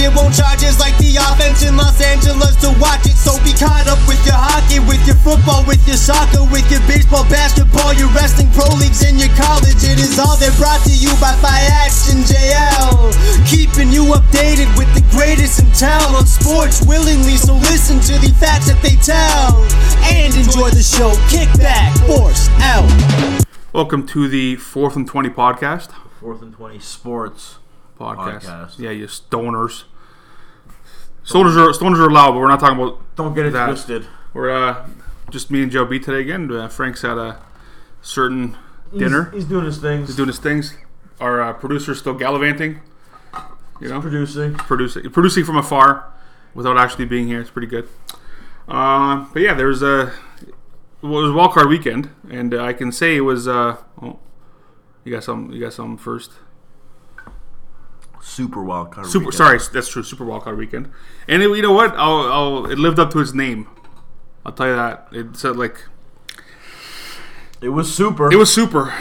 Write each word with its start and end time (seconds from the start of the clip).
It 0.00 0.08
won't 0.16 0.32
charge 0.32 0.64
us 0.64 0.80
like 0.80 0.96
the 0.96 1.20
offense 1.20 1.60
in 1.60 1.76
Los 1.76 2.00
Angeles 2.00 2.56
to 2.64 2.72
watch 2.80 3.04
it. 3.04 3.20
So 3.20 3.36
be 3.44 3.52
caught 3.52 3.84
up 3.84 4.00
with 4.08 4.16
your 4.24 4.40
hockey, 4.40 4.80
with 4.80 5.04
your 5.04 5.20
football, 5.20 5.60
with 5.68 5.84
your 5.84 6.00
soccer, 6.00 6.40
with 6.48 6.64
your 6.72 6.80
baseball, 6.88 7.28
basketball, 7.28 7.92
your 7.92 8.08
wrestling, 8.16 8.48
pro 8.56 8.64
leagues, 8.80 9.04
and 9.04 9.20
your 9.20 9.28
college. 9.36 9.84
It 9.84 10.00
is 10.00 10.16
all 10.16 10.40
they're 10.40 10.56
brought 10.56 10.80
to 10.88 10.94
you 10.96 11.12
by 11.20 11.36
Fiats 11.44 12.08
and 12.16 12.24
JL. 12.24 13.12
Keeping 13.44 13.92
you 13.92 14.16
updated 14.16 14.72
with 14.80 14.88
the 14.96 15.04
greatest 15.12 15.60
in 15.60 15.68
town 15.76 16.16
on 16.16 16.24
sports 16.24 16.80
willingly. 16.88 17.36
So 17.36 17.52
listen 17.68 18.00
to 18.08 18.16
the 18.24 18.32
facts 18.40 18.72
that 18.72 18.80
they 18.80 18.96
tell 19.04 19.52
and 20.08 20.32
enjoy 20.32 20.72
the 20.72 20.80
show. 20.80 21.12
Kick 21.28 21.52
back, 21.60 21.92
force 22.08 22.48
out. 22.64 22.88
Welcome 23.76 24.08
to 24.16 24.32
the 24.32 24.56
Fourth 24.56 24.96
and 24.96 25.04
Twenty 25.04 25.28
podcast. 25.28 25.92
Fourth 26.24 26.40
and 26.40 26.56
twenty 26.56 26.80
sports. 26.80 27.60
Podcast. 28.00 28.48
Podcast. 28.48 28.78
Yeah, 28.78 28.96
you 28.96 29.04
stoners. 29.04 29.84
Stoners 31.24 31.56
are 31.56 31.70
stoners 31.72 31.98
are 31.98 32.08
allowed, 32.08 32.32
but 32.32 32.38
we're 32.40 32.48
not 32.48 32.60
talking 32.60 32.78
about. 32.80 32.98
Don't 33.16 33.34
get 33.34 33.46
it 33.46 33.52
That- 33.52 33.66
twisted. 33.66 34.06
We're 34.32 34.50
uh, 34.50 34.88
just 35.30 35.50
me 35.50 35.62
and 35.62 35.70
Joe 35.72 35.84
B 35.84 35.98
today 35.98 36.20
again. 36.20 36.50
Uh, 36.50 36.68
Frank's 36.68 37.04
at 37.04 37.18
a 37.18 37.38
certain 38.00 38.56
He's- 38.90 38.98
dinner. 39.02 39.30
He's, 39.30 39.44
doing 39.44 39.64
his 39.64 39.78
things. 39.78 40.08
He's 40.08 40.16
doing 40.16 40.28
his 40.28 40.38
things. 40.38 40.76
Our 41.20 41.40
uh, 41.42 41.52
producer's 41.52 41.98
still 41.98 42.14
gallivanting. 42.14 42.80
You 43.80 43.88
know, 43.88 44.00
producing. 44.00 44.54
producing 44.54 45.10
producing 45.10 45.44
from 45.44 45.56
afar 45.56 46.04
without 46.54 46.76
actually 46.76 47.06
being 47.06 47.26
here. 47.26 47.40
It's 47.40 47.50
pretty 47.50 47.66
good. 47.68 47.88
Uh, 48.68 49.26
but 49.32 49.40
yeah, 49.40 49.54
there's 49.54 49.82
a 49.82 50.12
well, 51.02 51.20
it 51.20 51.22
was 51.24 51.32
wild 51.32 51.52
card 51.52 51.68
weekend, 51.68 52.10
and 52.30 52.52
uh, 52.52 52.62
I 52.62 52.72
can 52.74 52.92
say 52.92 53.16
it 53.16 53.20
was. 53.22 53.48
Uh, 53.48 53.76
oh, 54.02 54.18
you 55.04 55.12
got 55.12 55.24
some. 55.24 55.50
You 55.50 55.60
got 55.60 55.72
some 55.72 55.96
first. 55.96 56.32
Super 58.30 58.62
wild 58.62 58.92
card. 58.92 59.06
Super. 59.06 59.26
weekend. 59.26 59.34
Sorry, 59.34 59.58
that's 59.72 59.88
true. 59.88 60.02
Super 60.04 60.24
wild 60.24 60.44
card 60.44 60.56
weekend, 60.56 60.90
and 61.26 61.42
it, 61.42 61.48
you 61.50 61.62
know 61.62 61.72
what? 61.72 61.94
I'll, 61.96 62.30
I'll. 62.32 62.70
It 62.70 62.78
lived 62.78 62.98
up 62.98 63.10
to 63.12 63.18
its 63.18 63.34
name. 63.34 63.66
I'll 64.46 64.52
tell 64.52 64.68
you 64.68 64.76
that. 64.76 65.08
It 65.12 65.36
said 65.36 65.56
like 65.56 65.84
It 67.60 67.70
was 67.70 67.92
super. 67.94 68.32
it 68.32 68.36
was 68.36 68.52
super. 68.52 68.94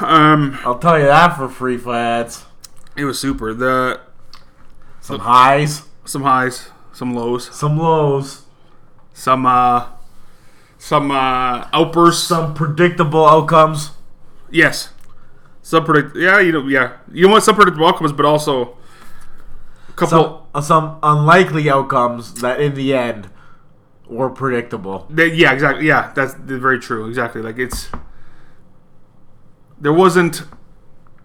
Um, 0.00 0.58
I'll 0.64 0.78
tell 0.78 0.98
you 0.98 1.04
that 1.04 1.36
for 1.36 1.48
free 1.48 1.76
flats. 1.76 2.46
it 2.96 3.04
was 3.04 3.20
super. 3.20 3.52
The 3.52 4.00
Some 5.02 5.20
highs, 5.20 5.82
some 6.06 6.22
highs, 6.22 6.70
some 6.92 7.14
lows, 7.14 7.54
some 7.54 7.78
lows, 7.78 8.44
some 9.12 9.44
uh, 9.44 9.88
some 10.78 11.10
uh, 11.10 11.68
outbursts. 11.74 12.26
some 12.28 12.54
predictable 12.54 13.26
outcomes. 13.28 13.90
Yes. 14.50 14.88
Some 15.62 15.84
predict. 15.84 16.16
Yeah, 16.16 16.40
you 16.40 16.52
know. 16.52 16.66
Yeah, 16.66 16.96
you 17.12 17.26
know 17.26 17.32
what? 17.34 17.42
Some 17.42 17.54
predictable 17.54 17.86
outcomes, 17.86 18.12
but 18.12 18.24
also 18.26 18.76
a 19.88 19.92
couple. 19.92 20.08
Some 20.08 20.42
uh, 20.54 20.60
some 20.60 20.98
unlikely 21.02 21.68
outcomes 21.70 22.34
that 22.40 22.60
in 22.60 22.74
the 22.74 22.94
end 22.94 23.28
were 24.08 24.30
predictable. 24.30 25.06
They- 25.10 25.34
yeah, 25.34 25.52
exactly. 25.52 25.86
Yeah, 25.86 26.12
that's 26.14 26.34
very 26.34 26.78
true. 26.80 27.06
Exactly. 27.06 27.42
Like 27.42 27.58
it's 27.58 27.88
there 29.80 29.92
wasn't 29.92 30.42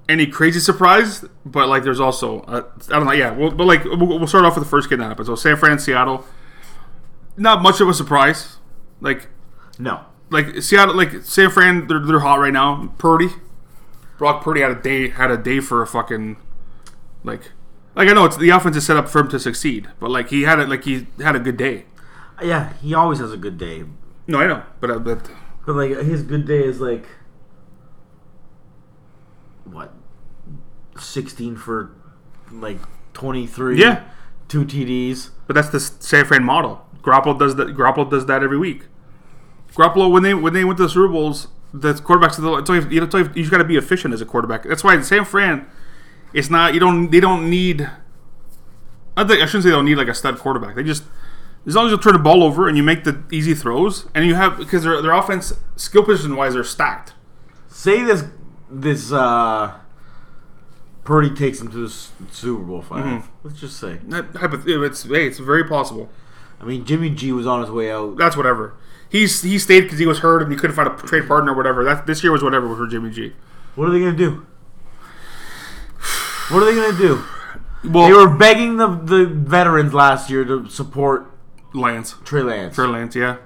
any 0.07 0.27
crazy 0.27 0.59
surprise, 0.59 1.25
but 1.45 1.67
like 1.67 1.83
there's 1.83 1.99
also 1.99 2.41
uh, 2.41 2.63
I 2.89 2.91
don't 2.99 3.05
know. 3.05 3.11
Yeah, 3.11 3.31
well, 3.31 3.51
but 3.51 3.65
like 3.65 3.83
we'll, 3.85 4.05
we'll 4.19 4.27
start 4.27 4.45
off 4.45 4.55
with 4.55 4.63
the 4.63 4.69
first 4.69 4.89
game 4.89 4.99
that 4.99 5.05
happened. 5.05 5.27
So 5.27 5.35
San 5.35 5.55
Fran, 5.57 5.79
Seattle. 5.79 6.25
Not 7.37 7.61
much 7.61 7.81
of 7.81 7.89
a 7.89 7.93
surprise. 7.93 8.57
Like 9.01 9.27
No. 9.77 10.01
like 10.29 10.61
Seattle, 10.61 10.95
like 10.95 11.11
San 11.23 11.49
Fran, 11.49 11.87
they're, 11.87 11.99
they're 11.99 12.19
hot 12.19 12.39
right 12.39 12.53
now. 12.53 12.93
Purdy, 12.97 13.29
Brock 14.17 14.43
Purdy 14.43 14.61
had 14.61 14.71
a 14.71 14.81
day 14.81 15.09
had 15.09 15.31
a 15.31 15.37
day 15.37 15.59
for 15.59 15.81
a 15.81 15.87
fucking 15.87 16.37
like 17.23 17.51
like 17.95 18.07
I 18.09 18.13
know 18.13 18.25
it's 18.25 18.37
the 18.37 18.49
offense 18.49 18.75
is 18.77 18.85
set 18.85 18.97
up 18.97 19.09
for 19.09 19.19
him 19.19 19.29
to 19.29 19.39
succeed, 19.39 19.89
but 19.99 20.09
like 20.11 20.29
he 20.29 20.43
had 20.43 20.59
it 20.59 20.69
like 20.69 20.83
he 20.83 21.07
had 21.19 21.35
a 21.35 21.39
good 21.39 21.57
day. 21.57 21.85
Yeah, 22.41 22.73
he 22.81 22.93
always 22.93 23.19
has 23.19 23.31
a 23.31 23.37
good 23.37 23.57
day, 23.57 23.85
No, 24.27 24.39
I 24.39 24.47
know, 24.47 24.63
but 24.81 24.91
uh, 24.91 24.99
but 24.99 25.29
but 25.65 25.73
like 25.73 25.91
his 25.91 26.21
good 26.23 26.45
day 26.45 26.63
is 26.63 26.81
like 26.81 27.05
what, 29.63 29.93
sixteen 30.99 31.55
for 31.55 31.91
like 32.51 32.79
twenty 33.13 33.47
three. 33.47 33.79
Yeah. 33.79 34.03
two 34.47 34.65
TDs. 34.65 35.29
but 35.47 35.53
that's 35.53 35.69
the 35.69 35.79
San 35.79 36.25
Fran 36.25 36.43
model. 36.43 36.85
Garoppolo 37.01 37.37
does 37.37 37.55
that. 37.55 37.69
Garoppolo 37.75 38.09
does 38.09 38.25
that 38.25 38.43
every 38.43 38.57
week. 38.57 38.83
Garoppolo 39.73 40.11
when 40.11 40.23
they 40.23 40.33
when 40.33 40.53
they 40.53 40.63
went 40.65 40.77
to 40.77 40.83
the 40.83 40.89
Super 40.89 41.07
Bowls, 41.07 41.47
the 41.79 41.93
quarterbacks. 41.93 42.37
The, 42.37 42.53
it's 42.55 42.69
only, 42.69 42.93
you 42.95 43.03
it's 43.03 43.13
only- 43.15 43.29
you 43.29 43.43
just 43.43 43.51
got 43.51 43.57
to 43.59 43.63
be 43.63 43.77
efficient 43.77 44.13
as 44.13 44.21
a 44.21 44.25
quarterback. 44.25 44.63
That's 44.63 44.83
why 44.83 44.99
San 45.01 45.25
Fran, 45.25 45.65
it's 46.33 46.49
not 46.49 46.73
you 46.73 46.79
don't 46.79 47.09
they 47.11 47.19
don't 47.19 47.49
need. 47.49 47.89
I 49.17 49.23
think 49.25 49.41
I 49.41 49.45
shouldn't 49.45 49.63
say 49.63 49.69
they 49.69 49.75
don't 49.75 49.85
need 49.85 49.95
like 49.97 50.07
a 50.07 50.13
stud 50.13 50.37
quarterback. 50.39 50.75
They 50.75 50.83
just 50.83 51.03
as 51.65 51.75
long 51.75 51.85
as 51.87 51.91
you 51.91 51.97
turn 51.97 52.13
the 52.13 52.19
ball 52.19 52.43
over 52.43 52.67
and 52.67 52.77
you 52.77 52.83
make 52.83 53.03
the 53.03 53.23
easy 53.31 53.53
throws 53.55 54.07
and 54.13 54.25
you 54.25 54.35
have 54.35 54.57
because 54.57 54.83
their 54.83 55.01
their 55.01 55.13
offense 55.13 55.53
skill 55.75 56.03
position 56.03 56.35
wise 56.35 56.55
are 56.55 56.63
stacked. 56.63 57.13
Say 57.67 58.03
this 58.03 58.25
this 58.69 59.11
uh 59.11 59.73
Purdy 61.03 61.29
takes 61.29 61.61
him 61.61 61.69
to 61.71 61.87
the 61.87 61.89
Super 62.31 62.63
Bowl 62.63 62.81
5 62.81 63.29
Let's 63.43 63.59
just 63.59 63.77
say. 63.79 63.99
That 64.07 64.25
it's 64.33 65.03
hey, 65.03 65.27
it's 65.27 65.37
very 65.37 65.63
possible. 65.63 66.09
I 66.59 66.65
mean, 66.65 66.85
Jimmy 66.85 67.09
G 67.09 67.31
was 67.31 67.45
on 67.45 67.61
his 67.61 67.69
way 67.69 67.91
out. 67.91 68.17
That's 68.17 68.37
whatever. 68.37 68.75
He's 69.09 69.41
he 69.41 69.59
stayed 69.59 69.81
because 69.81 69.99
he 69.99 70.05
was 70.05 70.19
hurt 70.19 70.41
and 70.41 70.51
he 70.51 70.57
couldn't 70.57 70.75
find 70.75 70.87
a 70.87 70.95
trade 70.95 71.27
partner 71.27 71.53
or 71.53 71.55
whatever. 71.55 71.83
That 71.83 72.05
this 72.05 72.23
year 72.23 72.31
was 72.31 72.43
whatever 72.43 72.73
for 72.75 72.87
Jimmy 72.87 73.11
G. 73.11 73.33
What 73.75 73.87
are 73.87 73.91
they 73.91 73.99
gonna 73.99 74.17
do? 74.17 74.45
What 76.49 76.63
are 76.63 76.65
they 76.65 76.75
gonna 76.75 76.97
do? 76.97 77.23
Well, 77.83 78.07
They 78.07 78.13
were 78.13 78.35
begging 78.35 78.77
the 78.77 78.87
the 78.87 79.25
veterans 79.25 79.93
last 79.93 80.29
year 80.29 80.43
to 80.45 80.67
support 80.69 81.31
Lance, 81.73 82.15
Trey 82.23 82.41
Lance. 82.41 82.75
Trey 82.75 82.87
Lance, 82.87 83.15
yeah. 83.15 83.37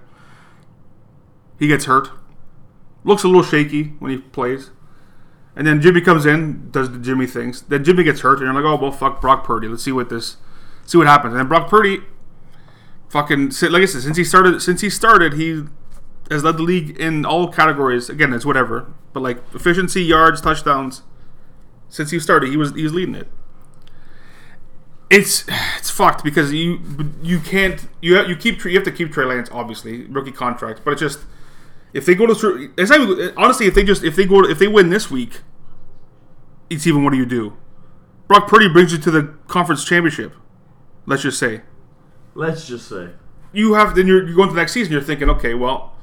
He 1.57 1.67
gets 1.67 1.85
hurt. 1.85 2.09
Looks 3.03 3.23
a 3.23 3.27
little 3.27 3.43
shaky 3.43 3.95
when 3.99 4.11
he 4.11 4.17
plays. 4.17 4.71
And 5.55 5.67
then 5.67 5.81
Jimmy 5.81 5.99
comes 5.99 6.25
in, 6.25 6.71
does 6.71 6.91
the 6.91 6.99
Jimmy 6.99 7.27
things. 7.27 7.63
Then 7.63 7.83
Jimmy 7.83 8.03
gets 8.03 8.21
hurt, 8.21 8.39
and 8.39 8.45
you're 8.45 8.53
like, 8.53 8.63
oh 8.63 8.81
well, 8.81 8.91
fuck 8.91 9.19
Brock 9.19 9.43
Purdy. 9.43 9.67
Let's 9.67 9.83
see 9.83 9.91
what 9.91 10.09
this, 10.09 10.37
see 10.85 10.97
what 10.97 11.07
happens. 11.07 11.33
And 11.33 11.39
then 11.39 11.47
Brock 11.47 11.69
Purdy, 11.69 11.99
fucking 13.09 13.51
like 13.69 13.81
I 13.81 13.85
said, 13.85 14.01
since 14.01 14.17
he 14.17 14.23
started, 14.23 14.61
since 14.61 14.81
he 14.81 14.89
started, 14.89 15.33
he 15.33 15.63
has 16.31 16.43
led 16.43 16.57
the 16.57 16.63
league 16.63 16.97
in 16.99 17.25
all 17.25 17.51
categories. 17.51 18.09
Again, 18.09 18.33
it's 18.33 18.45
whatever, 18.45 18.93
but 19.13 19.21
like 19.21 19.37
efficiency, 19.53 20.03
yards, 20.03 20.41
touchdowns. 20.41 21.01
Since 21.89 22.11
he 22.11 22.19
started, 22.19 22.49
he 22.49 22.57
was 22.57 22.73
he 22.75 22.83
was 22.83 22.93
leading 22.93 23.15
it. 23.15 23.27
It's 25.09 25.45
it's 25.77 25.89
fucked 25.89 26.23
because 26.23 26.53
you 26.53 26.79
you 27.23 27.39
can't 27.39 27.87
you 27.99 28.15
have, 28.15 28.29
you 28.29 28.35
keep 28.35 28.63
you 28.63 28.75
have 28.75 28.83
to 28.83 28.91
keep 28.91 29.11
Trey 29.11 29.25
Lance 29.25 29.49
obviously 29.51 30.03
rookie 30.05 30.31
contract, 30.31 30.81
but 30.85 30.91
it's 30.91 31.01
just 31.01 31.19
if 31.93 32.05
they 32.05 32.13
go 32.13 32.27
to 32.27 32.71
it's 32.77 32.91
not 32.91 33.01
even, 33.01 33.33
honestly 33.35 33.65
if 33.65 33.73
they 33.73 33.83
just 33.83 34.03
if 34.03 34.15
they 34.15 34.25
go 34.25 34.47
if 34.47 34.59
they 34.59 34.67
win 34.67 34.91
this 34.91 35.09
week, 35.09 35.41
it's 36.69 36.85
even 36.85 37.03
what 37.03 37.11
do 37.11 37.17
you 37.17 37.25
do? 37.25 37.57
Brock 38.27 38.47
Purdy 38.47 38.69
brings 38.69 38.91
you 38.91 38.99
to 38.99 39.09
the 39.09 39.33
conference 39.47 39.83
championship. 39.83 40.35
Let's 41.07 41.23
just 41.23 41.39
say 41.39 41.61
Let's 42.35 42.67
just 42.67 42.87
say. 42.87 43.09
you 43.51 43.73
have 43.73 43.95
then 43.95 44.07
you're, 44.07 44.23
going 44.33 44.49
to 44.49 44.55
the 44.55 44.61
next 44.61 44.73
season. 44.73 44.93
You're 44.93 45.01
thinking, 45.01 45.29
okay, 45.29 45.53
well, 45.53 45.95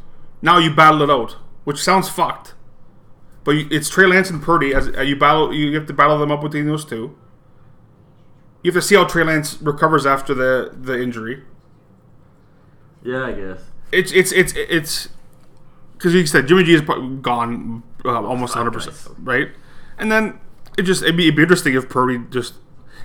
now 0.42 0.58
you 0.58 0.74
battle 0.74 1.02
it 1.02 1.10
out, 1.10 1.36
which 1.64 1.82
sounds 1.82 2.08
fucked, 2.08 2.54
but 3.44 3.52
you, 3.52 3.68
it's 3.70 3.88
Trey 3.88 4.06
Lance 4.06 4.30
and 4.30 4.42
Purdy 4.42 4.74
as 4.74 4.88
uh, 4.88 5.02
you 5.02 5.16
battle. 5.16 5.54
You 5.54 5.74
have 5.74 5.86
to 5.86 5.92
battle 5.92 6.18
them 6.18 6.30
up 6.30 6.42
between 6.42 6.66
those 6.66 6.84
two. 6.84 7.16
You 8.62 8.72
have 8.72 8.82
to 8.82 8.86
see 8.86 8.96
how 8.96 9.04
Trey 9.04 9.24
Lance 9.24 9.60
recovers 9.62 10.06
after 10.06 10.34
the 10.34 10.74
the 10.78 11.00
injury. 11.00 11.42
Yeah, 13.02 13.26
I 13.26 13.32
guess. 13.32 13.60
It's 13.92 14.12
it's 14.12 14.32
it's 14.32 14.52
it's 14.56 15.08
because 15.92 16.12
you 16.12 16.26
said 16.26 16.48
Jimmy 16.48 16.64
G 16.64 16.74
is 16.74 16.80
gone 16.80 17.82
uh, 18.04 18.22
almost 18.22 18.54
100, 18.54 18.70
percent 18.72 19.16
right? 19.22 19.48
And 19.98 20.10
then 20.10 20.40
it 20.76 20.82
just 20.82 21.02
it'd 21.02 21.16
be, 21.16 21.24
it'd 21.24 21.36
be 21.36 21.42
interesting 21.42 21.74
if 21.74 21.88
Purdy 21.88 22.18
just 22.30 22.54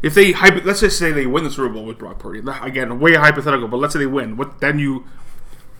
if 0.01 0.13
they 0.15 0.33
let's 0.61 0.79
just 0.81 0.97
say 0.97 1.11
they 1.11 1.25
win 1.27 1.43
the 1.43 1.51
Super 1.51 1.69
Bowl 1.69 1.85
with 1.85 1.97
Brock 1.97 2.19
Purdy 2.19 2.41
again 2.61 2.99
way 2.99 3.15
hypothetical, 3.15 3.67
but 3.67 3.77
let's 3.77 3.93
say 3.93 3.99
they 3.99 4.05
win. 4.07 4.37
What 4.37 4.59
then 4.59 4.79
you 4.79 5.05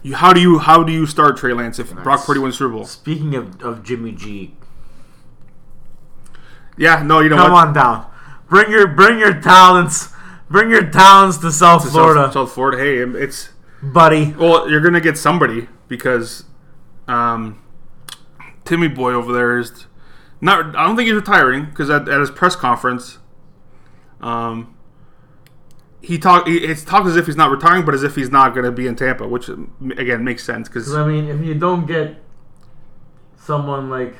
you 0.03 0.15
how 0.15 0.33
do 0.33 0.39
you 0.41 0.59
how 0.59 0.83
do 0.83 0.91
you 0.91 1.05
start 1.05 1.37
Trey 1.37 1.53
Lance 1.53 1.79
if 1.79 1.93
Brock 2.03 2.25
Purdy 2.25 2.39
wins 2.39 2.55
the 2.55 2.57
Super 2.59 2.73
Bowl? 2.73 2.85
Speaking 2.85 3.35
of, 3.35 3.61
of 3.61 3.83
Jimmy 3.83 4.11
G, 4.11 4.53
Yeah, 6.77 7.03
no, 7.03 7.19
you 7.19 7.29
know 7.29 7.37
come 7.37 7.51
what? 7.51 7.67
on 7.67 7.73
down. 7.73 8.05
Bring 8.49 8.71
your 8.71 8.87
bring 8.87 9.19
your 9.19 9.39
talents. 9.41 10.09
Bring 10.49 10.69
your 10.69 10.89
talents 10.89 11.37
to 11.37 11.51
South 11.51 11.83
South- 11.83 11.91
Florida, 11.91 12.29
South, 12.33 12.51
Florida. 12.51 12.77
Hey, 12.77 12.97
it's 12.97 13.49
buddy. 13.81 14.33
well, 14.37 14.69
you're 14.69 14.81
gonna 14.81 14.99
get 14.99 15.17
somebody 15.17 15.67
because 15.87 16.43
um, 17.07 17.61
Timmy 18.65 18.87
Boy 18.89 19.13
over 19.13 19.31
there 19.31 19.57
is 19.57 19.85
Not, 20.41 20.75
I 20.75 20.85
don't 20.85 20.95
think 20.97 21.07
he's 21.07 21.15
retiring 21.15 21.65
because 21.65 21.89
at, 21.89 22.09
at 22.09 22.19
his 22.19 22.29
press 22.31 22.55
conference, 22.57 23.19
um, 24.21 24.75
he 26.01 26.17
talked. 26.17 26.47
It's 26.49 26.83
talked 26.83 27.07
as 27.07 27.15
if 27.15 27.25
he's 27.27 27.35
not 27.35 27.51
retiring, 27.51 27.85
but 27.85 27.93
as 27.93 28.03
if 28.03 28.15
he's 28.15 28.29
not 28.31 28.53
going 28.53 28.65
to 28.65 28.71
be 28.71 28.87
in 28.87 28.95
Tampa, 28.95 29.27
which 29.27 29.49
again 29.49 30.23
makes 30.23 30.43
sense 30.43 30.67
because 30.67 30.85
'Cause, 30.85 30.95
I 30.95 31.05
mean, 31.07 31.27
if 31.27 31.41
you 31.45 31.53
don't 31.55 31.85
get 31.85 32.15
someone 33.37 33.89
like 33.89 34.15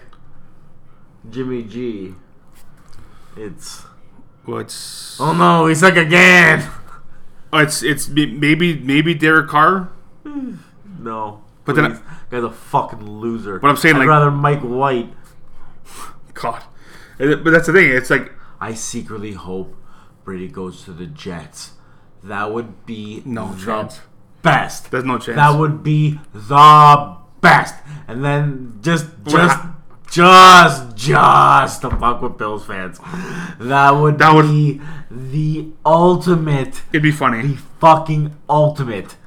Jimmy 1.29 1.63
G, 1.63 2.15
it's 3.37 3.83
what's 4.45 5.19
oh 5.19 5.33
no, 5.33 5.67
he's 5.67 5.81
like 5.83 5.95
again. 5.97 6.67
oh, 7.53 7.59
it's 7.59 7.81
it's 7.83 8.07
maybe 8.09 8.77
maybe 8.79 9.13
Derek 9.13 9.47
Carr. 9.49 9.89
No, 10.99 11.43
But 11.65 11.75
then- 11.77 11.91
please. 11.95 12.01
guy's 12.29 12.43
a 12.43 12.51
fucking 12.51 13.03
loser. 13.09 13.57
But 13.57 13.69
I'm 13.69 13.75
saying, 13.77 13.95
I'd 13.95 13.99
like- 13.99 14.07
rather 14.07 14.29
Mike 14.29 14.61
White. 14.61 15.11
God, 16.35 16.61
but 17.17 17.43
that's 17.45 17.65
the 17.65 17.73
thing. 17.73 17.89
It's 17.89 18.11
like 18.11 18.31
I 18.59 18.75
secretly 18.75 19.31
hope 19.33 19.75
Brady 20.31 20.47
goes 20.47 20.85
to 20.85 20.93
the 20.93 21.07
Jets. 21.07 21.71
That 22.23 22.53
would 22.53 22.85
be 22.85 23.21
No 23.25 23.51
the 23.53 23.65
chance. 23.65 23.99
best. 24.41 24.89
there's 24.89 25.03
no 25.03 25.17
chance. 25.17 25.35
That 25.35 25.59
would 25.59 25.83
be 25.83 26.21
the 26.33 27.17
best. 27.41 27.75
And 28.07 28.23
then 28.23 28.79
just 28.81 29.07
just 29.27 29.59
just 30.09 30.95
just 30.95 31.81
to 31.81 31.89
fuck 31.89 32.21
with 32.21 32.37
Bills 32.37 32.65
fans. 32.65 32.97
That 33.59 33.91
would 33.91 34.19
That 34.19 34.33
would- 34.33 34.45
be 34.47 34.79
the 35.11 35.67
ultimate 35.85 36.81
It'd 36.93 37.03
be 37.03 37.11
funny. 37.11 37.41
the 37.41 37.57
fucking 37.81 38.33
ultimate. 38.49 39.17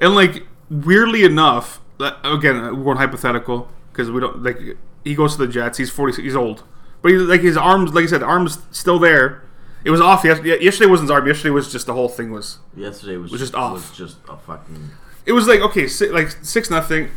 And 0.00 0.14
like 0.14 0.46
weirdly 0.70 1.24
enough, 1.24 1.82
uh, 2.00 2.12
again, 2.24 2.56
uh, 2.56 2.72
we're 2.74 2.94
hypothetical 2.96 3.68
because 3.92 4.10
we 4.10 4.20
don't 4.20 4.42
like. 4.42 4.58
He 5.04 5.14
goes 5.14 5.36
to 5.36 5.46
the 5.46 5.52
Jets. 5.52 5.76
He's 5.76 5.90
forty. 5.90 6.22
He's 6.22 6.34
old, 6.34 6.62
but 7.02 7.10
he, 7.12 7.18
like 7.18 7.42
his 7.42 7.58
arms, 7.58 7.92
like 7.92 8.04
I 8.04 8.06
said, 8.06 8.22
arms 8.22 8.58
still 8.70 8.98
there. 8.98 9.42
It 9.84 9.90
was 9.90 10.00
off. 10.00 10.24
Yes, 10.24 10.42
yesterday 10.42 10.90
wasn't 10.90 11.10
arm. 11.10 11.26
Yesterday 11.26 11.50
was 11.50 11.70
just 11.70 11.86
the 11.86 11.92
whole 11.92 12.08
thing 12.08 12.30
was. 12.30 12.58
Yesterday 12.74 13.16
was, 13.16 13.30
Was 13.30 13.40
just 13.40 13.54
off. 13.54 13.74
Was 13.74 13.90
just 13.96 14.16
a 14.28 14.36
fucking 14.36 14.90
It 15.26 15.32
was 15.32 15.46
like 15.46 15.60
okay, 15.60 15.86
si 15.86 16.08
like 16.08 16.30
six 16.42 16.70
nothing. 16.70 17.10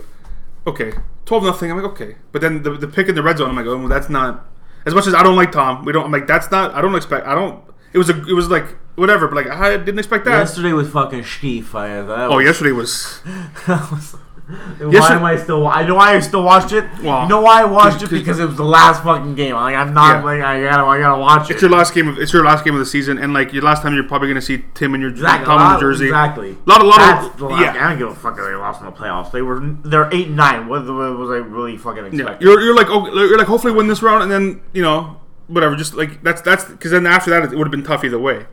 Okay, 0.65 0.91
twelve 1.25 1.43
nothing. 1.43 1.71
I'm 1.71 1.77
like 1.77 1.91
okay, 1.91 2.15
but 2.33 2.41
then 2.41 2.63
the, 2.63 2.71
the 2.71 2.87
pick 2.87 3.07
in 3.07 3.15
the 3.15 3.23
red 3.23 3.37
zone. 3.37 3.49
I'm 3.49 3.55
like, 3.55 3.65
oh, 3.65 3.77
well, 3.77 3.87
that's 3.87 4.09
not. 4.09 4.45
As 4.85 4.93
much 4.93 5.07
as 5.07 5.13
I 5.13 5.23
don't 5.23 5.35
like 5.35 5.51
Tom, 5.51 5.85
we 5.85 5.93
don't. 5.93 6.05
I'm 6.05 6.11
like, 6.11 6.27
that's 6.27 6.51
not. 6.51 6.73
I 6.73 6.81
don't 6.81 6.95
expect. 6.95 7.25
I 7.25 7.35
don't. 7.35 7.63
It 7.93 7.97
was 7.97 8.09
a. 8.09 8.21
It 8.27 8.33
was 8.33 8.49
like 8.49 8.75
whatever, 8.95 9.27
but 9.27 9.35
like 9.35 9.47
I 9.47 9.77
didn't 9.77 9.99
expect 9.99 10.25
that. 10.25 10.39
Yesterday 10.39 10.73
was 10.73 10.89
fucking 10.89 11.23
Steve. 11.23 11.73
I, 11.73 12.01
that 12.01 12.31
oh, 12.31 12.37
was, 12.37 12.45
yesterday 12.45 12.71
was. 12.71 13.21
that 13.67 13.89
was- 13.91 14.15
why 14.47 14.91
Yesterday- 14.91 15.15
am 15.19 15.25
I 15.25 15.35
still? 15.35 15.67
I 15.67 15.83
know 15.85 15.95
why 15.95 16.15
I 16.15 16.19
still 16.21 16.41
watched 16.43 16.71
it. 16.71 16.85
Well, 17.03 17.23
you 17.23 17.27
know 17.29 17.41
why 17.41 17.61
I 17.61 17.65
watched 17.65 17.97
it 17.97 17.99
'cause- 18.09 18.09
because 18.19 18.39
it 18.39 18.45
was 18.45 18.55
the 18.55 18.63
last 18.63 19.03
fucking 19.03 19.35
game. 19.35 19.55
Like 19.55 19.75
I'm 19.75 19.93
not 19.93 20.19
Yeah. 20.19 20.23
like 20.23 20.41
I 20.41 20.61
gotta 20.63 20.83
I 20.85 20.99
gotta 20.99 21.19
watch 21.19 21.49
it. 21.49 21.53
It's 21.53 21.61
your 21.61 21.71
last 21.71 21.93
game 21.93 22.07
of 22.07 22.17
it's 22.17 22.31
your 22.31 22.45
last 22.45 22.63
game 22.63 22.73
of 22.73 22.79
the 22.79 22.85
season, 22.85 23.17
and 23.17 23.33
like 23.33 23.51
your 23.51 23.63
last 23.63 23.81
time 23.83 23.93
you're 23.93 24.05
probably 24.05 24.29
gonna 24.29 24.41
see 24.41 24.63
Tim 24.73 24.95
in 24.95 25.01
your 25.01 25.09
Exactly. 25.09 25.45
Tom 25.45 25.67
in 25.67 25.73
the 25.73 25.79
jersey. 25.81 26.05
Exactly. 26.05 26.57
Lot- 26.65 26.81
a 26.81 26.85
lot 26.85 26.99
of- 27.01 27.05
That's 27.07 27.35
the 27.35 27.45
last 27.45 27.61
yeah. 27.61 27.73
game. 27.73 27.83
I 27.83 27.89
don't 27.89 27.97
give 27.97 28.07
a 28.07 28.15
fuck 28.15 28.37
if 28.39 28.45
they 28.45 28.55
lost 28.55 28.79
in 28.79 28.85
the 28.85 28.91
playoffs. 28.93 29.31
They 29.31 29.41
were 29.41 29.61
they're 29.83 30.07
eight 30.13 30.27
and 30.27 30.37
nine. 30.37 30.67
What, 30.67 30.85
what 30.85 31.17
was 31.17 31.29
I 31.29 31.35
really 31.37 31.75
fucking 31.77 32.13
Yeah, 32.13 32.35
you're, 32.39 32.61
you're 32.61 32.75
like 32.75 32.87
oh, 32.89 33.07
you're 33.13 33.37
like 33.37 33.47
hopefully 33.47 33.73
win 33.73 33.87
this 33.87 34.01
round, 34.01 34.23
and 34.23 34.31
then 34.31 34.61
you 34.71 34.81
know 34.81 35.17
whatever. 35.47 35.75
Just 35.75 35.93
like 35.95 36.23
that's 36.23 36.39
that's 36.41 36.63
because 36.63 36.91
then 36.91 37.05
after 37.05 37.29
that 37.31 37.43
it 37.43 37.49
would 37.57 37.67
have 37.67 37.71
been 37.71 37.83
tough 37.83 38.03
either 38.05 38.17
way. 38.19 38.45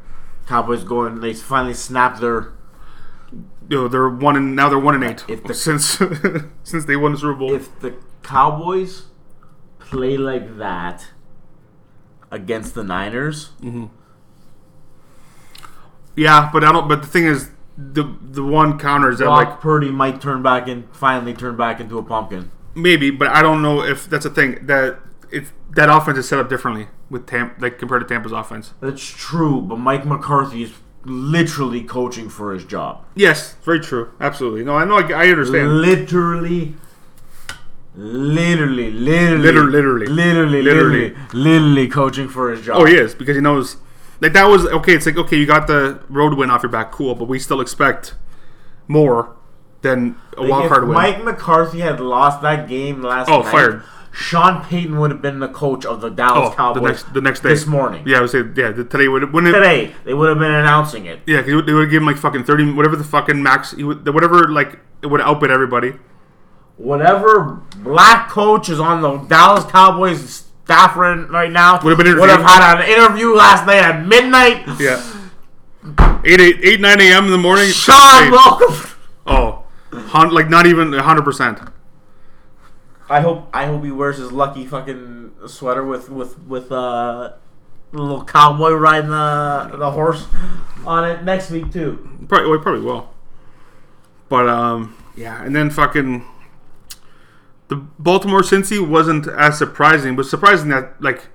Cowboys 0.49 0.83
going. 0.85 1.21
They 1.21 1.33
finally 1.35 1.73
snapped 1.75 2.21
their. 2.21 2.49
You 3.69 3.77
know 3.83 3.89
they're 3.89 4.09
one 4.09 4.37
and 4.37 4.55
now 4.55 4.69
they're 4.69 4.79
one 4.79 4.95
and 4.95 5.05
eight 5.05 5.25
If 5.29 5.45
the- 5.45 5.55
since 5.55 5.99
since 6.65 6.85
they 6.85 6.97
won 6.97 7.13
the 7.13 7.19
Super 7.19 7.35
Bowl. 7.35 7.55
If 7.55 7.79
the 7.81 7.95
Cowboys 8.23 9.05
play 9.79 10.17
like 10.17 10.59
that 10.59 11.09
against 12.31 12.75
the 12.75 12.83
Niners, 12.85 13.51
mm-hmm. 13.61 13.87
yeah, 16.17 16.51
but 16.53 16.65
I 16.65 16.73
don't. 16.73 16.89
But 16.89 17.03
the 17.03 17.09
thing 17.09 17.25
is, 17.27 17.51
the 17.77 18.05
the 18.21 18.43
one 18.43 18.79
counter 18.79 19.11
is 19.11 19.19
that 19.19 19.25
Brock 19.27 19.49
like 19.49 19.61
Purdy 19.61 19.91
might 19.91 20.21
turn 20.21 20.43
back 20.43 20.69
and 20.69 20.85
finally 20.95 21.35
turn 21.35 21.57
back 21.57 21.81
into 21.81 21.99
a 21.99 22.03
pumpkin. 22.03 22.51
maybe, 22.75 23.11
but 23.11 23.29
I 23.29 23.43
don't 23.43 23.63
know 23.63 23.83
if 23.83 24.09
that's 24.09 24.25
a 24.27 24.31
thing 24.31 24.67
that 24.67 24.99
it 25.31 25.45
that 25.75 25.89
offense 25.89 26.19
is 26.19 26.29
set 26.29 26.39
up 26.39 26.49
differently 26.49 26.89
with 27.11 27.27
Tampa 27.27 27.61
like 27.61 27.79
compared 27.79 28.03
to 28.03 28.09
Tampa's 28.09 28.33
offense. 28.33 28.75
That's 28.81 29.05
true, 29.05 29.61
but 29.61 29.77
Mike 29.77 30.07
McCarthy 30.07 30.63
is 30.65 30.73
literally 31.05 31.83
coaching 31.83 32.29
for 32.29 32.53
his 32.53 32.65
job. 32.65 33.05
Yes, 33.15 33.55
very 33.65 33.81
true. 33.81 34.11
Absolutely. 34.21 34.65
No, 34.65 34.77
I 34.77 34.85
know. 34.85 34.99
I, 34.99 35.25
I 35.25 35.29
understand. 35.29 35.81
Literally, 35.81 36.75
literally, 37.95 38.91
literally, 38.91 39.43
literally. 39.43 40.07
literally, 40.07 40.07
Literally. 40.07 40.63
literally, 40.63 41.15
literally 41.33 41.89
coaching 41.89 42.29
for 42.29 42.51
his 42.51 42.65
job. 42.65 42.81
Oh, 42.81 42.85
he 42.85 42.95
is 42.95 43.15
because 43.15 43.37
he 43.37 43.43
knows 43.43 43.77
like 44.21 44.33
that 44.33 44.45
was 44.45 44.67
okay. 44.67 44.95
It's 44.95 45.07
like 45.07 45.17
okay, 45.17 45.37
you 45.37 45.47
got 45.47 45.67
the 45.67 46.01
road 46.09 46.35
win 46.35 46.51
off 46.51 46.63
your 46.63 46.71
back, 46.73 46.91
cool, 46.93 47.15
but 47.15 47.27
we 47.29 47.39
still 47.39 47.61
expect 47.61 48.15
more 48.89 49.37
than 49.83 50.17
a 50.37 50.41
Like, 50.43 50.51
wild 50.51 50.65
if 50.65 50.69
card 50.71 50.85
win. 50.85 50.95
Mike 50.95 51.23
McCarthy 51.25 51.81
had 51.81 52.01
lost 52.01 52.43
that 52.43 52.69
game 52.69 53.03
last 53.03 53.29
Oh, 53.29 53.43
night, 53.43 53.53
fired. 53.53 53.83
Sean 54.15 54.65
Payton 54.65 54.97
would 55.01 55.11
have 55.11 55.21
been 55.21 55.41
the 55.41 55.49
coach 55.49 55.85
of 55.85 56.01
the 56.01 56.09
Dallas 56.09 56.47
oh, 56.47 56.51
the 56.51 56.57
Cowboys 56.57 56.83
next 56.83 57.15
the 57.15 57.21
next 57.21 57.41
day, 57.41 57.49
this 57.49 57.67
morning. 57.67 58.07
Yeah, 58.07 58.19
I 58.19 58.21
would 58.21 58.31
say 58.31 58.45
yeah. 58.55 58.71
The, 58.71 58.85
today 58.85 59.09
would 59.09 59.25
it, 59.25 59.33
Today, 59.33 59.93
they 60.05 60.15
would 60.15 60.29
have 60.29 60.39
been 60.39 60.53
announcing 60.53 61.07
it. 61.07 61.21
yeah, 61.27 61.43
they 61.43 61.53
would 61.53 61.67
give 61.67 62.01
him 62.01 62.07
like 62.07 62.17
fucking 62.17 62.45
thirty, 62.45 62.71
whatever 62.71 62.95
the 62.95 63.03
fucking 63.03 63.43
max, 63.43 63.75
would, 63.75 64.07
whatever 64.09 64.49
like 64.49 64.79
it 65.03 65.09
would 65.09 65.21
outbid 65.21 65.51
everybody. 65.51 65.95
Whatever 66.77 67.61
black 67.79 68.29
coach 68.29 68.69
is 68.69 68.79
on 68.79 69.03
the 69.03 69.19
Dallas 69.27 69.65
Cowboys 69.65 70.45
staff 70.65 70.97
right 70.97 71.51
now 71.51 71.81
Would 71.83 71.99
have 71.99 72.07
been 72.07 72.19
would 72.21 72.31
have 72.31 72.43
had 72.43 72.81
an 72.81 72.89
interview 72.89 73.35
last 73.35 73.67
night 73.67 73.79
at 73.79 74.07
midnight. 74.07 74.63
Yeah, 74.79 75.03
eight 76.25 76.41
eight 76.41 76.61
eight 76.63 76.81
nine 76.81 77.01
a.m. 77.01 77.25
in 77.25 77.31
the 77.33 77.39
morning. 77.39 77.69
Sean, 77.71 78.31
welcome. 78.31 78.77
Oh, 79.27 79.65
like 80.31 80.49
not 80.49 80.67
even 80.67 80.93
hundred 80.93 81.25
percent. 81.25 81.59
I 83.09 83.21
hope 83.21 83.49
I 83.53 83.67
hope 83.67 83.85
he 83.85 83.91
wears 83.91 84.19
his 84.19 84.33
lucky 84.33 84.67
fucking 84.67 85.33
sweater 85.47 85.85
with 85.85 86.09
with 86.09 86.39
with 86.43 86.73
uh 86.73 87.33
the 87.93 87.99
little 88.03 88.25
cowboy 88.25 88.73
riding 88.73 89.11
the 89.11 89.77
the 89.77 89.91
horse 89.91 90.27
on 90.87 91.09
it 91.09 91.23
next 91.23 91.51
week 91.51 91.71
too. 91.73 92.09
Probably, 92.29 92.51
well, 92.51 92.59
probably 92.61 92.81
will. 92.83 93.11
But 94.29 94.49
um, 94.49 94.97
yeah, 95.17 95.45
and 95.45 95.55
then 95.55 95.71
fucking 95.71 96.25
the 97.69 97.77
Baltimore 97.99 98.41
Cincy 98.41 98.85
wasn't 98.87 99.27
as 99.29 99.59
surprising, 99.59 100.17
but 100.17 100.27
surprising 100.27 100.71
that 100.71 101.01
like 101.01 101.29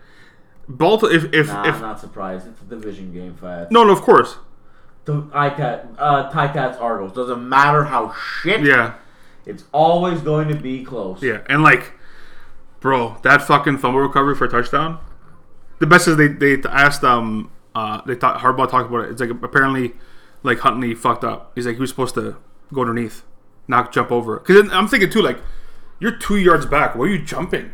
Baltimore 0.68 1.14
if 1.16 1.34
if, 1.34 1.48
Nah, 1.48 1.68
if 1.68 1.76
I'm 1.76 1.82
not 1.82 2.00
surprised. 2.00 2.48
It's 2.48 2.62
a 2.62 2.66
division 2.66 3.14
game, 3.14 3.36
Fat. 3.36 3.72
no 3.72 3.84
no 3.84 3.94
of 3.94 4.02
course 4.02 4.38
The 5.06 5.22
ICAT, 5.22 5.96
uh, 5.98 6.30
Ticats 6.32 6.80
Argos. 6.82 7.14
Doesn't 7.14 7.48
matter 7.48 7.86
how 7.86 8.14
shit. 8.42 8.62
yeah 8.64 8.96
It's 9.50 9.64
always 9.72 10.22
going 10.22 10.48
to 10.50 10.56
be 10.56 10.84
close. 10.84 11.22
yeah 11.24 11.42
and 11.50 11.64
like 11.64 11.94
bro 12.80 13.18
that 13.24 13.42
fucking 13.42 13.78
fumble 13.80 14.00
recovery 14.00 14.36
for 14.36 14.46
a 14.46 14.50
touchdown. 14.50 15.00
The 15.80 15.88
best 15.88 16.08
is 16.08 16.18
they 16.18 16.28
they 16.28 16.58
asked 16.70 17.04
um 17.04 17.52
uh 17.76 18.02
they 18.06 18.16
thought 18.16 18.40
Harbaugh 18.42 18.70
talked 18.70 18.90
about 18.90 19.06
it. 19.06 19.12
It's 19.12 19.22
like 19.22 19.30
apparently 19.32 19.94
like 20.44 20.60
Huntley 20.60 20.94
fucked 20.96 21.24
up. 21.24 21.52
He's 21.56 21.66
like 21.66 21.76
he 21.76 21.82
was 21.82 21.90
supposed 21.90 22.16
to 22.16 22.38
go 22.74 22.82
underneath, 22.82 23.24
not 23.68 23.92
jump 23.92 24.12
over. 24.12 24.40
Because 24.40 24.72
I'm 24.72 24.88
thinking 24.88 25.10
too 25.10 25.22
like 25.22 25.40
you're 26.00 26.16
two 26.18 26.38
yards 26.38 26.66
back. 26.66 26.96
Why 26.96 27.06
are 27.06 27.10
you 27.10 27.22
jumping? 27.22 27.74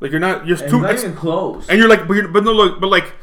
Like 0.00 0.10
you're 0.10 0.20
not. 0.20 0.46
You're 0.46 0.58
And 0.60 0.70
too. 0.70 0.80
not 0.82 0.94
even 0.94 1.14
close. 1.16 1.68
And 1.68 1.78
you're 1.78 1.88
like, 1.88 2.06
but, 2.06 2.14
you're, 2.14 2.28
but 2.28 2.44
no, 2.44 2.52
look, 2.52 2.80
but 2.80 2.88
like 2.90 3.14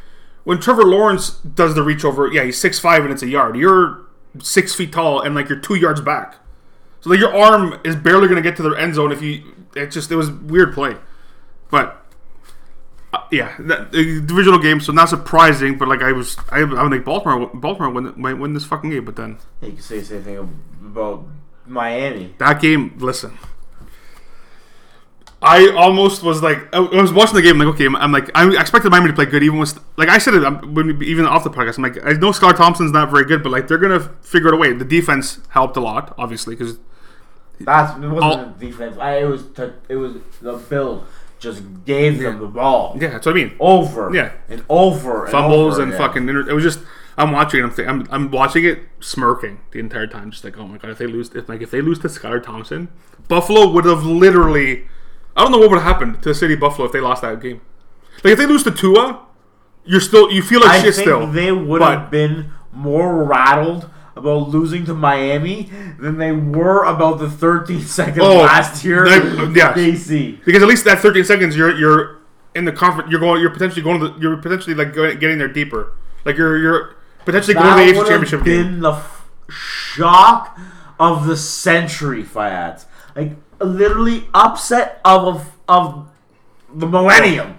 when 0.43 0.59
Trevor 0.59 0.83
Lawrence 0.83 1.31
does 1.31 1.75
the 1.75 1.83
reach 1.83 2.03
over, 2.03 2.27
yeah, 2.31 2.43
he's 2.43 2.59
six 2.59 2.79
five 2.79 3.03
and 3.03 3.13
it's 3.13 3.21
a 3.23 3.27
yard. 3.27 3.55
You're 3.55 4.01
six 4.41 4.73
feet 4.73 4.91
tall 4.91 5.21
and 5.21 5.35
like 5.35 5.47
you're 5.49 5.59
two 5.59 5.75
yards 5.75 6.01
back. 6.01 6.35
So 7.01 7.09
like 7.09 7.19
your 7.19 7.35
arm 7.35 7.79
is 7.83 7.95
barely 7.95 8.27
gonna 8.27 8.41
get 8.41 8.55
to 8.57 8.63
the 8.63 8.71
end 8.71 8.95
zone 8.95 9.11
if 9.11 9.21
you. 9.21 9.43
It 9.75 9.87
just 9.91 10.11
it 10.11 10.15
was 10.15 10.29
weird 10.29 10.73
play, 10.73 10.97
but 11.69 12.05
uh, 13.13 13.23
yeah, 13.31 13.55
that, 13.59 13.91
the 13.91 14.21
divisional 14.21 14.59
game. 14.59 14.79
So 14.79 14.91
not 14.91 15.09
surprising, 15.09 15.77
but 15.77 15.87
like 15.87 16.01
I 16.01 16.11
was, 16.11 16.37
I, 16.49 16.59
I 16.59 16.83
would 16.83 16.91
think 16.91 17.05
Baltimore, 17.05 17.47
Baltimore 17.53 17.89
win, 17.89 18.13
might 18.17 18.33
win 18.33 18.53
this 18.53 18.65
fucking 18.65 18.89
game. 18.89 19.05
But 19.05 19.15
then 19.15 19.37
you 19.61 19.73
can 19.73 19.81
say 19.81 19.99
the 19.99 20.05
same 20.05 20.23
thing 20.23 20.37
about 20.81 21.25
Miami. 21.65 22.35
that 22.37 22.61
game, 22.61 22.95
listen. 22.97 23.37
I 25.43 25.71
almost 25.71 26.21
was 26.21 26.43
like, 26.43 26.71
I 26.71 26.79
was 26.79 27.11
watching 27.11 27.33
the 27.33 27.41
game, 27.41 27.57
like, 27.57 27.67
okay, 27.69 27.87
I'm, 27.87 28.11
like, 28.11 28.29
I 28.35 28.47
expected 28.61 28.91
Miami 28.91 29.07
to 29.07 29.13
play 29.13 29.25
good, 29.25 29.41
even 29.41 29.57
with, 29.57 29.79
like 29.97 30.07
I 30.07 30.19
said 30.19 30.35
it, 30.35 30.43
I'm, 30.43 31.01
even 31.01 31.25
off 31.25 31.43
the 31.43 31.49
podcast, 31.49 31.77
I'm 31.77 31.83
like, 31.83 31.97
I 32.05 32.11
know 32.11 32.29
Skylar 32.29 32.55
Thompson's 32.55 32.91
not 32.91 33.09
very 33.09 33.25
good, 33.25 33.41
but 33.41 33.51
like, 33.51 33.67
they're 33.67 33.79
gonna 33.79 34.01
figure 34.21 34.49
it 34.49 34.53
away. 34.53 34.73
The 34.73 34.85
defense 34.85 35.39
helped 35.49 35.75
a 35.77 35.79
lot, 35.79 36.13
obviously, 36.15 36.55
because 36.55 36.77
That's 37.65 37.97
it 37.97 38.05
oh. 38.05 38.13
wasn't 38.13 38.23
All- 38.23 38.53
defense. 38.59 38.97
I, 38.97 39.19
it 39.19 39.25
was 39.25 39.45
to, 39.53 39.73
it 39.89 39.95
was 39.95 40.15
the 40.41 40.53
Bill 40.53 41.05
just 41.39 41.63
gave 41.85 42.19
them 42.19 42.39
the 42.39 42.45
ball 42.45 42.95
yeah, 43.01 43.09
that's 43.09 43.25
what 43.25 43.31
I 43.31 43.35
mean. 43.35 43.55
over 43.59 44.13
Yeah. 44.13 44.31
and 44.47 44.63
over 44.69 45.23
and 45.23 45.31
Fumbles 45.31 45.73
over 45.73 45.81
and 45.81 45.93
fucking, 45.95 46.29
inter- 46.29 46.47
it 46.47 46.53
was 46.53 46.63
just, 46.63 46.81
I'm 47.17 47.31
watching 47.31 47.61
it, 47.61 47.63
I'm, 47.63 47.73
th- 47.73 47.87
I'm, 47.87 48.07
I'm 48.11 48.29
watching 48.31 48.63
it 48.63 48.79
smirking 48.99 49.59
the 49.71 49.79
entire 49.79 50.05
time, 50.05 50.29
just 50.29 50.43
like, 50.43 50.55
oh 50.59 50.67
my 50.67 50.77
god, 50.77 50.91
if 50.91 50.99
they 50.99 51.07
lose, 51.07 51.31
if 51.33 51.49
like 51.49 51.61
if 51.61 51.71
they 51.71 51.81
lose 51.81 51.97
to 51.99 52.09
Skylar 52.09 52.43
Thompson, 52.43 52.89
Buffalo 53.27 53.71
would 53.71 53.85
have 53.85 54.03
literally 54.03 54.85
I 55.35 55.41
don't 55.41 55.51
know 55.51 55.57
what 55.57 55.71
would 55.71 55.79
have 55.79 55.87
happened 55.87 56.21
to 56.23 56.29
the 56.29 56.35
city 56.35 56.53
of 56.53 56.59
Buffalo 56.59 56.85
if 56.85 56.91
they 56.91 56.99
lost 56.99 57.21
that 57.23 57.41
game. 57.41 57.61
Like 58.23 58.33
if 58.33 58.37
they 58.37 58.45
lose 58.45 58.63
to 58.63 58.71
Tua, 58.71 59.25
you're 59.83 60.01
still 60.01 60.31
you 60.31 60.41
feel 60.43 60.59
like 60.61 60.69
I 60.69 60.81
shit 60.81 60.93
think 60.95 61.07
still. 61.07 61.25
they 61.27 61.51
would 61.51 61.81
have 61.81 62.11
been 62.11 62.51
more 62.71 63.23
rattled 63.23 63.89
about 64.15 64.49
losing 64.49 64.85
to 64.85 64.93
Miami 64.93 65.69
than 65.99 66.17
they 66.17 66.31
were 66.31 66.83
about 66.83 67.19
the 67.19 67.29
13 67.29 67.81
seconds 67.81 68.19
Oh, 68.21 68.37
last 68.39 68.83
year. 68.83 69.07
they- 69.07 69.19
with 69.41 69.55
yes. 69.55 69.77
KC. 69.77 70.43
because 70.45 70.61
at 70.61 70.67
least 70.69 70.83
that 70.85 70.99
13 70.99 71.23
seconds 71.23 71.55
you're 71.55 71.75
you're 71.75 72.17
in 72.53 72.65
the 72.65 72.71
conference. 72.73 73.09
You're 73.09 73.21
going. 73.21 73.39
You're 73.41 73.49
potentially 73.51 73.81
going 73.81 74.01
to. 74.01 74.09
The, 74.09 74.19
you're 74.19 74.35
potentially 74.37 74.75
like 74.75 74.93
going, 74.93 75.17
getting 75.19 75.37
there 75.37 75.47
deeper. 75.47 75.93
Like 76.25 76.35
you're 76.37 76.57
you're 76.57 76.95
potentially 77.25 77.53
going 77.53 77.87
to 77.87 77.93
the 77.93 77.99
AFC 77.99 78.07
Championship 78.09 78.43
game. 78.43 78.63
been 78.65 78.79
the 78.81 78.91
f- 78.91 79.29
shock 79.49 80.59
of 80.99 81.25
the 81.25 81.37
century, 81.37 82.23
Fayad. 82.23 82.83
Like 83.15 83.37
literally 83.61 84.27
upset 84.33 84.99
of 85.05 85.49
of 85.69 86.09
the 86.73 86.87
millennium. 86.87 87.57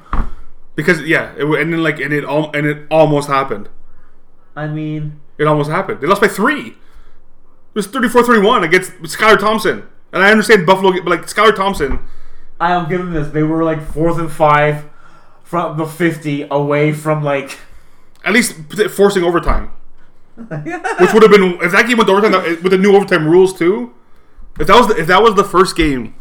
Because 0.75 1.01
yeah, 1.03 1.33
it, 1.39 1.45
and 1.47 1.73
then 1.73 1.83
like 1.83 1.99
and 1.99 2.13
it 2.13 2.27
all 2.27 2.51
and 2.55 2.67
it 2.67 2.87
almost 2.91 3.29
happened. 3.29 3.71
I 4.55 4.67
mean, 4.67 5.21
It 5.39 5.47
almost 5.47 5.71
happened. 5.71 6.01
They 6.01 6.07
lost 6.07 6.21
by 6.21 6.29
three. 6.29 6.69
It 6.69 7.75
was 7.75 7.89
34-31 7.89 8.65
against 8.65 8.93
Skylar 9.03 9.39
Thompson. 9.39 9.89
And 10.13 10.23
I 10.23 10.31
understand 10.31 10.67
Buffalo, 10.67 10.93
but 10.93 11.07
like 11.07 11.23
Skylar 11.23 11.57
Thompson, 11.57 11.99
I'll 12.61 12.87
give 12.87 12.99
them 13.01 13.13
this. 13.13 13.29
They 13.29 13.43
were 13.43 13.65
like 13.65 13.83
fourth 13.83 14.19
and 14.19 14.31
five 14.31 14.85
from 15.43 15.79
the 15.79 15.87
50 15.87 16.47
away 16.51 16.93
from 16.93 17.25
like. 17.25 17.59
at 18.25 18.33
least 18.33 18.55
forcing 18.91 19.25
overtime, 19.25 19.71
which 20.37 21.13
would 21.13 21.23
have 21.23 21.31
been 21.33 21.59
if 21.63 21.73
that 21.73 21.87
game 21.89 21.97
went 21.97 22.09
to 22.09 22.15
overtime 22.15 22.63
with 22.63 22.73
the 22.73 22.79
new 22.79 22.95
overtime 22.95 23.27
rules 23.27 23.57
too. 23.59 23.95
If 24.61 24.67
that 24.67 24.77
was 24.77 24.89
the, 24.89 25.01
if 25.01 25.07
that 25.07 25.23
was 25.23 25.35
the 25.35 25.45
first 25.45 25.75
game 25.77 26.15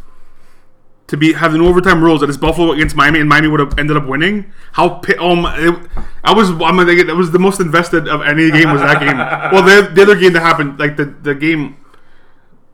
to 1.12 1.18
be 1.18 1.34
have 1.34 1.54
overtime 1.54 2.02
rules 2.02 2.22
that 2.22 2.30
is 2.30 2.38
Buffalo 2.38 2.72
against 2.72 2.96
Miami 2.96 3.20
and 3.20 3.28
Miami 3.28 3.50
would 3.50 3.60
have 3.60 3.78
ended 3.78 3.98
up 3.98 4.08
winning, 4.08 4.54
how 4.72 5.02
oh 5.20 5.36
my, 5.36 5.54
it, 5.60 5.90
I 6.24 6.34
was 6.34 6.52
I'm 6.52 6.78
gonna 6.78 6.90
it 6.90 7.14
was 7.14 7.32
the 7.32 7.38
most 7.38 7.60
invested 7.60 8.08
of 8.08 8.22
any 8.22 8.50
game 8.50 8.72
was 8.72 8.80
that 8.80 9.02
game. 9.02 9.18
well, 9.52 9.62
the, 9.62 9.94
the 9.94 10.04
other 10.04 10.16
game 10.16 10.32
that 10.32 10.40
happened 10.40 10.80
like 10.80 10.96
the 10.96 11.04
the 11.04 11.36
game, 11.36 11.76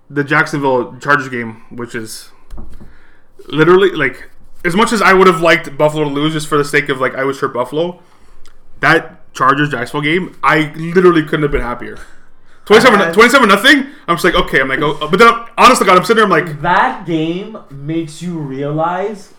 the 0.07 0.23
Jacksonville 0.23 0.95
Chargers 0.99 1.29
game, 1.29 1.65
which 1.71 1.95
is 1.95 2.29
literally 3.47 3.89
like 3.89 4.29
as 4.63 4.75
much 4.75 4.91
as 4.93 5.01
I 5.01 5.13
would 5.13 5.25
have 5.25 5.41
liked 5.41 5.75
Buffalo 5.75 6.03
to 6.03 6.09
lose 6.11 6.33
just 6.33 6.47
for 6.47 6.59
the 6.59 6.65
sake 6.65 6.89
of 6.89 7.01
like 7.01 7.15
I 7.15 7.23
was 7.23 7.39
sure 7.39 7.49
Buffalo 7.49 8.03
that 8.81 9.33
Chargers 9.33 9.69
Jacksonville 9.69 10.01
game, 10.03 10.37
I 10.43 10.71
literally 10.75 11.23
couldn't 11.23 11.41
have 11.41 11.51
been 11.51 11.61
happier. 11.61 11.97
27, 12.67 12.99
Uh, 12.99 13.13
27 13.13 13.47
nothing. 13.47 13.87
I'm 14.07 14.15
just 14.15 14.25
like, 14.25 14.35
okay. 14.35 14.59
I'm 14.59 14.67
like, 14.67 14.81
oh, 14.81 15.07
but 15.09 15.17
then, 15.19 15.29
honestly, 15.57 15.85
God, 15.85 15.97
I'm 15.97 16.03
sitting 16.03 16.17
there. 16.17 16.25
I'm 16.25 16.29
like, 16.45 16.61
That 16.61 17.05
game 17.05 17.57
makes 17.71 18.21
you 18.21 18.37
realize 18.37 19.33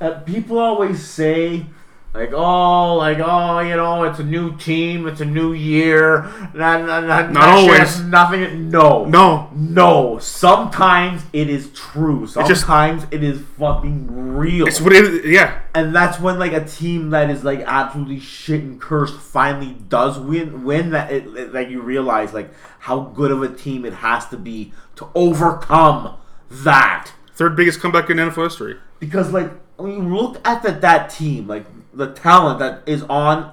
that 0.00 0.26
people 0.26 0.58
always 0.58 1.02
say, 1.06 1.66
like, 2.14 2.32
oh, 2.34 2.96
like, 2.96 3.18
oh, 3.20 3.60
you 3.60 3.74
know, 3.74 4.04
it's 4.04 4.18
a 4.18 4.24
new 4.24 4.54
team, 4.58 5.06
it's 5.08 5.20
a 5.22 5.24
new 5.24 5.52
year. 5.54 6.22
Not, 6.54 6.84
not, 6.84 7.04
not, 7.06 7.32
Not 7.32 7.48
always. 7.48 8.00
Nothing. 8.02 8.70
No. 8.70 9.06
no, 9.06 9.48
No. 9.54 10.18
Sometimes 10.18 11.22
it 11.32 11.48
is 11.48 11.70
true. 11.72 12.26
just- 12.26 12.34
Sometimes 12.34 13.06
it 13.10 13.22
is 13.24 13.40
fucking 13.58 14.34
real. 14.36 14.66
it's 14.66 14.80
what 14.80 14.92
it 14.92 15.04
is. 15.04 15.24
Yeah, 15.26 15.60
and 15.74 15.94
that's 15.94 16.20
when 16.20 16.38
like 16.38 16.52
a 16.52 16.64
team 16.64 17.10
that 17.10 17.30
is 17.30 17.44
like 17.44 17.60
absolutely 17.60 18.20
shit 18.20 18.60
and 18.62 18.80
cursed 18.80 19.14
finally 19.18 19.76
does 19.88 20.18
win 20.18 20.64
win 20.64 20.90
that 20.90 21.10
it, 21.10 21.26
it- 21.36 21.54
like 21.54 21.70
you 21.70 21.80
realize 21.80 22.34
like 22.34 22.50
how 22.80 23.00
good 23.00 23.30
of 23.30 23.42
a 23.42 23.48
team 23.48 23.84
it 23.86 23.92
has 23.94 24.26
to 24.28 24.36
be 24.36 24.72
to 24.96 25.08
overcome 25.14 26.16
that 26.50 27.12
third 27.34 27.56
biggest 27.56 27.80
comeback 27.80 28.10
in 28.10 28.18
NFL 28.18 28.44
history. 28.44 28.76
because 29.00 29.32
like 29.32 29.50
when 29.76 29.92
you 29.92 30.14
look 30.16 30.46
at 30.46 30.62
the, 30.62 30.72
that 30.72 31.08
team 31.08 31.46
like 31.46 31.64
the 31.92 32.12
talent 32.12 32.58
that 32.58 32.82
is 32.86 33.02
on 33.04 33.52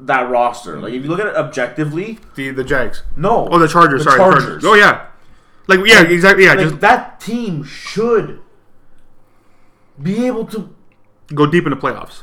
that 0.00 0.28
roster 0.30 0.80
like 0.80 0.92
if 0.92 1.02
you 1.02 1.08
look 1.10 1.18
at 1.18 1.26
it 1.26 1.34
objectively 1.34 2.18
The 2.36 2.50
the 2.50 2.62
Jags. 2.64 3.02
no 3.16 3.48
Oh, 3.50 3.58
the 3.58 3.66
Chargers. 3.66 4.04
The 4.04 4.12
sorry, 4.12 4.34
the 4.34 4.40
Chargers. 4.40 4.64
Oh 4.64 4.74
yeah, 4.74 5.06
like 5.66 5.80
yeah, 5.84 6.02
exactly. 6.04 6.44
Yeah, 6.44 6.54
like 6.54 6.68
just 6.68 6.80
that 6.80 7.20
team 7.20 7.64
should 7.64 8.40
be 10.00 10.26
able 10.26 10.44
to 10.46 10.72
go 11.34 11.46
deep 11.46 11.64
in 11.64 11.70
the 11.70 11.76
playoffs. 11.76 12.22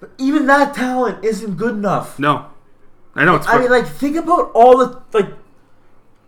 But 0.00 0.10
even 0.18 0.46
that 0.46 0.74
talent 0.74 1.24
isn't 1.24 1.56
good 1.56 1.74
enough 1.74 2.18
No, 2.18 2.46
I 3.14 3.24
know 3.24 3.36
it's. 3.36 3.48
I 3.48 3.58
mean, 3.58 3.70
like, 3.70 3.86
think 3.86 4.16
about 4.16 4.50
all 4.52 4.78
the 4.78 5.00
like. 5.12 5.30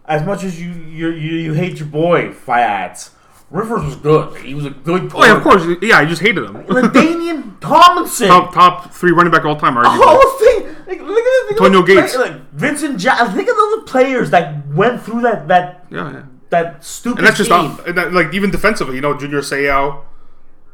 As 0.07 0.25
much 0.27 0.43
as 0.43 0.61
you 0.61 0.71
you 0.73 1.09
you, 1.11 1.35
you 1.37 1.53
hate 1.53 1.79
your 1.79 1.87
boy 1.89 2.33
Fiats, 2.33 3.11
Rivers 3.51 3.85
was 3.85 3.97
good. 3.97 4.37
He 4.39 4.55
was 4.55 4.65
a 4.67 4.71
good. 4.71 5.11
Player. 5.11 5.25
Oh 5.25 5.33
yeah, 5.33 5.37
of 5.39 5.43
course. 5.43 5.65
Yeah, 5.83 5.99
I 5.99 6.05
just 6.05 6.23
hated 6.23 6.45
him. 6.45 6.55
LaDainian 6.65 7.59
Tomlinson, 7.61 8.29
top 8.29 8.55
top 8.55 8.93
three 8.95 9.11
running 9.11 9.33
back 9.33 9.45
all 9.45 9.57
time. 9.57 9.75
Arguably. 9.75 10.01
whole 10.03 10.39
thing. 10.39 10.77
Like, 10.87 11.01
look 11.01 11.19
at 11.25 11.45
of 11.45 11.51
Antonio 11.53 11.83
Gates. 11.83 12.17
like 12.17 12.51
Vincent. 12.53 13.03
Ja- 13.03 13.29
think 13.33 13.49
of 13.49 13.57
all 13.59 13.77
the 13.79 13.83
players 13.87 14.31
that 14.31 14.67
went 14.69 15.03
through 15.03 15.23
that 15.23 15.49
that 15.49 15.87
Yeah, 15.91 16.13
yeah. 16.13 16.23
that 16.51 16.85
stupid. 16.85 17.19
And 17.19 17.27
that's 17.27 17.39
just 17.39 17.51
and 17.51 17.97
that, 17.99 18.13
like 18.13 18.33
even 18.35 18.51
defensively. 18.51 18.95
You 18.97 19.01
know, 19.01 19.17
Junior 19.19 19.41
Seau, 19.41 20.05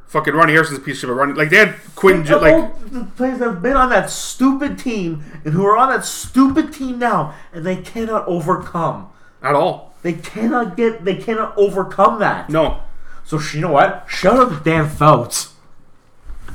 fucking 0.07 0.35
Ronnie 0.35 0.53
Harrison's 0.53 0.79
a 0.79 0.83
piece 0.83 0.97
of 0.97 1.01
shit. 1.01 1.09
But 1.09 1.15
Ronnie, 1.15 1.33
like 1.33 1.49
they 1.51 1.57
had 1.57 1.75
Quinn, 1.95 2.25
Think 2.25 2.43
like 2.43 2.55
all 2.55 2.79
the 2.91 3.05
players 3.17 3.39
that 3.39 3.47
have 3.47 3.63
been 3.63 3.77
on 3.77 3.89
that 3.91 4.11
stupid 4.11 4.79
team 4.79 5.25
and 5.47 5.55
who 5.55 5.65
are 5.65 5.77
on 5.79 5.89
that 5.91 6.05
stupid 6.05 6.73
team 6.75 6.99
now, 6.99 7.35
and 7.55 7.65
they 7.65 7.77
cannot 7.77 8.27
overcome. 8.29 9.09
at 9.43 9.55
all. 9.55 9.95
They 10.07 10.13
cannot 10.13 10.77
get. 10.77 11.05
They 11.05 11.17
cannot 11.17 11.59
overcome 11.59 12.21
that. 12.21 12.49
No. 12.49 12.79
So 13.25 13.41
you 13.53 13.61
know 13.61 13.73
what? 13.73 14.05
Shut 14.09 14.37
up, 14.39 14.63
Dan 14.63 14.89
Phelps. 14.89 15.55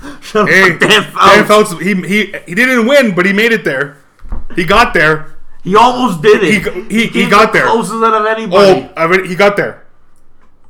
Shut 0.21 0.47
Hey, 0.47 0.71
up, 0.71 0.79
Dan 0.79 1.03
Phelps. 1.03 1.35
Dan 1.35 1.45
Phelps, 1.45 1.71
he, 1.81 1.93
he 1.95 2.33
he 2.47 2.55
didn't 2.55 2.87
win, 2.87 3.13
but 3.13 3.25
he 3.25 3.33
made 3.33 3.51
it 3.51 3.65
there. 3.65 3.97
He 4.55 4.63
got 4.63 4.93
there. 4.93 5.35
He 5.65 5.75
almost 5.75 6.21
did 6.21 6.41
it. 6.41 6.63
He- 6.65 6.81
he- 6.95 7.07
he 7.07 7.09
came 7.09 7.29
got 7.29 7.51
the 7.51 7.59
there. 7.59 7.67
Closest 7.67 7.95
out 8.01 8.13
of 8.21 8.25
anybody. 8.25 8.89
Oh, 8.89 8.93
I 8.95 9.05
mean, 9.07 9.25
he 9.25 9.35
got 9.35 9.57
there. 9.57 9.85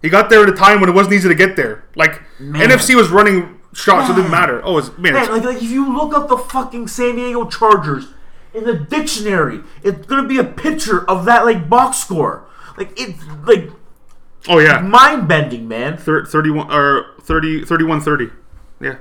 He 0.01 0.09
got 0.09 0.31
there 0.31 0.41
at 0.41 0.50
a 0.50 0.53
time 0.55 0.81
when 0.81 0.89
it 0.89 0.93
wasn't 0.93 1.13
easy 1.13 1.29
to 1.29 1.35
get 1.35 1.55
there. 1.55 1.83
Like 1.95 2.19
Man. 2.39 2.67
NFC 2.67 2.95
was 2.95 3.09
running 3.09 3.59
shots, 3.73 4.07
so 4.07 4.13
it 4.13 4.15
didn't 4.15 4.31
matter. 4.31 4.59
Oh, 4.65 4.79
it's 4.79 4.89
man, 4.97 5.13
Man, 5.13 5.21
it's, 5.21 5.29
like, 5.31 5.43
like 5.43 5.57
if 5.57 5.69
you 5.69 5.95
look 5.95 6.15
up 6.15 6.27
the 6.29 6.38
fucking 6.39 6.88
San 6.88 7.15
Diego 7.15 7.45
Chargers 7.47 8.07
in 8.55 8.63
the 8.63 8.73
dictionary, 8.73 9.61
it's 9.83 10.07
gonna 10.07 10.27
be 10.27 10.39
a 10.39 10.43
picture 10.43 11.07
of 11.07 11.25
that 11.25 11.45
like 11.45 11.69
box 11.69 11.97
score. 12.00 12.47
Like 12.81 13.00
it's 13.00 13.23
like 13.45 13.69
oh 14.47 14.57
yeah, 14.57 14.79
mind 14.79 15.27
bending, 15.27 15.67
man. 15.67 15.97
Thir- 15.97 16.25
31 16.25 16.71
or 16.73 17.13
30 17.21 17.63
31 17.65 18.01
30. 18.01 18.29
Yeah. 18.79 18.95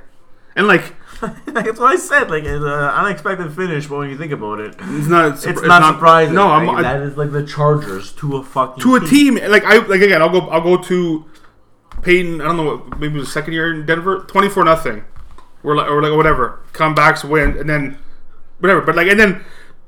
And 0.55 0.67
like 0.67 0.93
That's 1.47 1.79
what 1.79 1.93
I 1.93 1.95
said. 1.95 2.29
Like 2.29 2.43
it's 2.43 2.63
an 2.63 2.67
unexpected 2.67 3.51
finish, 3.53 3.87
but 3.87 3.97
when 3.97 4.11
you 4.11 4.17
think 4.19 4.31
about 4.31 4.59
it, 4.59 4.75
it's 4.77 5.07
not 5.07 5.33
it's, 5.33 5.45
it's, 5.47 5.63
not, 5.63 5.95
surprising. 5.95 6.35
No, 6.35 6.47
I'm 6.47 6.67
Like, 6.67 6.77
I- 6.77 6.81
that 6.83 7.01
is 7.01 7.17
like 7.17 7.31
the 7.31 7.43
Chargers 7.43 8.11
to 8.13 8.37
a 8.37 8.43
fucking 8.43 8.83
to 8.83 8.95
a 8.97 8.99
team 8.99 9.35
like 9.35 9.63
I 9.65 9.77
like 9.77 10.01
again, 10.01 10.21
I'll 10.21 10.29
go 10.29 10.41
I'll 10.49 10.61
go 10.61 10.77
to 10.77 11.25
Peyton, 12.03 12.39
I 12.39 12.43
don't 12.45 12.57
know 12.57 12.85
maybe 12.99 13.15
it 13.15 13.17
was 13.17 13.27
the 13.29 13.31
second 13.31 13.53
year 13.53 13.73
in 13.73 13.87
Denver, 13.87 14.25
24 14.27 14.63
nothing. 14.63 15.05
We're 15.63 15.75
like 15.75 15.89
or 15.89 16.03
like 16.03 16.15
whatever. 16.15 16.59
Comebacks 16.73 17.27
win 17.27 17.57
and 17.57 17.67
then 17.67 17.97
whatever. 18.59 18.81
But 18.81 18.95
like 18.95 19.07
and 19.07 19.19
then 19.19 19.43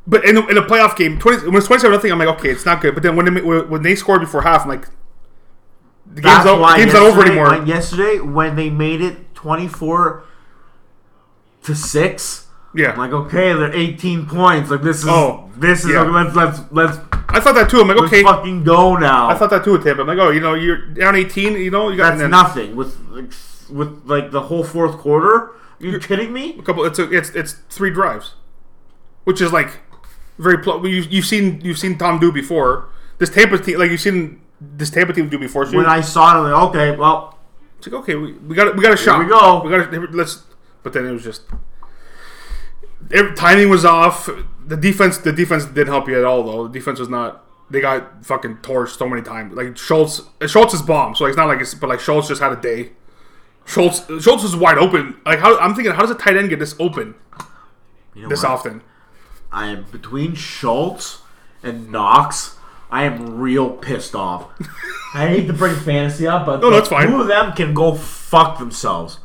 but 0.06 0.26
in, 0.26 0.38
in 0.50 0.58
a 0.58 0.62
playoff 0.62 0.98
game, 0.98 1.18
20, 1.18 1.46
when 1.48 1.56
it's 1.56 1.68
27 1.68 1.92
nothing, 1.92 2.12
I'm 2.12 2.20
like, 2.20 2.28
okay, 2.40 2.50
it's 2.50 2.66
not 2.66 2.82
good. 2.82 2.94
But 2.94 3.04
then 3.04 3.16
when 3.16 3.34
they, 3.34 3.42
when 3.42 3.84
they 3.84 3.96
scored 3.96 4.22
before 4.22 4.42
half, 4.42 4.64
I'm 4.64 4.70
like, 4.70 4.88
the 6.06 6.22
game's, 6.22 6.46
not, 6.46 6.78
game's 6.78 6.94
not 6.94 7.04
over 7.04 7.26
anymore. 7.26 7.56
yesterday, 7.66 8.20
when 8.20 8.56
they 8.56 8.70
made 8.70 9.02
it 9.02 9.34
twenty-four 9.34 10.24
to 11.64 11.76
six, 11.76 12.48
yeah, 12.76 12.92
I'm 12.92 12.98
like, 12.98 13.14
okay, 13.14 13.54
they're 13.54 13.74
eighteen 13.74 14.26
points. 14.26 14.70
Like 14.70 14.82
this 14.82 14.98
is 14.98 15.06
Oh, 15.08 15.50
this 15.58 15.86
is 15.86 15.92
yeah. 15.92 16.02
let's 16.02 16.36
let's 16.36 16.60
let's, 16.72 16.98
I 17.30 17.40
thought 17.40 17.56
that 17.56 17.70
too. 17.70 17.80
I'm 17.80 17.88
like, 17.88 17.98
let's 17.98 18.14
okay, 18.14 18.22
fucking 18.22 18.64
go 18.64 18.96
now. 18.96 19.30
I 19.30 19.36
thought 19.36 19.50
that 19.52 19.64
too 19.64 19.72
with 19.72 19.86
Tampa. 19.86 20.02
I'm 20.02 20.08
like, 20.08 20.20
oh, 20.20 20.30
you 20.30 20.42
know, 20.42 20.54
you're 20.54 20.86
down 20.88 21.16
18. 21.16 21.54
You 21.54 21.72
know, 21.72 21.90
you 21.90 21.98
got 21.98 22.10
that's 22.10 22.22
then 22.22 22.32
nothing 22.32 22.76
with 22.76 23.00
like, 23.10 23.32
with 23.72 24.04
like 24.06 24.32
the 24.32 24.42
whole 24.42 24.64
fourth 24.64 24.98
quarter. 24.98 25.52
you 25.80 25.98
kidding 26.00 26.34
me? 26.34 26.60
a 26.60 26.62
couple. 26.62 26.84
It's 26.84 27.00
a, 27.00 27.10
it's 27.12 27.30
it's 27.30 27.54
three 27.70 27.90
drives, 27.92 28.34
which 29.24 29.42
is 29.42 29.54
like 29.54 29.80
very. 30.38 30.58
Pl- 30.60 30.88
you, 30.88 31.02
you've 31.10 31.26
seen 31.26 31.62
you've 31.62 31.80
seen 31.80 31.98
Tom 31.98 32.20
do 32.20 32.32
before. 32.32 32.90
This 33.18 33.30
Tampa 33.30 33.58
team, 33.58 33.80
like 33.80 33.92
you've 33.92 34.02
seen 34.02 34.42
this 34.60 34.90
Tampa 34.90 35.14
team 35.14 35.30
do 35.30 35.38
before. 35.38 35.66
So 35.66 35.78
When 35.78 35.86
I 35.86 36.02
saw 36.02 36.36
it, 36.36 36.40
I'm 36.40 36.52
like, 36.52 36.70
okay, 36.70 36.96
well, 36.96 37.38
it's 37.78 37.88
like 37.88 38.02
okay, 38.02 38.16
we, 38.16 38.34
we 38.34 38.56
got 38.56 38.76
we 38.76 38.84
got 38.84 38.94
a 38.94 38.98
shot. 38.98 39.20
we 39.20 39.26
go. 39.28 39.62
We 39.64 39.70
got 39.70 39.92
to 39.92 40.00
let's. 40.12 40.44
But 40.84 40.94
then 40.94 41.06
it 41.06 41.12
was 41.12 41.24
just 41.24 41.44
every, 43.12 43.34
timing 43.36 43.70
was 43.70 43.86
off. 43.86 44.30
The 44.66 44.78
defense 44.78 45.18
the 45.18 45.32
defense 45.32 45.66
didn't 45.66 45.88
help 45.88 46.08
you 46.08 46.18
at 46.18 46.26
all 46.26 46.44
though. 46.44 46.68
The 46.68 46.74
defense 46.74 47.00
was 47.00 47.10
not. 47.10 47.46
They 47.70 47.82
got 47.82 48.26
fucking 48.26 48.58
torched 48.58 48.98
so 48.98 49.08
many 49.08 49.22
times. 49.22 49.54
Like 49.54 49.78
Schultz, 49.78 50.22
Schultz 50.48 50.74
is 50.74 50.82
bomb. 50.82 51.16
So 51.16 51.24
like, 51.24 51.30
it's 51.30 51.38
not 51.38 51.48
like 51.48 51.60
it's, 51.62 51.74
but 51.74 51.90
like 51.90 52.00
Schultz 52.00 52.28
just 52.28 52.42
had 52.42 52.52
a 52.52 52.62
day. 52.62 52.92
Schultz, 53.66 54.06
Schultz 54.22 54.44
was 54.44 54.56
wide 54.56 54.78
open. 54.78 55.20
Like 55.26 55.40
how 55.40 55.58
I'm 55.58 55.74
thinking, 55.74 55.94
how 55.94 56.02
does 56.02 56.12
a 56.12 56.16
tight 56.16 56.38
end 56.38 56.50
get 56.50 56.60
this 56.60 56.76
open 56.80 57.16
you 58.14 58.24
know 58.24 58.30
this 58.30 58.44
what? 58.44 58.52
often? 58.52 58.82
I 59.54 59.68
am 59.68 59.86
between 59.92 60.36
Schultz 60.36 61.22
and 61.62 61.92
Knox. 61.92 62.58
I 62.92 63.04
am 63.04 63.38
real 63.40 63.70
pissed 63.72 64.16
off. 64.16 64.48
I 65.16 65.28
hate 65.28 65.48
to 65.48 65.54
bring 65.54 65.76
fantasy 65.76 66.28
up, 66.28 66.46
but 66.46 66.62
No, 66.62 66.70
that's 66.72 66.90
fine. 66.90 67.08
two 67.08 67.22
of 67.22 67.28
them 67.28 67.54
can 67.54 67.74
go 67.74 67.94
fuck 67.96 68.58
themselves. 68.60 69.20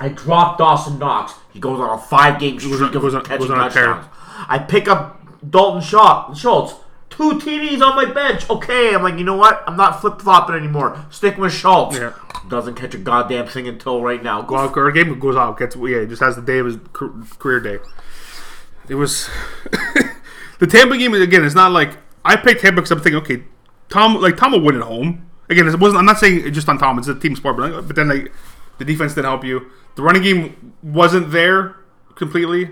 I 0.00 0.08
dropped 0.08 0.58
Dawson 0.58 0.98
Knox. 0.98 1.34
He 1.52 1.58
goes 1.60 1.80
on 1.80 1.98
a 1.98 2.00
five 2.00 2.38
game 2.38 2.58
streak 2.60 2.94
of 2.94 3.02
was 3.02 3.14
on- 3.14 3.24
catching 3.24 3.50
on 3.50 3.66
a 3.66 3.70
tear. 3.70 3.86
touchdowns. 3.86 4.06
I 4.48 4.58
pick 4.58 4.86
up 4.88 5.20
Dalton 5.50 5.82
Shaw, 5.82 6.32
Schultz. 6.34 6.74
Two 7.10 7.32
TDs 7.40 7.80
on 7.82 7.96
my 7.96 8.04
bench. 8.04 8.48
Okay, 8.48 8.94
I'm 8.94 9.02
like, 9.02 9.18
you 9.18 9.24
know 9.24 9.34
what? 9.36 9.64
I'm 9.66 9.76
not 9.76 10.00
flip 10.00 10.20
flopping 10.20 10.54
anymore. 10.54 11.04
Stick 11.10 11.36
with 11.36 11.52
Schultz. 11.52 11.96
Yeah. 11.98 12.12
Doesn't 12.48 12.74
catch 12.76 12.94
a 12.94 12.98
goddamn 12.98 13.48
thing 13.48 13.66
until 13.66 14.02
right 14.02 14.22
now. 14.22 14.40
Go 14.42 14.54
Wild 14.54 14.72
card 14.72 14.94
game 14.94 15.18
goes 15.18 15.34
out. 15.36 15.58
Gets 15.58 15.74
yeah, 15.76 16.00
he 16.02 16.06
just 16.06 16.22
has 16.22 16.36
the 16.36 16.42
day 16.42 16.58
of 16.58 16.66
his 16.66 16.76
career 16.92 17.60
day. 17.60 17.78
It 18.88 18.94
was 18.94 19.28
the 20.58 20.66
Tampa 20.66 20.96
game 20.96 21.14
again. 21.14 21.44
It's 21.44 21.54
not 21.54 21.72
like 21.72 21.96
I 22.24 22.36
picked 22.36 22.60
Tampa 22.62 22.76
because 22.76 22.90
I'm 22.90 23.00
thinking, 23.00 23.20
okay, 23.22 23.42
Tom 23.88 24.16
like 24.20 24.36
Tom 24.36 24.52
will 24.52 24.60
win 24.60 24.76
at 24.76 24.82
home. 24.82 25.28
Again, 25.50 25.66
it 25.66 25.78
wasn't. 25.78 25.98
I'm 25.98 26.04
not 26.06 26.18
saying 26.18 26.46
it 26.46 26.50
just 26.50 26.68
on 26.68 26.78
Tom. 26.78 26.98
It's 26.98 27.08
a 27.08 27.14
team 27.14 27.34
sport, 27.36 27.56
but, 27.56 27.82
but 27.86 27.96
then 27.96 28.08
like 28.08 28.32
the 28.78 28.84
defense 28.84 29.14
didn't 29.14 29.26
help 29.26 29.44
you. 29.44 29.70
The 29.96 30.02
running 30.02 30.22
game 30.22 30.74
wasn't 30.82 31.30
there 31.30 31.76
completely, 32.14 32.70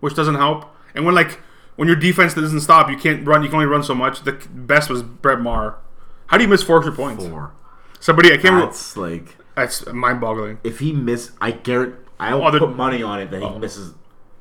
which 0.00 0.14
doesn't 0.14 0.36
help. 0.36 0.66
And 0.94 1.04
when 1.04 1.14
like 1.14 1.40
when 1.76 1.88
your 1.88 1.96
defense 1.96 2.34
doesn't 2.34 2.60
stop, 2.60 2.90
you 2.90 2.96
can't 2.96 3.26
run. 3.26 3.42
You 3.42 3.48
can 3.48 3.56
only 3.56 3.66
run 3.66 3.82
so 3.82 3.94
much. 3.94 4.22
The 4.22 4.32
best 4.52 4.88
was 4.90 5.02
Brett 5.02 5.40
Maher. 5.40 5.76
How 6.26 6.36
do 6.38 6.44
you 6.44 6.48
miss 6.48 6.62
four 6.62 6.78
extra 6.78 6.94
points? 6.94 7.26
four. 7.26 7.52
Somebody 8.00 8.28
I 8.28 8.32
can't. 8.32 8.44
remember. 8.44 8.66
That's 8.66 8.96
like 8.96 9.36
That's 9.54 9.86
mind-boggling. 9.86 10.58
if 10.64 10.78
he 10.80 10.92
miss, 10.92 11.32
I 11.40 11.50
guarantee. 11.52 11.96
I'll 12.18 12.42
Oh, 12.44 12.58
put 12.58 12.76
money 12.76 13.02
on 13.02 13.20
it 13.20 13.30
that 13.32 13.40
he 13.40 13.46
oh. 13.46 13.58
misses. 13.58 13.94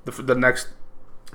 The, 0.06 0.12
the 0.12 0.36
next 0.36 0.68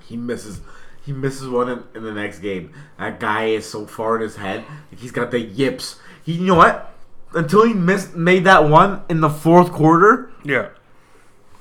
He 0.02 0.16
misses. 0.16 0.60
He 1.04 1.12
misses 1.12 1.48
one 1.48 1.68
in, 1.68 1.84
in 1.94 2.02
the 2.02 2.12
next 2.12 2.40
game. 2.40 2.72
That 2.98 3.20
guy 3.20 3.46
is 3.46 3.64
so 3.64 3.86
far 3.86 4.16
in 4.16 4.22
his 4.22 4.36
head. 4.36 4.64
Like 4.90 5.00
he's 5.00 5.12
got 5.12 5.30
the 5.30 5.38
yips. 5.38 6.00
He, 6.24 6.32
you 6.32 6.46
know 6.46 6.56
what? 6.56 6.92
Until 7.32 7.64
he 7.64 7.72
missed, 7.72 8.16
made 8.16 8.44
that 8.44 8.68
one 8.68 9.02
in 9.08 9.20
the 9.20 9.30
fourth 9.30 9.70
quarter, 9.70 10.32
yeah. 10.44 10.70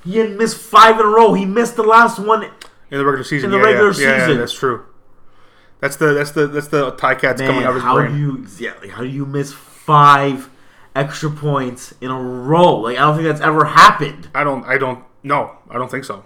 he 0.04 0.18
had 0.18 0.36
missed 0.36 0.56
five 0.56 0.98
in 0.98 1.06
a 1.06 1.08
row. 1.08 1.34
He 1.34 1.44
missed 1.44 1.76
the 1.76 1.84
last 1.84 2.18
one. 2.18 2.42
In 2.42 2.98
the 2.98 3.04
regular 3.04 3.22
season. 3.24 3.46
In 3.46 3.50
the 3.52 3.58
yeah, 3.58 3.72
regular 3.72 3.90
yeah, 3.90 3.94
season. 3.94 4.30
yeah, 4.30 4.36
that's 4.36 4.52
true. 4.52 4.86
That's 5.80 5.96
the 5.96 6.14
that's 6.14 6.30
the 6.32 6.46
that's 6.46 6.68
the 6.68 6.92
Ticats 6.92 7.38
coming 7.38 7.56
Man, 7.56 7.64
out 7.64 7.68
of 7.70 7.74
his 7.76 7.84
how 7.84 7.96
brain. 7.96 8.12
do 8.12 8.18
you 8.18 8.46
yeah, 8.58 8.72
like, 8.80 8.90
how 8.90 9.02
do 9.02 9.08
you 9.08 9.26
miss 9.26 9.52
five 9.52 10.48
extra 10.94 11.30
points 11.30 11.94
in 12.00 12.10
a 12.10 12.20
row? 12.20 12.76
Like 12.78 12.96
I 12.96 13.00
don't 13.00 13.16
think 13.16 13.28
that's 13.28 13.42
ever 13.42 13.64
happened. 13.66 14.30
I 14.34 14.42
don't 14.42 14.64
I 14.64 14.78
don't 14.78 15.04
no 15.22 15.52
I 15.70 15.74
don't 15.74 15.90
think 15.90 16.04
so. 16.04 16.24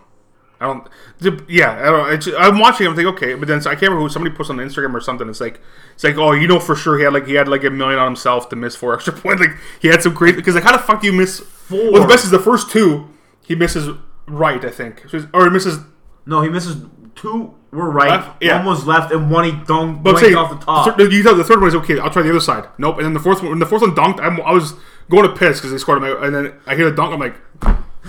I 0.61 0.67
don't. 0.67 0.87
the- 1.19 1.45
Yeah, 1.49 1.73
I 1.73 1.85
don't. 1.87 2.13
It's, 2.13 2.29
I'm 2.39 2.59
watching. 2.59 2.87
I'm 2.87 2.95
thinking, 2.95 3.15
okay, 3.15 3.35
but 3.35 3.49
then 3.49 3.61
so 3.63 3.71
I 3.71 3.75
can't 3.75 3.85
remember 3.85 4.03
who 4.03 4.09
somebody 4.11 4.35
posts 4.35 4.51
on 4.51 4.59
Instagram 4.59 4.93
or 4.95 5.01
something. 5.01 5.29
It's 5.29 5.41
like, 5.41 5.61
it's 5.95 6.05
like, 6.05 6.17
oh, 6.19 6.33
you 6.33 6.47
know 6.47 6.61
for 6.61 6.77
sure 6.77 6.99
he 6.99 7.05
had 7.05 7.13
like 7.15 7.27
he 7.27 7.35
had 7.35 7.49
like 7.49 7.65
a 7.65 7.71
million 7.71 7.99
on 7.99 8.07
himself 8.07 8.49
to 8.51 8.57
miss 8.57 8.77
four 8.77 8.95
extra 8.97 9.13
points. 9.13 9.41
Like 9.41 9.57
he 9.81 9.89
had 9.89 10.03
some 10.03 10.13
great 10.15 10.37
because 10.37 10.55
like 10.55 10.65
how 10.65 10.73
the 10.73 10.79
fuck 10.79 11.01
do 11.01 11.07
you 11.07 11.13
miss 11.13 11.41
Four. 11.41 11.93
Well, 11.93 12.03
the 12.03 12.09
best 12.09 12.25
is 12.25 12.31
the 12.31 12.39
first 12.39 12.71
two 12.71 13.09
he 13.43 13.55
misses 13.55 13.89
right, 14.27 14.65
I 14.65 14.71
think, 14.71 15.05
or 15.33 15.45
he 15.45 15.51
misses. 15.51 15.79
No, 16.27 16.43
he 16.43 16.49
misses 16.51 16.85
two. 17.15 17.55
Were 17.73 17.89
right. 17.89 18.11
Left? 18.11 18.43
Yeah. 18.43 18.57
One 18.59 18.67
was 18.67 18.85
left, 18.87 19.13
and 19.13 19.31
one 19.31 19.45
he 19.45 19.53
dunked 19.53 20.03
But 20.03 20.19
saying, 20.19 20.35
off 20.35 20.51
the 20.51 20.65
top. 20.65 20.99
thir- 20.99 21.09
you 21.09 21.23
tell 21.23 21.37
the 21.37 21.45
third 21.45 21.61
one 21.61 21.69
is 21.69 21.75
okay. 21.77 22.01
I'll 22.01 22.11
try 22.11 22.23
the 22.23 22.31
other 22.31 22.41
side. 22.41 22.69
Nope. 22.79 22.97
And 22.97 23.05
then 23.07 23.13
the 23.15 23.21
fourth 23.21 23.41
one, 23.43 23.51
when 23.51 23.59
the 23.61 23.67
fourth 23.67 23.83
one 23.83 23.95
dunked, 23.95 24.19
I'm, 24.21 24.41
I 24.41 24.51
was 24.53 24.75
going 25.09 25.23
to 25.23 25.35
piss 25.37 25.59
because 25.59 25.71
they 25.71 25.79
scored. 25.79 26.01
My, 26.03 26.11
and 26.11 26.35
then 26.35 26.53
I 26.67 26.75
hear 26.75 26.91
the 26.91 26.97
dunk. 26.97 27.13
I'm 27.15 27.21
like, 27.21 27.37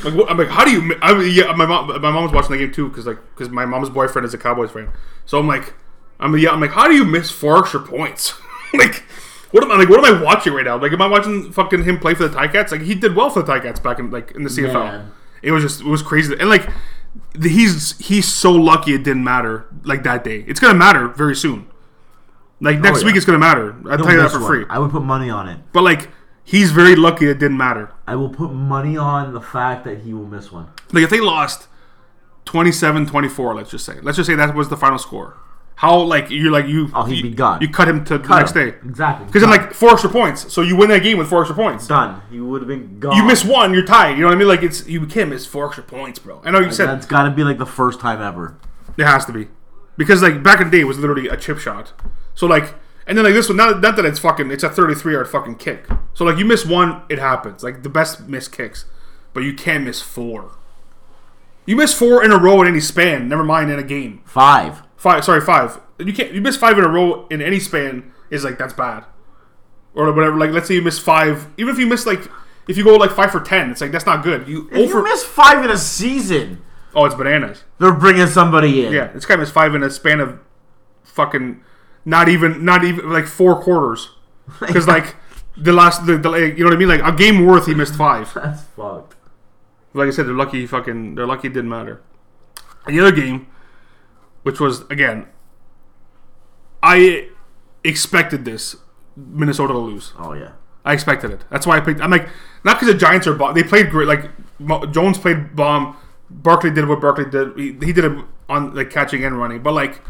like 0.03 0.13
what, 0.13 0.29
I'm 0.29 0.38
like, 0.38 0.50
how 0.50 0.63
do 0.65 0.72
you? 0.72 0.96
I 1.01 1.13
mean, 1.13 1.31
yeah, 1.34 1.53
my 1.53 1.65
mom, 1.65 1.88
my 1.88 1.98
mom 2.12 2.24
was 2.24 2.31
watching 2.31 2.51
the 2.51 2.58
game 2.58 2.72
too 2.74 2.89
because 2.89 3.05
like 3.05 3.20
because 3.36 3.50
my 3.50 3.65
mom's 3.65 3.89
boyfriend 3.89 4.25
is 4.25 4.34
a 4.34 4.38
Cowboys 4.38 4.72
fan. 4.72 4.89
So 5.25 5.39
I'm 5.39 5.48
like, 5.48 5.74
I'm 6.20 6.38
yeah, 6.38 6.50
I'm 6.51 6.60
like, 6.62 6.72
how 6.72 6.88
do 6.88 6.93
you 6.96 7.05
miss 7.05 7.29
four 7.31 7.58
extra 7.60 7.79
points? 7.81 8.34
like, 8.74 9.03
what 9.51 9.63
am 9.63 9.72
I 9.72 9.75
like? 9.77 9.89
What 9.89 10.03
am 10.05 10.15
I 10.15 10.24
watching 10.24 10.53
right 10.53 10.66
now? 10.66 10.77
Like, 10.79 10.92
am 10.92 11.01
I 11.01 11.07
watching 11.07 11.51
fucking 11.51 11.83
him 11.83 12.00
play 12.00 12.14
for 12.14 12.27
the 12.27 12.37
Ticats? 12.37 12.72
Like, 12.72 12.81
he 12.81 12.96
did 12.96 13.16
well 13.16 13.29
for 13.29 13.42
the 13.42 13.51
Ticats 13.51 13.81
back 13.81 14.00
in 14.00 14.09
like 14.11 14.31
in 14.31 14.44
the 14.44 14.50
CFL. 14.50 15.09
It 15.42 15.51
was 15.51 15.64
just 15.64 15.81
it 15.81 15.87
was 15.87 16.01
crazy 16.01 16.35
and 16.40 16.50
like 16.50 16.70
the, 17.33 17.50
he's 17.50 17.98
he's 17.98 18.27
so 18.27 18.51
lucky 18.51 18.94
it 18.94 19.03
didn't 19.03 19.24
matter 19.24 19.66
like 19.83 20.03
that 20.03 20.24
day. 20.24 20.46
It's 20.48 20.59
gonna 20.59 20.77
matter 20.77 21.07
very 21.09 21.35
soon. 21.35 21.68
Like 22.59 22.77
oh, 22.77 22.81
next 22.81 23.00
Oh, 23.00 23.01
yeah. 23.01 23.05
week, 23.07 23.16
it's 23.16 23.25
gonna 23.25 23.40
matter. 23.40 23.75
I'll 23.90 23.98
He'll 23.98 24.05
tell 24.05 24.11
you 24.14 24.22
that 24.22 24.31
for 24.31 24.40
one. 24.40 24.48
free. 24.48 24.66
I 24.70 24.77
would 24.79 24.92
put 24.92 25.01
money 25.03 25.29
on 25.29 25.50
it. 25.50 25.59
But 25.74 25.83
like 25.83 26.09
he's 26.44 26.72
very 26.72 26.96
lucky 26.96 27.27
it 27.27 27.40
didn't 27.40 27.58
matter. 27.58 27.92
I 28.08 28.16
will 28.16 28.30
put 28.30 28.51
money 28.51 28.98
on 28.98 29.34
the 29.34 29.42
fact 29.42 29.84
that 29.86 30.00
he 30.01 30.14
will 30.14 30.25
miss 30.27 30.51
one. 30.51 30.68
Like 30.92 31.04
if 31.04 31.10
they 31.10 31.22
lost 31.22 31.68
27-24, 32.46 33.56
let's 33.56 33.70
just 33.72 33.86
say. 33.86 34.00
Let's 34.01 34.18
just 34.18 34.27
say 34.27 34.36
that 34.36 34.54
was 34.56 34.70
the 34.70 34.77
final 34.77 34.98
score. 34.98 35.38
How 35.75 35.98
like 36.00 36.30
you're 36.30 36.51
like 36.51 36.68
you 36.68 36.92
Oh, 36.94 37.04
he'd 37.04 37.18
you, 37.18 37.24
be 37.24 37.30
gone. 37.32 37.60
You 37.62 37.68
cut 37.70 37.88
him 37.88 38.04
to 38.06 38.20
the 38.20 38.27
next 38.27 38.56
him. 38.56 38.70
day. 38.70 38.77
Exactly. 38.86 39.25
Because 39.25 39.42
then 39.42 39.50
like 39.50 39.74
four 39.74 39.92
extra 39.92 40.12
points. 40.12 40.54
So 40.54 40.62
you 40.62 40.75
win 40.75 40.90
that 40.90 41.01
game 41.01 41.18
with 41.18 41.27
four 41.27 41.42
extra 41.42 41.56
points. 41.56 41.88
done. 41.88 42.22
You 42.30 42.46
would 42.46 42.62
have 42.62 42.68
been 42.68 43.00
gone. 43.00 43.16
You 43.16 43.24
miss 43.24 43.44
one, 43.44 43.74
you're 43.74 43.86
tied. 43.86 44.12
You 44.12 44.22
know 44.22 44.27
what 44.27 44.36
I 44.36 44.38
mean? 44.38 44.48
Like 44.48 44.62
it's 44.62 44.86
you 44.88 45.04
can't 45.08 45.30
miss 45.32 45.48
four 45.48 45.66
extra 45.66 45.84
points, 45.84 46.20
bro. 46.20 46.40
I 46.46 46.51
know 46.51 46.60
you 46.60 46.72
said 46.72 46.86
That's 46.88 47.08
got 47.08 47.24
to 47.24 47.32
be 47.32 47.44
like 47.44 47.58
the 47.58 47.66
first 47.66 48.00
time 48.00 48.22
ever. 48.22 48.58
It 48.96 49.06
has 49.06 49.25
to 49.25 49.34
be. 49.34 49.48
Because 49.98 50.22
like 50.22 50.44
back 50.44 50.60
in 50.62 50.68
the 50.70 50.72
day 50.77 50.82
it 50.82 50.86
was 50.88 51.00
literally 51.00 51.27
a 51.30 51.38
chip 51.38 51.58
shot. 51.58 51.94
So 52.36 52.46
like 52.46 52.75
and 53.11 53.17
then 53.17 53.25
like 53.25 53.33
this 53.33 53.50
one 53.50 53.57
not, 53.57 53.81
not 53.81 53.97
that 53.97 54.05
it's 54.05 54.19
fucking 54.19 54.50
it's 54.51 54.63
a 54.63 54.69
33 54.69 55.11
yard 55.11 55.27
fucking 55.27 55.55
kick. 55.55 55.85
So 56.13 56.24
like 56.24 56.37
you 56.37 56.45
miss 56.45 56.65
one, 56.65 57.01
it 57.09 57.19
happens. 57.19 57.61
Like 57.61 57.83
the 57.83 57.89
best 57.89 58.29
miss 58.29 58.47
kicks. 58.47 58.85
But 59.33 59.41
you 59.41 59.53
can't 59.53 59.83
miss 59.83 60.01
four. 60.01 60.51
You 61.65 61.75
miss 61.75 61.93
four 61.93 62.24
in 62.24 62.31
a 62.31 62.37
row 62.37 62.61
in 62.61 62.69
any 62.69 62.79
span, 62.79 63.27
never 63.27 63.43
mind 63.43 63.69
in 63.69 63.77
a 63.77 63.83
game. 63.83 64.21
Five. 64.24 64.83
Five 64.95 65.25
sorry, 65.25 65.41
five. 65.41 65.81
You 66.00 66.13
can't 66.13 66.31
you 66.31 66.39
miss 66.39 66.55
five 66.55 66.77
in 66.77 66.85
a 66.85 66.87
row 66.87 67.27
in 67.29 67.41
any 67.41 67.59
span 67.59 68.13
is 68.29 68.45
like 68.45 68.57
that's 68.57 68.71
bad. 68.74 69.03
Or 69.93 70.09
whatever. 70.13 70.37
Like 70.37 70.51
let's 70.51 70.69
say 70.69 70.75
you 70.75 70.81
miss 70.81 70.97
five 70.97 71.47
even 71.57 71.74
if 71.74 71.79
you 71.79 71.87
miss 71.87 72.05
like 72.05 72.21
if 72.69 72.77
you 72.77 72.85
go 72.85 72.95
like 72.95 73.11
five 73.11 73.29
for 73.33 73.41
ten, 73.41 73.71
it's 73.71 73.81
like 73.81 73.91
that's 73.91 74.05
not 74.05 74.24
good. 74.24 74.47
You 74.47 74.69
If 74.71 74.77
over 74.89 75.00
you 75.00 75.03
miss 75.03 75.21
five 75.25 75.65
in 75.65 75.69
a 75.69 75.77
season, 75.77 76.61
Oh, 76.95 77.03
it's 77.05 77.15
bananas. 77.15 77.65
they're 77.77 77.91
bringing 77.93 78.27
somebody 78.27 78.85
in. 78.85 78.93
Yeah, 78.93 79.07
this 79.07 79.25
guy 79.25 79.35
missed 79.35 79.51
five 79.51 79.75
in 79.75 79.83
a 79.83 79.89
span 79.89 80.21
of 80.21 80.39
fucking 81.03 81.61
not 82.05 82.29
even 82.29 82.64
not 82.66 82.83
even 82.83 83.09
like 83.09 83.27
four 83.27 83.61
quarters. 83.61 84.09
Because 84.59 84.87
like 84.87 85.16
the 85.55 85.72
last 85.72 86.05
the, 86.05 86.18
the 86.18 86.29
like, 86.29 86.57
you 86.57 86.64
know 86.64 86.66
what 86.66 86.74
I 86.74 86.77
mean 86.77 86.90
like 86.90 87.01
a 87.03 87.16
game 87.16 87.46
worth 87.46 87.68
he 87.68 87.74
missed 87.74 87.96
five. 87.96 88.33
That's 88.35 88.64
fucked. 88.64 89.16
Like 89.94 90.07
I 90.07 90.11
said, 90.11 90.25
they're 90.25 90.33
lucky. 90.33 90.66
Fucking 90.66 91.16
they're 91.16 91.27
lucky 91.27 91.48
it 91.48 91.53
didn't 91.53 91.70
matter. 91.70 92.01
And 92.85 92.98
the 92.98 93.01
other 93.01 93.16
game, 93.16 93.48
which 94.44 94.59
was 94.59 94.81
again, 94.90 95.27
I 96.83 97.29
expected 97.83 98.46
this 98.46 98.75
Minnesota 99.16 99.74
to 99.74 99.79
lose. 99.79 100.14
Oh 100.18 100.33
yeah. 100.33 100.53
I 100.83 100.94
expected 100.94 101.31
it. 101.31 101.46
That's 101.50 101.68
why 101.68 101.77
I 101.77 101.79
picked. 101.79 102.01
I'm 102.01 102.09
like, 102.09 102.27
not 102.64 102.79
because 102.79 102.94
the 102.94 103.00
Giants 103.00 103.27
are 103.27 103.33
bomb. 103.33 103.53
They 103.53 103.64
played 103.64 103.90
great. 103.90 104.07
Like 104.07 104.31
Jones 104.92 105.18
played 105.18 105.55
bomb. 105.55 105.96
Barkley 106.29 106.72
did 106.72 106.87
what 106.87 107.01
Barkley 107.01 107.25
did. 107.25 107.57
He, 107.57 107.74
he 107.85 107.94
did 107.94 108.05
it 108.05 108.25
on 108.50 108.74
like 108.74 108.90
catching 108.90 109.24
and 109.24 109.37
running, 109.37 109.61
but 109.61 109.74
like 109.74 110.01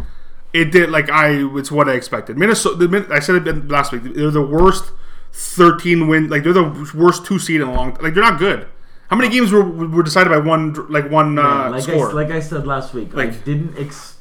it 0.54 0.72
did. 0.72 0.90
Like 0.90 1.10
I, 1.10 1.44
it's 1.58 1.72
what 1.72 1.88
I 1.90 1.94
expected. 1.94 2.38
Minnesota. 2.38 2.88
The, 2.88 3.08
I 3.12 3.20
said 3.20 3.46
it 3.48 3.68
last 3.70 3.92
week. 3.92 4.04
They're 4.04 4.32
the 4.32 4.42
worst 4.42 4.92
13 5.34 6.08
win. 6.08 6.30
Like 6.30 6.44
they're 6.44 6.54
the 6.54 6.92
worst 6.96 7.26
two 7.26 7.40
seed 7.40 7.62
in 7.62 7.68
a 7.68 7.74
long. 7.74 7.98
Like 8.02 8.14
they're 8.14 8.24
not 8.24 8.40
good. 8.40 8.68
How 9.10 9.18
many 9.18 9.30
games 9.30 9.52
were, 9.52 9.64
were 9.70 10.04
decided 10.04 10.30
by 10.30 10.38
one 10.38 10.74
like 10.90 11.10
one 11.12 11.38
uh, 11.38 11.70
like 11.72 11.84
score? 11.84 12.10
I, 12.12 12.14
like 12.14 12.32
I 12.32 12.40
said 12.40 12.66
last 12.66 12.94
week, 12.94 13.10
I 13.14 13.18
Like- 13.18 13.44
didn't 13.44 13.78
ex- 13.78 14.18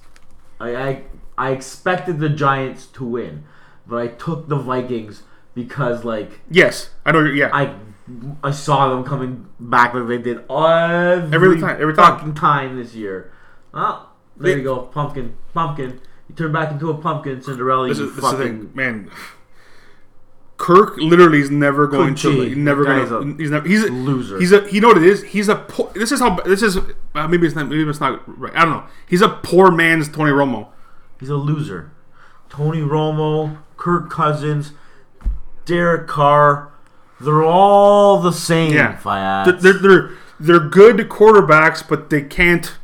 I, 0.58 0.74
I 0.76 1.02
I 1.38 1.50
expected 1.52 2.18
the 2.18 2.28
Giants 2.28 2.86
to 2.86 3.04
win, 3.04 3.44
but 3.86 3.96
I 3.96 4.08
took 4.08 4.48
the 4.48 4.56
Vikings 4.56 5.22
because 5.54 6.04
like 6.04 6.40
yes, 6.50 6.90
I 7.06 7.12
know. 7.12 7.20
you're- 7.20 7.38
Yeah, 7.38 7.50
I 7.52 7.74
I 8.42 8.50
saw 8.50 8.88
them 8.90 9.04
coming 9.04 9.46
back 9.60 9.94
like 9.94 10.08
they 10.08 10.18
did 10.18 10.38
every, 10.50 11.32
Every 11.34 11.60
time- 11.60 11.80
every 11.80 11.94
time. 11.94 12.18
fucking 12.18 12.34
time 12.34 12.76
this 12.76 12.94
year. 12.94 13.32
Oh, 13.72 14.08
there 14.36 14.52
They- 14.52 14.58
you 14.58 14.64
go, 14.64 14.82
pumpkin, 14.82 15.36
pumpkin. 15.54 16.00
You 16.30 16.36
turn 16.36 16.52
back 16.52 16.70
into 16.70 16.90
a 16.90 16.94
pumpkin, 16.94 17.42
Cinderella. 17.42 17.88
this 17.88 17.98
you 17.98 18.04
is, 18.04 18.14
this 18.14 18.24
is 18.24 18.30
the 18.30 18.36
fucking 18.36 18.58
thing, 18.66 18.70
man. 18.72 19.10
Kirk 20.58 20.96
literally 20.98 21.40
is 21.40 21.50
never 21.50 21.88
going 21.88 22.14
Could 22.14 22.52
to. 22.52 22.54
never 22.54 22.84
going 22.84 23.08
to. 23.08 23.42
He's 23.42 23.50
never. 23.50 23.66
He's 23.66 23.82
a 23.82 23.88
loser. 23.90 24.38
He's 24.38 24.52
a. 24.52 24.72
You 24.72 24.80
know 24.80 24.88
what 24.88 24.98
it 24.98 25.02
is? 25.02 25.24
He's 25.24 25.48
a. 25.48 25.56
Poor, 25.56 25.90
this 25.94 26.12
is 26.12 26.20
how. 26.20 26.36
This 26.42 26.62
is. 26.62 26.76
Uh, 26.76 27.26
maybe 27.26 27.48
it's 27.48 27.56
not. 27.56 27.68
Maybe 27.68 27.82
it's 27.82 27.98
not 27.98 28.22
right. 28.38 28.54
I 28.54 28.64
don't 28.64 28.74
know. 28.74 28.84
He's 29.08 29.22
a 29.22 29.28
poor 29.28 29.72
man's 29.72 30.08
Tony 30.08 30.30
Romo. 30.30 30.68
He's 31.18 31.30
a 31.30 31.34
loser. 31.34 31.90
Tony 32.48 32.80
Romo, 32.80 33.58
Kirk 33.76 34.08
Cousins, 34.08 34.72
Derek 35.64 36.06
Carr, 36.06 36.72
they're 37.20 37.42
all 37.42 38.20
the 38.20 38.32
same. 38.32 38.72
Yeah. 38.72 39.44
They're 39.60 39.72
they're 39.72 40.10
they're 40.38 40.60
good 40.60 40.96
quarterbacks, 41.08 41.86
but 41.86 42.10
they 42.10 42.22
can't. 42.22 42.76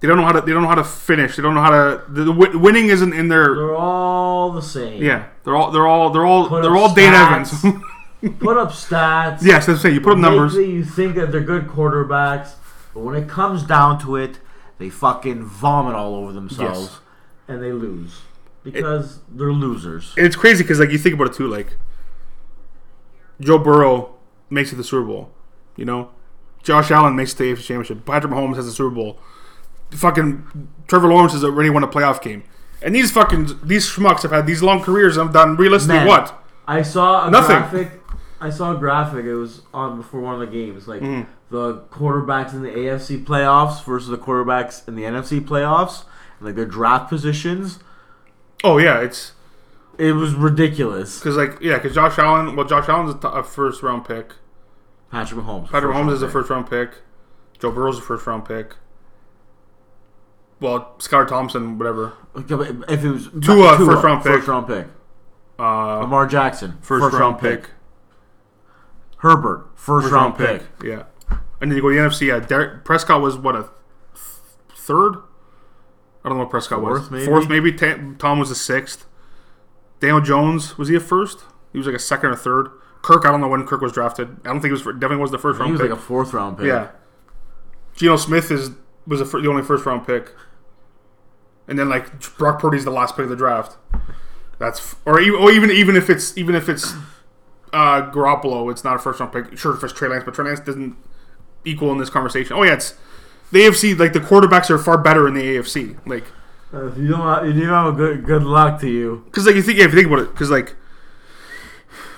They 0.00 0.06
don't 0.08 0.16
know 0.16 0.24
how 0.24 0.32
to. 0.32 0.40
They 0.42 0.52
don't 0.52 0.62
know 0.62 0.68
how 0.68 0.76
to 0.76 0.84
finish. 0.84 1.36
They 1.36 1.42
don't 1.42 1.54
know 1.54 1.60
how 1.60 1.70
to. 1.70 2.04
The, 2.08 2.24
the 2.24 2.32
wi- 2.32 2.56
winning 2.56 2.86
isn't 2.88 3.12
in 3.12 3.28
their. 3.28 3.54
They're 3.56 3.74
all 3.76 4.52
the 4.52 4.62
same. 4.62 5.02
Yeah, 5.02 5.26
they're 5.44 5.56
all. 5.56 5.70
They're 5.72 5.86
all. 5.88 6.10
They're 6.10 6.24
all. 6.26 6.48
Put 6.48 6.62
they're 6.62 6.76
all 6.76 6.94
Dane 6.94 7.12
stats. 7.12 7.64
Evans. 7.64 7.84
Put 8.40 8.56
up 8.56 8.70
stats. 8.70 9.42
yes, 9.42 9.66
that's 9.66 9.80
saying 9.80 9.94
you 9.94 10.00
put 10.00 10.12
up 10.14 10.18
numbers. 10.18 10.54
You 10.54 10.84
think 10.84 11.14
that 11.14 11.30
they're 11.30 11.40
good 11.40 11.68
quarterbacks, 11.68 12.54
but 12.92 13.00
when 13.00 13.14
it 13.14 13.28
comes 13.28 13.62
down 13.62 14.00
to 14.00 14.16
it, 14.16 14.40
they 14.78 14.88
fucking 14.90 15.44
vomit 15.44 15.94
all 15.94 16.16
over 16.16 16.32
themselves 16.32 16.80
Yes. 16.80 16.98
and 17.46 17.62
they 17.62 17.70
lose. 17.70 18.22
because 18.64 19.20
they're 19.28 19.52
losers. 19.52 20.14
And 20.16 20.26
it's 20.26 20.34
crazy 20.34 20.64
because 20.64 20.80
like 20.80 20.90
you 20.90 20.98
think 20.98 21.14
about 21.14 21.28
it 21.28 21.34
too, 21.34 21.46
like 21.46 21.74
Joe 23.40 23.58
Burrow 23.58 24.16
makes 24.50 24.70
it 24.70 24.72
to 24.72 24.76
the 24.78 24.84
Super 24.84 25.06
Bowl, 25.06 25.30
you 25.76 25.84
know, 25.84 26.10
Josh 26.62 26.90
Allen 26.90 27.14
makes 27.14 27.32
it 27.34 27.36
to 27.36 27.42
the 27.44 27.52
AFC 27.52 27.64
Championship, 27.66 28.04
Patrick 28.04 28.32
Mahomes 28.32 28.56
has 28.56 28.66
a 28.66 28.72
Super 28.72 28.94
Bowl, 28.94 29.18
fucking 29.92 30.68
Trevor 30.86 31.08
Lawrence 31.08 31.32
has 31.32 31.44
already 31.44 31.70
won 31.70 31.82
a 31.84 31.88
playoff 31.88 32.20
game, 32.22 32.42
and 32.82 32.94
these 32.94 33.10
fucking 33.10 33.58
these 33.62 33.86
schmucks 33.88 34.22
have 34.22 34.30
had 34.32 34.46
these 34.46 34.62
long 34.62 34.80
careers 34.82 35.16
and 35.16 35.26
have 35.28 35.34
done 35.34 35.56
realistically 35.56 35.96
Man, 35.98 36.06
what? 36.08 36.44
I 36.66 36.82
saw 36.82 37.26
a 37.26 37.30
Nothing. 37.30 37.56
graphic. 37.58 38.00
I 38.40 38.50
saw 38.50 38.74
a 38.76 38.78
graphic. 38.78 39.24
It 39.24 39.34
was 39.34 39.62
on 39.74 39.96
before 39.96 40.20
one 40.20 40.34
of 40.34 40.40
the 40.40 40.46
games, 40.46 40.86
like 40.86 41.00
Mm-hmm. 41.02 41.30
the 41.50 41.78
quarterbacks 41.90 42.52
in 42.52 42.62
the 42.62 42.70
AFC 42.70 43.24
playoffs 43.24 43.84
versus 43.84 44.08
the 44.10 44.18
quarterbacks 44.18 44.86
in 44.86 44.94
the 44.94 45.02
NFC 45.02 45.40
playoffs, 45.40 46.04
and 46.38 46.46
like 46.46 46.54
their 46.54 46.64
draft 46.66 47.08
positions. 47.08 47.78
Oh 48.62 48.78
yeah, 48.78 49.00
it's 49.00 49.32
It 49.98 50.12
was 50.12 50.34
ridiculous. 50.34 51.18
because 51.18 51.36
like 51.36 51.58
yeah, 51.60 51.74
because 51.78 51.94
Josh 51.94 52.18
Allen, 52.18 52.54
well 52.54 52.66
Josh 52.66 52.88
Allen's 52.88 53.14
a, 53.14 53.18
t- 53.18 53.28
a 53.32 53.42
first 53.42 53.82
round 53.82 54.04
pick, 54.04 54.34
Patrick 55.10 55.40
Mahomes. 55.40 55.70
Patrick 55.70 55.94
Mahomes 55.94 56.12
is 56.12 56.22
a 56.22 56.28
first 56.28 56.50
round 56.50 56.68
pick, 56.70 56.90
Joe 57.58 57.72
Burrow's 57.72 57.98
a 57.98 58.02
first 58.02 58.26
round 58.26 58.44
pick. 58.44 58.76
Well, 60.60 60.94
Skylar 60.98 61.28
Thompson, 61.28 61.78
whatever. 61.78 62.14
If 62.36 62.50
it 63.04 63.08
was 63.10 63.28
Tua, 63.40 63.76
first 63.78 64.04
round 64.04 64.22
pick. 64.24 64.32
first 64.34 64.48
round 64.48 64.66
pick. 64.66 64.86
Uh, 65.58 65.98
Lamar 66.00 66.26
Jackson, 66.26 66.78
first, 66.80 67.12
round, 67.14 67.38
pick. 67.40 67.70
Herbert, 69.18 69.66
first, 69.74 70.04
First 70.04 70.12
round, 70.14 70.36
pick. 70.36 70.62
Yeah. 70.84 71.04
And 71.60 71.70
then 71.70 71.76
you 71.76 71.82
go 71.82 71.88
to 71.90 71.94
the 71.96 72.00
NFC. 72.00 72.28
Yeah, 72.28 72.38
Dak 72.38 72.84
Prescott 72.84 73.20
was 73.20 73.36
what 73.36 73.56
a 73.56 73.62
th- 73.62 73.70
third. 74.76 75.16
I 76.24 76.28
don't 76.28 76.38
know 76.38 76.44
what 76.44 76.50
Prescott 76.50 76.80
was. 76.80 76.98
Fourth, 77.00 77.10
maybe? 77.10 77.26
Fourth, 77.26 77.48
maybe. 77.48 77.72
Ta- 77.72 77.98
Tom 78.18 78.38
was 78.38 78.50
a 78.50 78.54
sixth. 78.54 79.06
Daniel 80.00 80.20
Jones 80.20 80.78
was 80.78 80.88
he 80.88 80.94
a 80.94 81.00
first? 81.00 81.40
He 81.72 81.78
was 81.78 81.86
like 81.88 81.96
a 81.96 82.00
second 82.00 82.30
or 82.30 82.36
third. 82.36 82.68
Kirk, 83.02 83.24
I 83.26 83.30
don't 83.32 83.40
know 83.40 83.48
when 83.48 83.66
Kirk 83.66 83.80
was 83.80 83.92
drafted. 83.92 84.36
I 84.44 84.48
don't 84.48 84.60
think 84.60 84.66
he 84.66 84.72
was. 84.72 84.82
Definitely 84.82 85.16
was 85.16 85.30
the 85.32 85.38
first 85.38 85.58
round. 85.58 85.70
He 85.70 85.72
round 85.72 85.80
was 85.82 85.88
pick. 85.88 85.90
like 85.90 85.98
a 85.98 86.02
fourth 86.02 86.32
round 86.32 86.58
pick. 86.58 86.66
yeah. 86.66 86.88
Geno 87.96 88.16
Smith 88.16 88.50
is 88.52 88.70
was 89.08 89.18
the, 89.18 89.24
the 89.40 89.48
only 89.48 89.62
first 89.62 89.84
round 89.84 90.06
pick. 90.06 90.32
And 91.66 91.78
then 91.78 91.88
like 91.88 92.36
Brock 92.38 92.60
Purdy's 92.60 92.84
the 92.84 92.90
last 92.90 93.16
pick 93.16 93.24
of 93.24 93.30
the 93.30 93.36
draft. 93.36 93.76
That's 94.58 94.78
f- 94.80 94.96
or 95.04 95.20
even 95.20 95.40
or 95.40 95.50
even 95.50 95.70
even 95.70 95.96
if 95.96 96.08
it's 96.08 96.36
even 96.38 96.54
if 96.54 96.68
it's 96.68 96.92
uh, 97.72 98.10
Garoppolo, 98.10 98.70
it's 98.70 98.84
not 98.84 98.96
a 98.96 98.98
first 98.98 99.18
round 99.20 99.32
pick. 99.32 99.58
Sure, 99.58 99.74
if 99.74 99.82
it's 99.84 99.92
Trey 99.92 100.08
Lance, 100.08 100.24
but 100.24 100.34
Trey 100.34 100.44
Lance 100.46 100.60
doesn't 100.60 100.96
equal 101.64 101.90
in 101.92 101.98
this 101.98 102.10
conversation. 102.10 102.56
Oh 102.56 102.62
yeah, 102.62 102.74
it's 102.74 102.94
the 103.52 103.60
AFC. 103.60 103.98
Like 103.98 104.12
the 104.12 104.20
quarterbacks 104.20 104.70
are 104.70 104.78
far 104.78 104.96
better 104.98 105.26
in 105.28 105.34
the 105.34 105.42
AFC. 105.42 105.98
Like 106.06 106.24
Uh, 106.72 106.86
if 106.86 106.96
you 106.98 107.08
don't, 107.08 107.20
have, 107.20 107.46
you 107.46 107.66
don't 107.66 107.68
have 107.68 107.94
a 107.94 107.96
good 107.96 108.24
good 108.24 108.42
luck 108.44 108.80
to 108.80 108.88
you. 108.88 109.22
because 109.26 109.46
like 109.46 109.54
you 109.54 109.62
think 109.62 109.78
yeah, 109.78 109.84
if 109.84 109.90
you 109.92 109.96
think 110.00 110.06
about 110.12 110.20
it, 110.24 110.30
because 110.32 110.50
like 110.50 110.74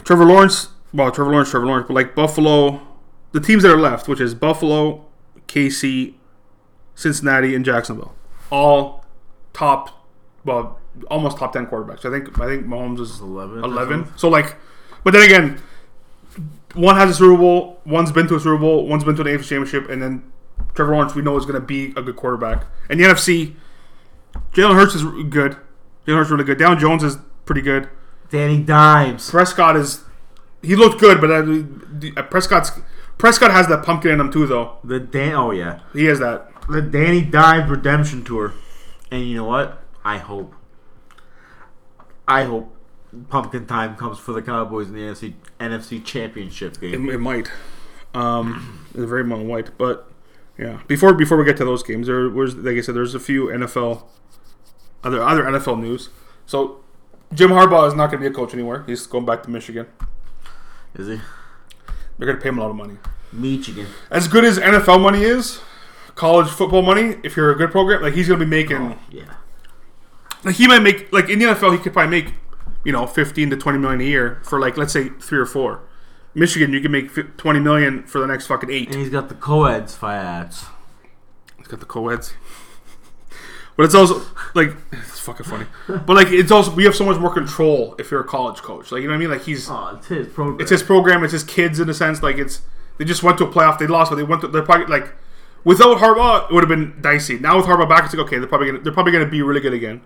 Trevor 0.05 0.25
Lawrence, 0.25 0.69
well 0.93 1.11
Trevor 1.11 1.31
Lawrence, 1.33 1.51
Trevor 1.51 1.67
Lawrence, 1.67 1.87
but 1.89 1.95
like 1.95 2.15
Buffalo, 2.15 2.81
the 3.33 3.41
teams 3.41 3.63
that 3.65 3.73
are 3.73 3.79
left, 3.81 4.09
which 4.09 4.21
is 4.21 4.35
Buffalo, 4.35 5.05
KC, 5.49 6.15
Cincinnati, 7.01 7.55
and 7.55 7.65
Jacksonville, 7.65 8.15
all 8.51 9.05
top, 9.53 10.07
well 10.45 10.79
almost 11.09 11.39
top 11.39 11.53
ten 11.53 11.67
quarterbacks. 11.67 12.05
I 12.05 12.11
think 12.11 12.39
I 12.39 12.47
think 12.47 12.67
Mahomes 12.67 13.01
is 13.01 13.21
11. 13.21 13.65
11. 13.65 14.19
So 14.19 14.29
like, 14.29 14.57
but 15.03 15.13
then 15.13 15.23
again, 15.23 15.63
one 16.75 16.97
has 16.97 17.11
a 17.11 17.15
Super 17.15 17.39
Bowl, 17.39 17.81
one's 17.87 18.13
been 18.13 18.29
to 18.29 18.37
a 18.37 18.41
Super 18.41 18.59
Bowl, 18.59 18.87
one's 18.87 19.05
been 19.05 19.17
to 19.17 19.23
an 19.23 19.29
AFC 19.29 19.49
Championship, 19.49 19.89
and 19.89 20.03
then 20.03 20.31
Trevor 20.75 20.93
Lawrence 20.93 21.15
we 21.15 21.23
know 21.23 21.37
is 21.37 21.45
going 21.45 21.61
to 21.61 21.67
be 21.67 21.87
a 21.97 22.03
good 22.03 22.17
quarterback. 22.17 22.67
And 22.89 23.01
the 23.01 23.05
NFC, 23.05 23.55
Jalen 24.53 24.75
Hurts 24.75 24.95
is 24.95 25.03
good. 25.03 25.57
Jalen 26.07 26.17
Hurts 26.17 26.27
is 26.27 26.33
really 26.33 26.45
good. 26.45 26.59
Down 26.59 26.79
Jones 26.79 27.03
is 27.03 27.17
pretty 27.47 27.63
good. 27.63 27.89
Danny 28.31 28.63
Dimes. 28.63 29.31
Prescott 29.31 29.77
is 29.77 30.05
he 30.63 30.77
looked 30.77 31.01
good, 31.01 31.21
but 31.21 31.31
uh, 31.31 32.23
Prescott's 32.25 32.73
Prescott 33.19 33.51
has 33.51 33.67
that 33.69 33.85
pumpkin 33.85 34.13
in 34.13 34.21
him 34.21 34.31
too, 34.31 34.47
though. 34.47 34.79
The 34.85 35.01
Dan. 35.01 35.35
Oh 35.35 35.51
yeah. 35.51 35.81
He 35.93 36.05
has 36.07 36.19
that. 36.21 36.50
The 36.69 36.83
Danny 36.83 37.23
Dimes 37.23 37.71
redemption 37.71 38.25
tour. 38.25 38.55
And 39.11 39.25
you 39.29 39.37
know 39.37 39.45
what? 39.45 39.83
I 40.05 40.19
hope. 40.19 40.55
I 42.29 42.45
hope 42.45 42.77
pumpkin 43.29 43.67
time 43.67 43.97
comes 43.97 44.19
for 44.19 44.33
the 44.33 44.43
Cowboys 44.43 44.89
in 44.89 44.95
the 44.95 45.01
NFC 45.01 45.35
NFC 45.59 46.05
Championship 46.05 46.81
game. 46.81 47.09
it 47.11 47.19
might. 47.19 47.51
Um, 48.15 48.87
it's 48.95 49.05
very 49.05 49.25
mono 49.25 49.45
white, 49.45 49.77
but 49.79 50.11
yeah. 50.59 50.81
Before 50.87 51.15
before 51.15 51.37
we 51.37 51.45
get 51.45 51.57
to 51.57 51.65
those 51.65 51.83
games, 51.83 52.07
there 52.07 52.29
was 52.29 52.55
like 52.55 52.77
I 52.77 52.81
said, 52.81 52.95
there's 52.95 53.15
a 53.15 53.21
few 53.21 53.47
NFL 53.47 54.05
other 55.03 55.23
other 55.23 55.45
NFL 55.45 55.81
news. 55.81 56.11
So 56.47 56.81
Jim 57.33 57.51
Harbaugh 57.51 57.89
is 57.89 57.95
not 57.95 58.11
going 58.11 58.23
to 58.23 58.29
be 58.29 58.33
a 58.33 58.37
coach 58.37 58.55
anywhere. 58.55 58.85
He's 58.87 59.07
going 59.07 59.25
back 59.25 59.43
to 59.45 59.51
Michigan. 59.51 59.87
Is 60.95 61.07
he? 61.07 61.21
They're 62.19 62.27
going 62.27 62.37
to 62.37 62.43
pay 62.43 62.49
him 62.49 62.59
a 62.59 62.63
lot 62.63 62.71
of 62.71 62.77
money. 62.77 62.97
Michigan. 63.33 63.87
As 64.11 64.29
good 64.29 64.45
as 64.45 64.59
NFL 64.59 65.01
money 65.01 65.23
is, 65.23 65.61
college 66.21 66.49
football 66.49 66.83
money, 66.83 67.17
if 67.25 67.37
you're 67.37 67.51
a 67.51 67.57
good 67.57 67.71
program, 67.71 68.03
like 68.03 68.15
he's 68.15 68.29
going 68.29 68.39
to 68.41 68.45
be 68.47 68.51
making 68.51 68.77
Oh, 68.77 68.99
yeah. 69.11 69.35
like 70.45 70.57
he 70.57 70.67
might 70.69 70.83
make 70.83 71.13
like 71.13 71.29
in 71.31 71.39
the 71.39 71.47
NFL 71.47 71.73
he 71.73 71.79
could 71.79 71.93
probably 71.95 72.23
make 72.23 72.35
you 72.85 72.93
know 72.93 73.07
15 73.07 73.51
to 73.51 73.57
20 73.57 73.79
million 73.79 74.01
a 74.01 74.05
year 74.05 74.41
for 74.45 74.61
like 74.61 74.77
let's 74.77 74.93
say 74.93 75.09
3 75.09 75.39
or 75.39 75.47
4. 75.47 75.81
Michigan 76.35 76.73
you 76.73 76.81
can 76.81 76.93
make 76.93 77.09
20 77.39 77.61
million 77.61 78.03
for 78.05 78.21
the 78.21 78.27
next 78.27 78.47
fucking 78.47 78.71
8. 78.71 78.89
And 78.89 78.97
he's 78.97 79.09
got 79.11 79.29
the 79.29 79.35
co-eds 79.35 79.95
fiats. 79.97 80.67
He's 81.59 81.67
got 81.67 81.81
the 81.81 81.87
co-eds. 81.87 82.35
But 83.77 83.85
it's 83.87 83.95
also 83.95 84.21
like 84.55 84.77
it's 84.93 85.21
fucking 85.21 85.47
funny. 85.47 85.65
But 85.89 86.11
like 86.11 86.29
it's 86.31 86.51
also 86.53 86.71
we 86.75 86.85
have 86.85 86.95
so 86.95 87.05
much 87.07 87.19
more 87.19 87.33
control 87.33 87.95
if 87.99 88.11
you're 88.11 88.21
a 88.21 88.25
college 88.25 88.59
coach. 88.61 88.93
Like 88.93 89.01
you 89.01 89.09
know 89.09 89.15
what 89.15 89.17
I 89.17 89.21
mean? 89.21 89.31
Like 89.31 89.45
he's 89.45 89.71
Oh, 89.71 89.95
it's 89.97 90.09
his 90.09 90.27
program. 90.29 90.61
it's 90.61 90.71
his 90.71 90.83
program, 90.83 91.25
it's 91.25 91.33
his 91.33 91.45
kids 91.45 91.81
in 91.81 91.89
a 91.89 91.95
sense. 91.95 92.23
Like 92.23 92.37
it's 92.37 92.61
they 92.99 93.07
just 93.07 93.23
went 93.23 93.39
to 93.39 93.45
a 93.45 93.49
playoff, 93.51 93.79
they 93.79 93.87
lost, 93.87 94.11
but 94.11 94.17
they 94.17 94.23
went 94.23 94.43
to 94.43 94.49
they're 94.49 94.61
probably 94.71 94.85
like 94.87 95.15
without 95.65 95.99
Harbaugh 95.99 96.49
it 96.51 96.53
would 96.55 96.63
have 96.63 96.69
been 96.69 97.01
dicey. 97.01 97.39
Now 97.39 97.57
with 97.57 97.67
Harbaugh 97.67 97.89
back, 97.89 98.05
it's 98.05 98.15
like 98.15 98.27
okay, 98.27 98.39
they're 98.39 98.47
probably 98.49 98.69
gonna 98.69 98.81
they're 98.81 98.93
probably 98.93 99.13
gonna 99.13 99.27
be 99.27 99.43
really 99.43 99.61
good 99.61 99.73
again, 99.75 100.01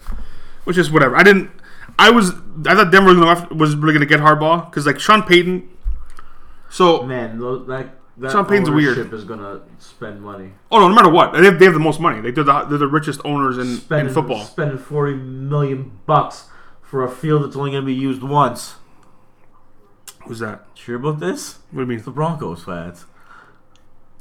which 0.64 0.78
is 0.78 0.90
whatever. 0.90 1.16
I 1.16 1.22
didn't. 1.22 1.50
I 1.98 2.10
was 2.10 2.30
I 2.66 2.74
thought 2.74 2.90
Denver 2.90 3.14
was 3.14 3.48
was 3.50 3.76
really 3.76 3.94
gonna 3.94 4.06
get 4.06 4.20
Harbaugh 4.20 4.68
because 4.70 4.86
like 4.86 4.98
Sean 5.00 5.22
Payton. 5.22 5.68
So 6.70 7.02
Man, 7.04 7.38
tho- 7.38 7.64
that 7.64 7.94
Sean 8.30 8.46
Payton's 8.46 8.70
weird. 8.70 9.12
is 9.12 9.24
gonna 9.24 9.60
spend 9.78 10.20
money. 10.22 10.52
oh 10.72 10.78
no, 10.80 10.88
no 10.88 10.94
matter 10.94 11.08
what, 11.10 11.32
they 11.32 11.44
have, 11.44 11.58
they 11.58 11.64
have 11.66 11.74
the 11.74 11.80
most 11.80 12.00
money. 12.00 12.20
Like 12.20 12.34
they're 12.34 12.44
the 12.44 12.64
they're 12.64 12.78
the 12.78 12.86
richest 12.88 13.20
owners 13.24 13.58
in, 13.58 13.76
Spending, 13.76 14.08
in 14.08 14.14
football. 14.14 14.44
spending 14.44 14.78
forty 14.78 15.14
million 15.14 15.98
bucks 16.06 16.46
for 16.82 17.04
a 17.04 17.10
field 17.10 17.44
that's 17.44 17.56
only 17.56 17.70
gonna 17.72 17.86
be 17.86 17.94
used 17.94 18.22
once. 18.22 18.76
Who's 20.26 20.38
that? 20.38 20.66
Sure 20.74 20.96
about 20.96 21.20
this? 21.20 21.58
What 21.70 21.74
do 21.74 21.80
you 21.82 21.86
mean? 21.86 22.02
The 22.04 22.10
Broncos 22.10 22.64
fans. 22.64 23.04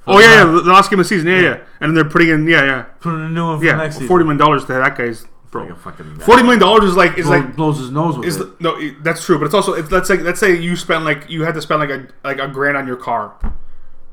Oh 0.05 0.19
yeah, 0.19 0.35
yeah, 0.35 0.43
the 0.45 0.61
the 0.61 0.71
last 0.71 0.89
game 0.89 0.99
of 0.99 1.05
the 1.05 1.09
season, 1.09 1.27
yeah, 1.27 1.39
yeah, 1.41 1.53
and 1.79 1.89
then 1.89 1.93
they're 1.95 2.03
putting 2.09 2.29
in, 2.29 2.47
yeah, 2.47 2.65
yeah, 2.65 2.81
Putting 2.99 3.21
a 3.21 3.29
new 3.29 3.45
one 3.45 3.59
for 3.59 3.65
yeah, 3.65 3.75
next 3.77 3.95
season. 3.95 4.07
forty 4.07 4.23
million 4.25 4.37
dollars 4.39 4.65
to 4.65 4.73
that 4.73 4.97
guy's 4.97 5.25
bro. 5.49 5.63
Like 5.63 5.71
a 5.71 5.75
fucking 5.75 6.19
Forty 6.19 6.43
million 6.43 6.59
dollars 6.59 6.83
is 6.89 6.95
like 6.97 7.17
is 7.17 7.25
blow, 7.27 7.37
like 7.37 7.55
blows 7.55 7.77
his 7.79 7.89
nose 7.91 8.17
with 8.17 8.27
is 8.27 8.37
it. 8.37 8.59
no, 8.59 8.75
it- 8.77 9.01
that's 9.03 9.23
true, 9.25 9.37
but 9.39 9.45
it's 9.45 9.53
also 9.53 9.73
it's, 9.73 9.91
let's 9.91 10.07
say 10.09 10.17
let's 10.17 10.39
say 10.39 10.55
you 10.59 10.75
spend 10.75 11.05
like 11.05 11.29
you 11.29 11.43
had 11.43 11.53
to 11.55 11.61
spend 11.61 11.79
like 11.79 11.89
a 11.89 12.07
like 12.23 12.39
a 12.39 12.47
grand 12.49 12.75
on 12.75 12.85
your 12.87 12.97
car. 12.97 13.33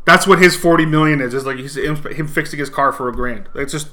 That's 0.05 0.27
what 0.27 0.39
his 0.39 0.55
forty 0.57 0.87
million 0.87 1.21
is. 1.21 1.35
Is 1.35 1.45
like 1.45 1.59
he's 1.59 1.77
him, 1.77 1.97
him 1.97 2.29
fixing 2.29 2.59
his 2.59 2.71
car 2.71 2.93
for 2.93 3.09
a 3.09 3.13
grand. 3.13 3.49
It's 3.55 3.73
just. 3.73 3.89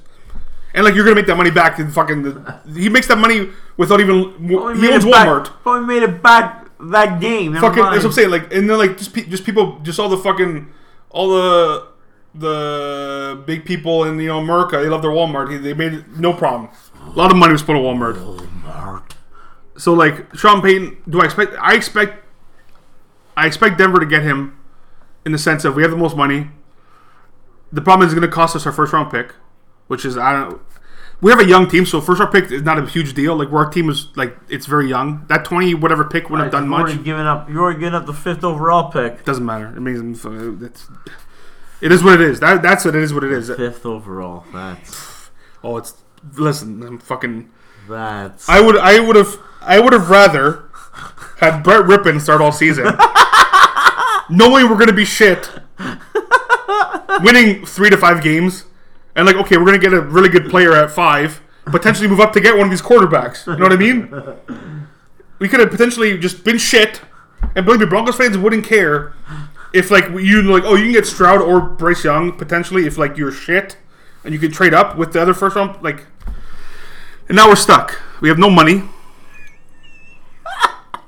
And 0.73 0.85
like 0.85 0.93
you're 0.93 1.03
gonna 1.05 1.15
make 1.15 1.25
that 1.27 1.35
money 1.37 1.49
back 1.49 1.79
in 1.79 1.89
fucking 1.91 2.21
the, 2.23 2.59
he 2.75 2.89
makes 2.89 3.07
that 3.07 3.17
money 3.17 3.49
without 3.77 3.99
even 3.99 4.15
Only 4.51 4.75
he 4.75 4.81
made 4.81 4.91
owns 4.91 5.05
it 5.05 5.11
back- 5.11 5.27
Walmart. 5.27 5.51
Only 5.65 5.87
made 5.87 6.03
it 6.03 6.21
back 6.21 6.67
that 6.79 7.19
game. 7.19 7.53
Never 7.53 7.65
fucking 7.67 7.81
mind. 7.83 7.95
that's 7.95 8.03
what 8.03 8.09
I'm 8.11 8.13
saying. 8.13 8.29
Like 8.29 8.53
and 8.53 8.69
then 8.69 8.77
like 8.77 8.97
just 8.97 9.13
pe- 9.13 9.25
just 9.25 9.43
people 9.43 9.79
just 9.81 9.99
all 9.99 10.09
the 10.09 10.17
fucking 10.17 10.67
all 11.09 11.29
the 11.29 11.87
the 12.35 13.43
big 13.45 13.65
people 13.65 14.03
in 14.03 14.19
you 14.19 14.27
know 14.27 14.39
America 14.39 14.77
they 14.77 14.89
love 14.89 15.01
their 15.01 15.11
Walmart. 15.11 15.61
They 15.61 15.73
made 15.73 15.93
it 15.93 16.07
no 16.17 16.33
problem. 16.33 16.69
A 17.05 17.09
lot 17.11 17.31
of 17.31 17.37
money 17.37 17.53
was 17.53 17.63
put 17.63 17.75
on 17.75 17.81
Walmart. 17.81 18.15
Walmart. 18.15 19.11
So 19.77 19.93
like 19.93 20.35
Sean 20.35 20.61
Payton, 20.61 20.97
do 21.09 21.21
I 21.21 21.25
expect? 21.25 21.55
I 21.59 21.75
expect. 21.75 22.23
I 23.35 23.45
expect 23.45 23.77
Denver 23.77 23.99
to 23.99 24.05
get 24.05 24.23
him, 24.23 24.57
in 25.25 25.31
the 25.31 25.37
sense 25.37 25.63
of 25.63 25.75
we 25.75 25.83
have 25.83 25.91
the 25.91 25.97
most 25.97 26.17
money. 26.17 26.49
The 27.71 27.81
problem 27.81 28.07
is 28.07 28.13
going 28.13 28.27
to 28.27 28.33
cost 28.33 28.55
us 28.55 28.65
our 28.65 28.71
first 28.71 28.93
round 28.93 29.11
pick, 29.11 29.35
which 29.87 30.05
is 30.05 30.17
I 30.17 30.33
don't. 30.33 30.61
We 31.19 31.31
have 31.31 31.39
a 31.39 31.45
young 31.47 31.67
team, 31.67 31.85
so 31.87 31.99
first 31.99 32.19
round 32.19 32.31
pick 32.31 32.51
is 32.51 32.61
not 32.61 32.77
a 32.77 32.85
huge 32.85 33.13
deal. 33.15 33.35
Like 33.35 33.49
where 33.51 33.65
our 33.65 33.71
team 33.71 33.89
is 33.89 34.07
like 34.15 34.37
it's 34.49 34.67
very 34.67 34.87
young. 34.87 35.25
That 35.29 35.43
twenty 35.45 35.73
whatever 35.73 36.03
pick 36.03 36.29
wouldn't 36.29 36.45
have 36.45 36.51
done 36.51 36.63
You've 36.63 36.69
much. 36.69 36.81
Already 36.89 37.03
given 37.03 37.25
up. 37.25 37.49
You 37.49 37.59
already 37.59 37.79
giving 37.79 37.95
up 37.95 38.05
the 38.05 38.13
fifth 38.13 38.43
overall 38.43 38.91
pick. 38.91 39.23
Doesn't 39.25 39.45
matter. 39.45 39.67
It 39.75 39.79
means 39.81 40.23
uh, 40.25 40.55
it's. 40.61 40.87
It 41.81 41.91
is 41.91 42.03
what 42.03 42.19
it 42.19 42.21
is. 42.21 42.39
That 42.39 42.61
that's 42.61 42.85
what 42.85 42.95
it 42.95 43.01
is. 43.01 43.13
What 43.13 43.23
it 43.23 43.31
is. 43.31 43.49
Fifth 43.49 43.85
overall. 43.85 44.45
That's 44.53 45.31
Oh, 45.63 45.77
it's 45.77 45.95
listen. 46.35 46.83
I'm 46.83 46.99
fucking. 46.99 47.49
that's. 47.89 48.47
I 48.47 48.61
would. 48.61 48.77
I 48.77 48.99
would 48.99 49.15
have. 49.15 49.39
I 49.61 49.79
would 49.79 49.93
have 49.93 50.09
rather 50.11 50.69
had 51.39 51.63
Brett 51.63 51.85
Rypien 51.85 52.21
start 52.21 52.41
all 52.41 52.51
season, 52.51 52.85
knowing 54.29 54.69
we're 54.69 54.77
gonna 54.77 54.93
be 54.93 55.03
shit, 55.05 55.49
winning 57.21 57.65
three 57.65 57.89
to 57.89 57.97
five 57.97 58.21
games, 58.23 58.65
and 59.17 59.25
like 59.25 59.35
okay, 59.35 59.57
we're 59.57 59.65
gonna 59.65 59.79
get 59.79 59.93
a 59.93 60.01
really 60.01 60.29
good 60.29 60.49
player 60.49 60.73
at 60.73 60.91
five, 60.91 61.41
potentially 61.65 62.07
move 62.07 62.21
up 62.21 62.31
to 62.33 62.39
get 62.39 62.55
one 62.55 62.67
of 62.67 62.69
these 62.69 62.81
quarterbacks. 62.81 63.45
You 63.47 63.57
know 63.57 63.65
what 63.65 63.73
I 63.73 63.77
mean? 63.77 64.13
We 65.39 65.47
could 65.47 65.59
have 65.59 65.69
potentially 65.69 66.17
just 66.17 66.43
been 66.43 66.57
shit, 66.57 66.99
and 67.55 67.63
believe 67.63 67.79
me, 67.79 67.85
Broncos 67.85 68.15
fans 68.15 68.39
wouldn't 68.39 68.65
care 68.65 69.13
if 69.71 69.91
like 69.91 70.05
you 70.09 70.41
like 70.41 70.63
oh 70.63 70.73
you 70.73 70.85
can 70.85 70.93
get 70.93 71.05
Stroud 71.05 71.43
or 71.43 71.61
Bryce 71.61 72.03
Young 72.03 72.35
potentially 72.35 72.87
if 72.87 72.97
like 72.97 73.17
you're 73.17 73.31
shit 73.31 73.77
and 74.23 74.33
you 74.33 74.39
can 74.39 74.51
trade 74.51 74.73
up 74.73 74.97
with 74.97 75.13
the 75.13 75.21
other 75.21 75.35
first 75.35 75.55
round 75.55 75.81
like. 75.83 76.05
And 77.29 77.35
now 77.35 77.49
we're 77.49 77.55
stuck. 77.55 78.01
We 78.19 78.29
have 78.29 78.39
no 78.39 78.49
money. 78.49 78.83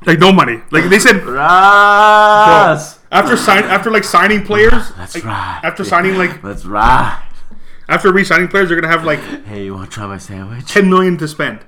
Like 0.06 0.18
no 0.18 0.32
money. 0.32 0.62
Like 0.72 0.90
they 0.90 0.98
said 0.98 1.18
after 3.12 3.36
sign 3.36 3.66
after 3.66 3.92
like 3.92 4.06
signing 4.06 4.46
players. 4.46 4.92
That's 4.96 5.16
like, 5.16 5.26
right. 5.26 5.60
After 5.62 5.84
signing 5.84 6.18
like 6.18 6.42
That's 6.42 6.66
right. 6.66 7.22
After 7.90 8.12
re-signing 8.14 8.48
players, 8.48 8.70
they're 8.70 8.80
gonna 8.80 8.92
have 8.94 9.04
like 9.06 9.20
Hey, 9.46 9.66
you 9.66 9.74
want 9.74 9.90
to 9.92 9.94
try 9.94 10.06
my 10.08 10.18
sandwich? 10.18 10.66
ten 10.72 10.90
million 10.90 11.18
to 11.18 11.28
spend. 11.28 11.60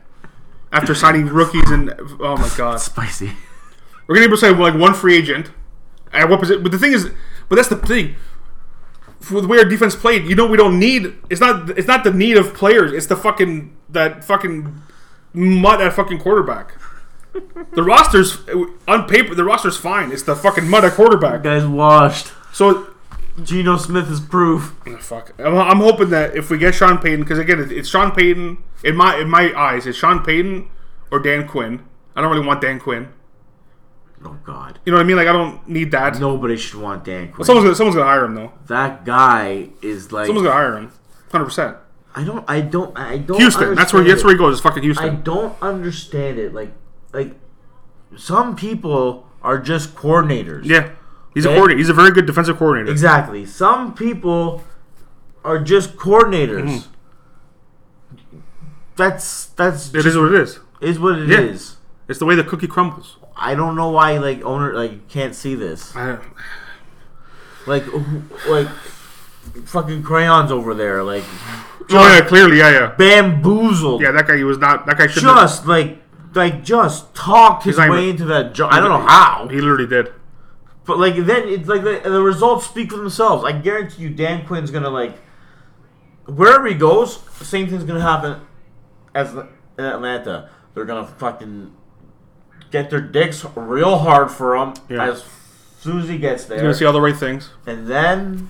After 0.72 0.96
signing 0.96 1.26
rookies 1.28 1.70
and 1.70 1.94
oh 2.22 2.38
my 2.38 2.50
god, 2.56 2.78
Spicy. 2.80 3.32
we're 4.08 4.16
gonna 4.16 4.28
be 4.28 4.32
able 4.32 4.38
to 4.38 4.42
sign 4.42 4.58
like 4.60 4.76
one 4.76 4.94
free 4.94 5.18
agent. 5.18 5.52
At 6.14 6.30
what 6.30 6.40
position? 6.40 6.64
But 6.64 6.72
the 6.72 6.78
thing 6.80 6.94
is, 6.94 7.10
but 7.50 7.56
that's 7.56 7.68
the 7.70 7.76
thing. 7.78 8.16
For 9.20 9.40
the 9.40 9.48
way 9.48 9.58
our 9.60 9.66
defense 9.66 9.96
played, 9.96 10.26
you 10.26 10.36
know, 10.36 10.46
we 10.48 10.58
don't 10.58 10.80
need. 10.80 11.14
It's 11.30 11.40
not. 11.40 11.70
It's 11.78 11.88
not 11.88 12.04
the 12.04 12.12
need 12.12 12.38
of 12.38 12.54
players. 12.54 12.92
It's 12.92 13.08
the 13.08 13.16
fucking 13.16 13.76
that 13.90 14.24
fucking 14.24 14.82
mud 15.34 15.80
at 15.82 15.94
fucking 15.94 16.20
quarterback. 16.20 16.76
The 17.74 17.82
roster's 17.84 18.40
on 18.90 19.08
paper. 19.08 19.34
The 19.34 19.46
roster's 19.46 19.78
fine. 19.78 20.12
It's 20.12 20.24
the 20.24 20.36
fucking 20.36 20.68
mud 20.70 20.84
at 20.84 20.92
quarterback. 20.94 21.44
Guys 21.44 21.66
washed. 21.66 22.34
So 22.52 22.91
Geno 23.44 23.78
Smith 23.78 24.10
is 24.10 24.20
proof. 24.20 24.76
Oh, 24.86 24.98
fuck. 24.98 25.34
I'm, 25.40 25.58
I'm 25.58 25.78
hoping 25.78 26.10
that 26.10 26.36
if 26.36 26.50
we 26.50 26.58
get 26.58 26.76
Sean 26.76 26.98
Payton, 26.98 27.22
because 27.22 27.40
again, 27.40 27.66
it's 27.72 27.90
Sean 27.90 28.12
Payton 28.12 28.62
in 28.84 28.96
my 28.96 29.18
in 29.18 29.30
my 29.30 29.54
eyes. 29.58 29.88
It's 29.88 29.98
Sean 29.98 30.24
Payton 30.24 30.70
or 31.12 31.20
Dan 31.20 31.48
Quinn. 31.48 31.84
I 32.16 32.22
don't 32.22 32.32
really 32.32 32.46
want 32.46 32.62
Dan 32.62 32.80
Quinn. 32.80 33.10
Oh 34.24 34.38
God. 34.44 34.80
You 34.86 34.92
know 34.92 34.98
what 34.98 35.04
I 35.04 35.08
mean? 35.08 35.18
Like 35.18 35.28
I 35.28 35.32
don't 35.32 35.68
need 35.68 35.92
that. 35.92 36.20
Nobody 36.20 36.58
should 36.58 36.80
want 36.80 37.04
Dan 37.04 37.32
Quinn. 37.32 37.46
Someone's 37.46 37.66
gonna, 37.66 37.76
someone's 37.76 37.96
gonna 37.96 38.10
hire 38.10 38.26
him 38.26 38.36
though. 38.36 38.54
that 38.68 39.06
guy 39.06 39.70
is 39.82 40.12
like. 40.12 40.28
Someone's 40.28 40.48
gonna 40.48 40.56
hire 40.56 40.78
him. 40.78 40.92
Hundred 41.32 41.46
percent. 41.46 41.78
I 42.14 42.24
don't. 42.24 42.44
I 42.48 42.62
don't. 42.62 42.98
I 42.98 43.18
don't. 43.18 43.38
Houston. 43.38 43.76
That's 43.76 43.94
where 43.94 44.02
understand 44.02 44.08
that's 44.08 44.24
where 44.24 44.34
he 44.34 44.38
goes. 44.38 44.56
It's 44.56 44.62
fucking 44.62 44.84
Houston. 44.84 45.10
I 45.10 45.16
don't 45.16 45.56
understand 45.62 46.38
it. 46.38 46.54
Like, 46.54 46.72
like 47.14 47.36
some 48.18 48.56
people 48.56 49.28
are 49.42 49.58
just 49.58 49.96
coordinators. 49.96 50.66
yeah, 50.66 50.92
he's 51.34 51.46
a 51.46 51.50
coordinator. 51.50 51.78
He's 51.78 51.90
a 51.90 51.94
very 51.94 52.12
good 52.12 52.26
defensive 52.26 52.58
coordinator. 52.58 52.92
Exactly. 52.92 53.46
Some 53.46 53.94
people 53.94 54.64
are 55.44 55.60
just 55.60 55.96
coordinators. 55.96 56.86
That's 58.96 59.48
that's 59.48 59.90
Mm-hmm. 59.90 59.98
It 60.00 60.06
is 60.06 60.18
what 60.18 60.34
it 60.34 60.42
is. 60.42 60.60
is 60.82 61.00
what 61.00 61.20
it 61.20 61.30
is. 61.30 61.72
Yeah. 61.72 61.78
It's 62.10 62.20
the 62.20 62.26
way 62.26 62.36
the 62.36 62.44
cookie 62.44 62.68
crumbles. 62.68 63.18
I 63.36 63.56
don't 63.56 63.76
know 63.76 63.90
why 63.90 64.18
like 64.18 64.44
owner 64.44 64.74
like 64.74 65.08
can't 65.08 65.34
see 65.34 65.56
this. 65.56 65.96
I, 65.96 66.18
Like 67.66 67.86
like 68.48 68.68
fucking 69.66 70.04
crayons 70.04 70.52
over 70.52 70.74
there 70.74 71.04
like 71.04 71.24
oh 71.90 72.14
yeah, 72.16 72.22
clearly, 72.22 72.58
yeah, 72.60 72.70
yeah, 72.72 72.96
bamboozled. 72.98 74.02
yeah. 74.02 74.12
That 74.12 74.28
guy, 74.28 74.38
he 74.38 74.44
was 74.44 74.58
not. 74.58 74.86
That 74.86 74.98
guy 74.98 75.08
should. 75.08 75.24
just 75.24 75.66
like 75.66 75.98
like 76.34 76.64
just 76.64 77.14
talked 77.16 77.64
his 77.66 77.78
way 77.78 78.10
into 78.10 78.26
that 78.26 78.54
job. 78.54 78.72
I 78.74 78.80
don't 78.80 78.90
know 78.90 79.06
how, 79.08 79.48
He 79.50 79.60
literally 79.60 79.88
did. 79.88 80.12
But 80.86 80.98
like 81.00 81.16
then 81.16 81.48
it's 81.48 81.68
like 81.68 81.84
the, 81.84 82.02
the 82.04 82.22
results 82.22 82.66
speak 82.66 82.92
for 82.92 82.98
themselves. 82.98 83.44
I 83.44 83.52
guarantee 83.54 84.04
you, 84.04 84.10
Dan 84.10 84.46
Quinn's 84.46 84.72
gonna 84.72 84.90
like 84.90 85.18
wherever 86.26 86.68
he 86.68 86.74
goes, 86.76 87.20
same 87.42 87.68
thing's 87.68 87.84
gonna 87.84 88.02
happen 88.02 88.42
as 89.16 89.34
in 89.34 89.86
Atlanta. 89.86 90.50
They're 90.74 90.86
gonna 90.86 91.06
fucking 91.08 91.74
get 92.72 92.90
their 92.90 93.02
dicks 93.02 93.46
real 93.56 93.98
hard 93.98 94.32
for 94.32 94.56
him 94.56 94.74
Yeah. 94.90 95.10
as 95.12 95.24
soon 95.80 96.00
as 96.00 96.08
he 96.08 96.18
gets 96.18 96.48
You're 96.48 96.58
gonna 96.60 96.74
see 96.74 96.86
all 96.86 96.94
the 96.94 97.02
right 97.02 97.16
things. 97.18 97.50
and 97.66 97.88
then 97.88 98.50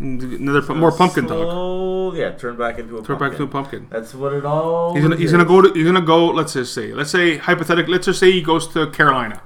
Another 0.00 0.62
pu- 0.62 0.74
more 0.74 0.90
pumpkin 0.90 1.26
talk. 1.28 1.36
slow, 1.38 2.12
Yeah, 2.14 2.32
turn 2.32 2.56
back 2.56 2.78
into 2.78 2.94
a 2.98 3.02
Turn 3.02 3.16
pumpkin. 3.16 3.28
back 3.28 3.36
to 3.38 3.42
a 3.44 3.46
pumpkin. 3.46 3.86
That's 3.88 4.14
what 4.14 4.32
it 4.32 4.44
all. 4.44 4.94
He's 4.94 5.02
gonna 5.04 5.16
he's 5.16 5.30
gonna 5.32 5.44
go 5.44 5.62
to 5.62 5.72
he's 5.72 5.86
gonna 5.86 6.00
go. 6.00 6.26
Let's 6.26 6.54
just 6.54 6.74
say 6.74 6.92
let's 6.92 7.10
say 7.10 7.36
hypothetically 7.38 7.92
let's 7.92 8.06
just 8.06 8.18
say 8.18 8.32
he 8.32 8.42
goes 8.42 8.66
to 8.68 8.88
Carolina, 8.88 9.40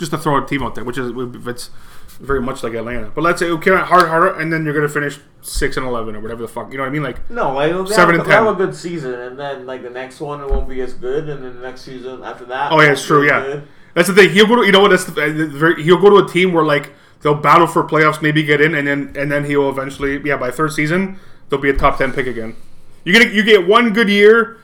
just 0.00 0.10
to 0.10 0.18
throw 0.18 0.42
a 0.42 0.46
team 0.46 0.64
out 0.64 0.74
there, 0.74 0.82
which 0.82 0.98
is 0.98 1.12
if 1.16 1.46
it's 1.46 1.70
very 2.18 2.40
much 2.42 2.62
like 2.64 2.74
Atlanta. 2.74 3.10
But 3.14 3.22
let's 3.22 3.38
say 3.38 3.46
okay, 3.50 3.70
hard 3.76 4.08
harder, 4.08 4.32
and 4.40 4.52
then 4.52 4.64
you're 4.64 4.74
gonna 4.74 4.88
finish 4.88 5.20
six 5.42 5.76
and 5.76 5.86
eleven 5.86 6.16
or 6.16 6.20
whatever 6.20 6.42
the 6.42 6.48
fuck. 6.48 6.72
You 6.72 6.78
know 6.78 6.82
what 6.82 6.88
I 6.88 6.92
mean? 6.92 7.02
Like 7.04 7.30
No, 7.30 7.52
like 7.54 7.70
they'll 7.70 7.86
Seven 7.86 8.16
have, 8.16 8.24
and 8.24 8.30
10. 8.30 8.44
have 8.44 8.54
a 8.54 8.56
good 8.56 8.74
season, 8.74 9.14
and 9.14 9.38
then 9.38 9.64
like 9.66 9.82
the 9.82 9.90
next 9.90 10.20
one 10.20 10.40
it 10.40 10.50
won't 10.50 10.68
be 10.68 10.80
as 10.80 10.94
good, 10.94 11.28
and 11.28 11.44
then 11.44 11.54
the 11.54 11.62
next 11.62 11.82
season 11.82 12.24
after 12.24 12.44
that. 12.46 12.72
oh 12.72 12.80
yeah, 12.80 12.92
it's 12.92 13.06
true. 13.06 13.24
Yeah, 13.24 13.40
good. 13.40 13.68
that's 13.94 14.08
the 14.08 14.14
thing. 14.14 14.30
He'll 14.30 14.46
go 14.48 14.56
to 14.56 14.66
you 14.66 14.72
know 14.72 14.80
what? 14.80 14.90
That's 14.90 15.04
the, 15.04 15.74
uh, 15.76 15.80
he'll 15.80 16.00
go 16.00 16.10
to 16.10 16.26
a 16.26 16.28
team 16.28 16.52
where 16.52 16.64
like 16.64 16.92
they'll 17.22 17.34
battle 17.34 17.66
for 17.66 17.84
playoffs, 17.84 18.20
maybe 18.20 18.42
get 18.42 18.60
in, 18.60 18.74
and 18.74 18.88
then 18.88 19.12
and 19.16 19.30
then 19.30 19.44
he'll 19.44 19.68
eventually 19.68 20.20
yeah 20.24 20.36
by 20.36 20.50
third 20.50 20.72
season 20.72 21.18
they'll 21.48 21.60
be 21.60 21.70
a 21.70 21.76
top 21.76 21.98
ten 21.98 22.12
pick 22.12 22.26
again. 22.26 22.56
You 23.04 23.12
get 23.12 23.32
you 23.32 23.42
get 23.42 23.66
one 23.66 23.92
good 23.92 24.08
year. 24.08 24.58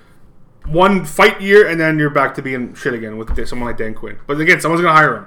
One 0.67 1.05
fight 1.05 1.41
year, 1.41 1.67
and 1.69 1.81
then 1.81 1.99
you're 1.99 2.11
back 2.11 2.35
to 2.35 2.43
being 2.43 2.75
shit 2.75 2.93
again 2.95 3.17
with 3.17 3.47
someone 3.47 3.69
like 3.69 3.77
Dan 3.77 3.95
Quinn. 3.95 4.19
But 4.27 4.41
again, 4.41 4.61
someone's 4.61 4.83
gonna 4.83 4.97
hire 4.97 5.17
him. 5.17 5.27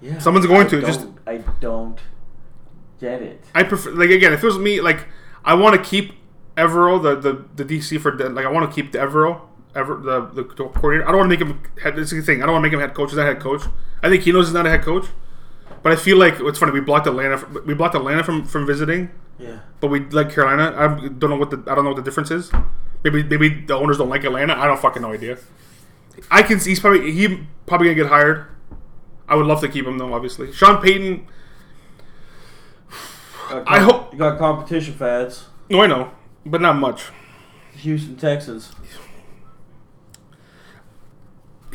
Yeah, 0.00 0.18
Someone's 0.18 0.46
going 0.46 0.66
I 0.66 0.70
to, 0.70 0.80
just- 0.82 1.06
I 1.26 1.38
don't 1.60 1.98
get 3.00 3.22
it. 3.22 3.44
I 3.54 3.62
prefer 3.62 3.90
like 3.92 4.10
again 4.10 4.32
if 4.32 4.42
it 4.42 4.46
was 4.46 4.58
me 4.58 4.80
like 4.80 5.06
I 5.44 5.54
want 5.54 5.76
to 5.76 5.82
keep 5.90 6.12
Evero 6.56 7.02
the, 7.02 7.16
the 7.16 7.44
the 7.56 7.64
DC 7.64 8.00
for 8.00 8.12
like 8.30 8.44
I 8.46 8.50
want 8.50 8.68
to 8.68 8.74
keep 8.74 8.92
the 8.92 8.98
Evero 8.98 9.40
ever 9.74 9.96
the 9.96 10.26
the 10.26 10.44
coordinator. 10.44 11.06
I 11.08 11.10
don't 11.12 11.18
want 11.18 11.30
to 11.30 11.36
make 11.38 11.40
him 11.46 11.60
head. 11.82 11.96
This 11.96 12.12
is 12.12 12.24
the 12.24 12.32
thing. 12.32 12.42
I 12.42 12.46
don't 12.46 12.52
want 12.54 12.62
to 12.64 12.68
make 12.68 12.74
him 12.74 12.80
head 12.80 12.94
coach. 12.94 13.10
He's 13.10 13.16
not 13.16 13.26
head 13.26 13.40
coach. 13.40 13.62
I 14.02 14.08
think 14.08 14.22
he 14.22 14.32
knows 14.32 14.46
he's 14.48 14.54
not 14.54 14.66
a 14.66 14.70
head 14.70 14.82
coach. 14.82 15.06
But 15.82 15.92
I 15.92 15.96
feel 15.96 16.16
like 16.16 16.34
it's 16.40 16.58
funny. 16.58 16.72
We 16.72 16.80
blocked 16.80 17.06
Atlanta. 17.06 17.38
From, 17.38 17.62
we 17.66 17.74
blocked 17.74 17.94
Atlanta 17.94 18.22
from, 18.24 18.44
from 18.46 18.66
visiting, 18.66 19.10
Yeah, 19.38 19.58
but 19.80 19.88
we 19.88 20.00
like 20.00 20.32
Carolina. 20.32 20.74
I 20.76 20.86
don't 21.08 21.28
know 21.30 21.36
what 21.36 21.50
the 21.50 21.62
I 21.70 21.74
don't 21.74 21.84
know 21.84 21.90
what 21.90 21.96
the 21.96 22.02
difference 22.02 22.30
is. 22.30 22.50
Maybe 23.04 23.22
maybe 23.22 23.48
the 23.50 23.74
owners 23.74 23.98
don't 23.98 24.08
like 24.08 24.24
Atlanta. 24.24 24.54
I 24.58 24.66
don't 24.66 24.80
fucking 24.80 25.02
no 25.02 25.12
idea. 25.12 25.38
I 26.30 26.42
can 26.42 26.58
see 26.58 26.70
he's 26.70 26.80
probably 26.80 27.12
he 27.12 27.46
probably 27.66 27.88
gonna 27.88 27.96
get 27.96 28.06
hired. 28.06 28.46
I 29.28 29.36
would 29.36 29.46
love 29.46 29.60
to 29.60 29.68
keep 29.68 29.86
him 29.86 29.98
though. 29.98 30.12
Obviously, 30.14 30.52
Sean 30.52 30.80
Payton. 30.82 31.26
I 33.66 33.78
hope- 33.80 34.12
you 34.12 34.18
got 34.18 34.38
competition 34.38 34.94
fads. 34.94 35.46
No, 35.68 35.82
I 35.82 35.86
know, 35.86 36.10
but 36.46 36.60
not 36.62 36.76
much. 36.76 37.10
Houston 37.76 38.16
Texans. 38.16 38.72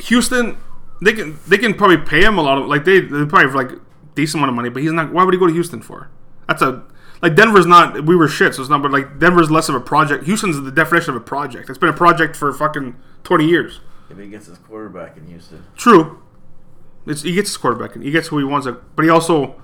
Houston, 0.00 0.56
they 1.02 1.12
can 1.12 1.38
they 1.46 1.58
can 1.58 1.74
probably 1.74 1.98
pay 1.98 2.22
him 2.24 2.38
a 2.38 2.42
lot 2.42 2.58
of 2.58 2.66
like 2.66 2.84
they 2.84 3.00
they 3.00 3.24
probably 3.26 3.42
have 3.46 3.54
like 3.54 3.70
decent 4.14 4.40
amount 4.40 4.50
of 4.50 4.56
money, 4.56 4.68
but 4.68 4.82
he's 4.82 4.92
not. 4.92 5.12
Why 5.12 5.24
would 5.24 5.34
he 5.34 5.38
go 5.38 5.46
to 5.46 5.52
Houston 5.52 5.80
for? 5.82 6.08
That's 6.48 6.62
a 6.62 6.82
like 7.22 7.34
Denver's 7.34 7.66
not. 7.66 8.04
We 8.06 8.16
were 8.16 8.28
shit, 8.28 8.54
so 8.54 8.62
it's 8.62 8.70
not. 8.70 8.82
But 8.82 8.90
like 8.90 9.18
Denver's 9.18 9.50
less 9.50 9.68
of 9.68 9.74
a 9.74 9.80
project. 9.80 10.24
Houston's 10.24 10.60
the 10.60 10.70
definition 10.70 11.10
of 11.10 11.16
a 11.16 11.24
project. 11.24 11.68
It's 11.68 11.78
been 11.78 11.88
a 11.88 11.94
project 11.94 12.36
for 12.36 12.52
fucking 12.52 12.96
twenty 13.22 13.46
years. 13.46 13.80
If 14.08 14.18
he 14.18 14.28
gets 14.28 14.46
his 14.46 14.58
quarterback 14.58 15.16
in 15.16 15.26
Houston, 15.26 15.64
True. 15.76 16.22
It's, 17.06 17.22
he 17.22 17.32
gets 17.32 17.48
his 17.50 17.56
quarterback, 17.56 17.94
and 17.94 18.04
he 18.04 18.10
gets 18.10 18.28
who 18.28 18.38
he 18.38 18.44
wants. 18.44 18.66
But 18.94 19.02
he 19.04 19.10
also 19.10 19.60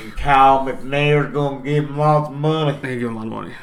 and 0.00 0.16
Cal 0.16 0.64
McNair's 0.64 1.32
gonna 1.32 1.62
give 1.62 1.84
him 1.84 1.98
lots 1.98 2.28
of 2.28 2.34
money. 2.34 2.78
they 2.82 2.98
give 2.98 3.08
him 3.08 3.16
a 3.16 3.18
lot 3.18 3.26
of 3.26 3.32
money. 3.32 3.54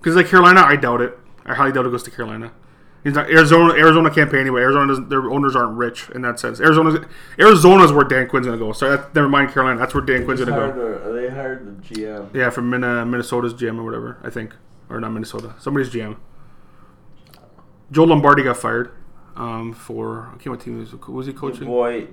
Because 0.00 0.16
like 0.16 0.26
Carolina, 0.26 0.62
I 0.62 0.76
doubt 0.76 1.00
it. 1.00 1.18
I 1.44 1.54
highly 1.54 1.72
doubt 1.72 1.86
it 1.86 1.90
goes 1.90 2.02
to 2.04 2.10
Carolina. 2.10 2.52
He's 3.04 3.14
not, 3.14 3.28
Arizona. 3.28 3.74
Arizona 3.74 4.10
can't 4.10 4.30
pay 4.30 4.40
anyway. 4.40 4.60
Arizona 4.60 4.86
doesn't. 4.86 5.08
Their 5.08 5.28
owners 5.30 5.56
aren't 5.56 5.76
rich 5.76 6.08
in 6.10 6.22
that 6.22 6.38
sense. 6.38 6.60
Arizona's 6.60 7.04
Arizona's 7.38 7.92
where 7.92 8.04
Dan 8.04 8.28
Quinn's 8.28 8.46
gonna 8.46 8.58
go. 8.58 8.72
So 8.72 8.96
that, 8.96 9.12
never 9.14 9.28
mind 9.28 9.50
Carolina. 9.50 9.78
That's 9.78 9.92
where 9.92 10.04
Dan 10.04 10.24
Quinn's 10.24 10.40
gonna 10.40 10.52
Hired 10.52 10.74
go. 10.76 11.10
a- 11.10 11.12
they 11.12 11.28
hired 11.28 11.66
the 11.66 11.94
GM. 11.94 12.32
Yeah, 12.32 12.50
from 12.50 12.70
Min- 12.70 12.80
Minnesota's 12.80 13.54
GM 13.54 13.78
or 13.78 13.82
whatever. 13.82 14.18
I 14.22 14.30
think, 14.30 14.54
or 14.88 15.00
not 15.00 15.10
Minnesota. 15.10 15.54
Somebody's 15.58 15.90
GM. 15.90 16.16
Joe 17.90 18.04
Lombardi 18.04 18.42
got 18.44 18.56
fired 18.56 18.92
um, 19.36 19.72
for. 19.72 20.28
I 20.32 20.36
can't 20.38 20.50
what 20.56 20.60
team 20.60 20.78
was, 20.78 20.94
was 21.08 21.26
he 21.26 21.32
coaching? 21.32 21.66
Boy, 21.66 22.08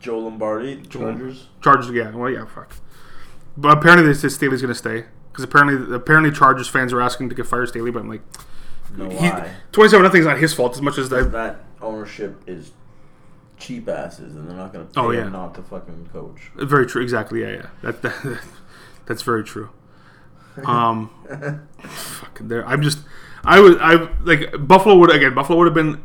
Joe 0.00 0.18
Lombardi, 0.18 0.82
Chargers. 0.88 1.48
Chargers, 1.62 1.90
yeah. 1.90 2.10
Well, 2.10 2.30
yeah, 2.30 2.44
fuck. 2.46 2.74
But 3.56 3.76
apparently, 3.78 4.06
they 4.08 4.14
said 4.14 4.32
Staley's 4.32 4.62
going 4.62 4.72
to 4.72 4.78
stay 4.78 5.04
because 5.30 5.44
apparently, 5.44 5.94
apparently 5.94 6.32
Chargers 6.32 6.68
fans 6.68 6.92
are 6.92 7.00
asking 7.00 7.28
to 7.28 7.34
get 7.34 7.46
fired 7.46 7.68
Staley. 7.68 7.90
But 7.90 8.00
I'm 8.00 8.08
like, 8.08 8.22
No 8.96 9.08
he, 9.08 9.16
lie. 9.28 9.50
twenty-seven 9.72 10.02
nothing 10.04 10.20
is 10.20 10.26
not 10.26 10.38
his 10.38 10.54
fault 10.54 10.74
as 10.74 10.82
much 10.82 10.98
as 10.98 11.08
that. 11.10 11.32
That 11.32 11.64
ownership 11.82 12.42
is 12.46 12.72
cheap 13.58 13.88
asses, 13.88 14.34
and 14.36 14.48
they're 14.48 14.56
not 14.56 14.72
gonna 14.72 14.84
pay 14.86 15.00
Oh, 15.00 15.10
yeah. 15.10 15.22
him 15.22 15.32
not 15.32 15.54
to 15.56 15.62
fucking 15.62 16.08
coach. 16.12 16.50
Very 16.56 16.86
true. 16.86 17.02
Exactly. 17.02 17.42
Yeah, 17.42 17.50
yeah. 17.50 17.66
That, 17.82 18.02
that 18.02 18.40
that's 19.06 19.22
very 19.22 19.44
true. 19.44 19.70
Um, 20.64 21.10
fuck. 21.80 22.38
There. 22.40 22.66
I'm 22.66 22.82
just. 22.82 22.98
I 23.44 23.60
was. 23.60 23.76
I 23.80 23.94
like 24.22 24.52
Buffalo 24.66 24.96
would 24.98 25.10
again. 25.10 25.34
Buffalo 25.34 25.58
would 25.58 25.66
have 25.66 25.74
been. 25.74 26.02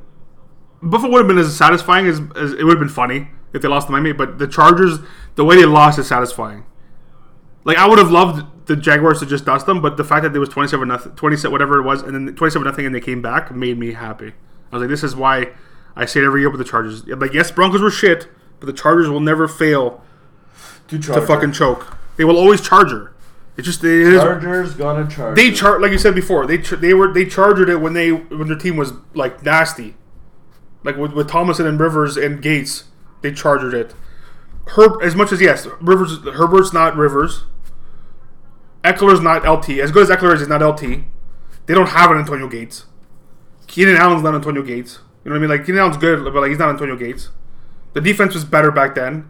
Buffalo 0.81 1.11
would 1.11 1.19
have 1.19 1.27
been 1.27 1.37
as 1.37 1.55
satisfying 1.55 2.07
as, 2.07 2.19
as 2.35 2.53
it 2.53 2.63
would 2.63 2.71
have 2.71 2.79
been 2.79 2.89
funny 2.89 3.27
if 3.53 3.61
they 3.61 3.67
lost 3.67 3.87
to 3.87 3.91
Miami. 3.91 4.13
But 4.13 4.39
the 4.39 4.47
Chargers, 4.47 4.99
the 5.35 5.45
way 5.45 5.55
they 5.57 5.65
lost 5.65 5.99
is 5.99 6.07
satisfying. 6.07 6.65
Like 7.65 7.77
I 7.77 7.87
would 7.87 7.99
have 7.99 8.09
loved 8.11 8.58
the 8.69 8.75
Jaguars 8.75 9.19
to 9.19 9.25
just 9.25 9.45
dust 9.45 9.65
them, 9.65 9.81
but 9.81 9.97
the 9.97 10.03
fact 10.03 10.23
that 10.23 10.31
there 10.31 10.39
was 10.39 10.49
27 10.49 10.87
nothing, 10.87 11.11
27 11.13 11.51
whatever 11.51 11.79
it 11.79 11.83
was, 11.83 12.01
and 12.03 12.13
then 12.15 12.35
27 12.35 12.65
nothing, 12.65 12.85
and 12.85 12.95
they 12.95 13.01
came 13.01 13.21
back 13.21 13.53
made 13.53 13.77
me 13.77 13.91
happy. 13.93 14.33
I 14.71 14.75
was 14.75 14.81
like, 14.81 14.89
this 14.89 15.03
is 15.03 15.15
why 15.15 15.49
I 15.95 16.05
say 16.05 16.21
it 16.21 16.25
every 16.25 16.41
year 16.41 16.49
with 16.49 16.59
the 16.59 16.65
Chargers. 16.65 17.05
Like, 17.07 17.33
yes, 17.33 17.51
Broncos 17.51 17.81
were 17.81 17.89
shit, 17.91 18.27
but 18.59 18.67
the 18.67 18.73
Chargers 18.73 19.09
will 19.09 19.19
never 19.19 19.47
fail 19.47 20.03
To 20.89 20.99
to 20.99 21.21
fucking 21.21 21.51
choke. 21.51 21.97
They 22.17 22.23
will 22.23 22.37
always 22.37 22.61
charger. 22.61 23.13
It's 23.57 23.65
just 23.65 23.83
it 23.83 23.91
is. 23.91 24.21
Chargers 24.21 24.73
gonna 24.75 25.09
charge. 25.09 25.35
They 25.35 25.51
char 25.51 25.79
like 25.81 25.91
you 25.91 25.97
said 25.97 26.15
before. 26.15 26.45
They 26.45 26.59
ch- 26.59 26.79
they 26.79 26.93
were 26.93 27.11
they 27.11 27.25
charged 27.25 27.67
it 27.69 27.77
when 27.77 27.93
they 27.93 28.11
when 28.11 28.47
their 28.47 28.57
team 28.57 28.77
was 28.77 28.93
like 29.13 29.43
nasty, 29.43 29.95
like 30.83 30.95
with, 30.95 31.13
with 31.13 31.27
Tomlinson 31.27 31.65
and 31.65 31.79
Rivers 31.79 32.15
and 32.17 32.41
Gates. 32.41 32.85
They 33.21 33.33
charged 33.33 33.73
it. 33.73 33.93
Herb 34.67 35.01
as 35.01 35.15
much 35.15 35.31
as 35.31 35.41
yes, 35.41 35.67
Rivers 35.81 36.19
Herbert's 36.35 36.71
not 36.71 36.95
Rivers. 36.95 37.43
Ekeler's 38.93 39.21
not 39.21 39.47
LT. 39.47 39.79
As 39.79 39.91
good 39.91 40.09
as 40.09 40.17
Ekeler 40.17 40.33
is, 40.33 40.41
he's 40.41 40.49
not 40.49 40.61
LT. 40.61 41.03
They 41.65 41.73
don't 41.73 41.89
have 41.89 42.11
an 42.11 42.17
Antonio 42.17 42.47
Gates. 42.47 42.85
Keenan 43.67 43.95
Allen's 43.95 44.23
not 44.23 44.33
Antonio 44.33 44.63
Gates. 44.63 44.99
You 45.23 45.29
know 45.29 45.35
what 45.35 45.37
I 45.37 45.47
mean? 45.47 45.49
Like 45.57 45.65
Keenan 45.65 45.81
Allen's 45.81 45.97
good, 45.97 46.23
but 46.23 46.33
like 46.33 46.49
he's 46.49 46.59
not 46.59 46.69
Antonio 46.69 46.95
Gates. 46.95 47.29
The 47.93 48.01
defense 48.01 48.33
was 48.33 48.43
better 48.43 48.71
back 48.71 48.95
then. 48.95 49.29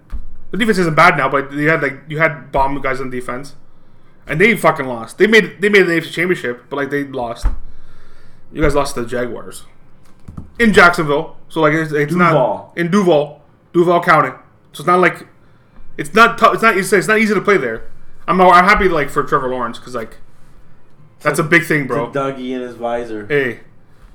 The 0.52 0.58
defense 0.58 0.78
isn't 0.80 0.96
bad 0.96 1.18
now, 1.18 1.30
but 1.30 1.52
you 1.52 1.70
had 1.70 1.82
like 1.82 2.00
you 2.08 2.18
had 2.20 2.52
bomb 2.52 2.80
guys 2.82 3.00
on 3.02 3.10
defense, 3.10 3.56
and 4.26 4.40
they 4.40 4.56
fucking 4.56 4.86
lost. 4.88 5.18
They 5.18 5.28
made 5.28 5.62
they 5.62 5.70
made 5.70 5.84
the 5.84 5.94
AFC 5.94 6.12
Championship, 6.12 6.64
but 6.70 6.78
like 6.78 6.90
they 6.90 7.04
lost. 7.04 7.46
You 8.52 8.62
guys 8.62 8.74
lost 8.76 8.96
to 8.96 9.02
the 9.02 9.08
Jaguars 9.08 9.66
in 10.58 10.74
Jacksonville, 10.74 11.38
so 11.50 11.62
like 11.62 11.74
it's, 11.74 11.92
it's 11.92 12.12
Duval. 12.14 12.34
not 12.34 12.78
in 12.78 12.90
Duval, 12.90 13.42
Duval 13.74 14.02
County. 14.02 14.30
So 14.74 14.82
it's 14.82 14.88
not 14.88 15.00
like 15.00 15.28
it's 15.98 16.14
not 16.14 16.38
tough. 16.38 16.54
It's 16.54 16.64
not 16.64 16.78
it's 16.78 17.08
not 17.08 17.20
easy 17.20 17.34
to 17.34 17.42
play 17.42 17.58
there. 17.58 17.90
I'm 18.30 18.40
I'm 18.40 18.64
happy 18.66 18.88
like 18.88 19.10
for 19.10 19.24
Trevor 19.24 19.50
Lawrence 19.50 19.80
because 19.80 19.96
like 19.96 20.18
that's 21.20 21.40
a 21.40 21.44
big 21.44 21.66
thing, 21.66 21.88
bro. 21.88 22.12
Dougie 22.12 22.54
and 22.54 22.62
his 22.62 22.76
visor. 22.76 23.26
Hey, 23.28 23.62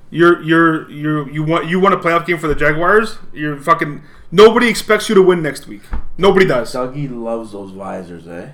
you're 0.09 0.41
you're 0.41 0.89
you 0.89 1.29
you 1.29 1.43
want 1.43 1.67
you 1.67 1.81
want 1.81 1.93
a 1.93 1.97
playoff 1.97 2.25
game 2.25 2.37
for 2.37 2.47
the 2.47 2.55
Jaguars? 2.55 3.17
You're 3.33 3.57
fucking 3.57 4.03
nobody 4.31 4.69
expects 4.69 5.09
you 5.09 5.15
to 5.15 5.21
win 5.21 5.41
next 5.41 5.67
week. 5.67 5.81
Nobody 6.17 6.45
does. 6.45 6.73
Dougie 6.73 7.11
loves 7.11 7.51
those 7.51 7.71
visors, 7.71 8.25
eh? 8.25 8.51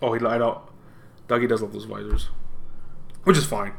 Oh, 0.00 0.12
he 0.12 0.24
I 0.24 0.38
don't. 0.38 0.58
Dougie 1.28 1.48
does 1.48 1.60
love 1.60 1.72
those 1.72 1.84
visors, 1.84 2.28
which 3.24 3.36
is 3.36 3.44
fine. 3.44 3.72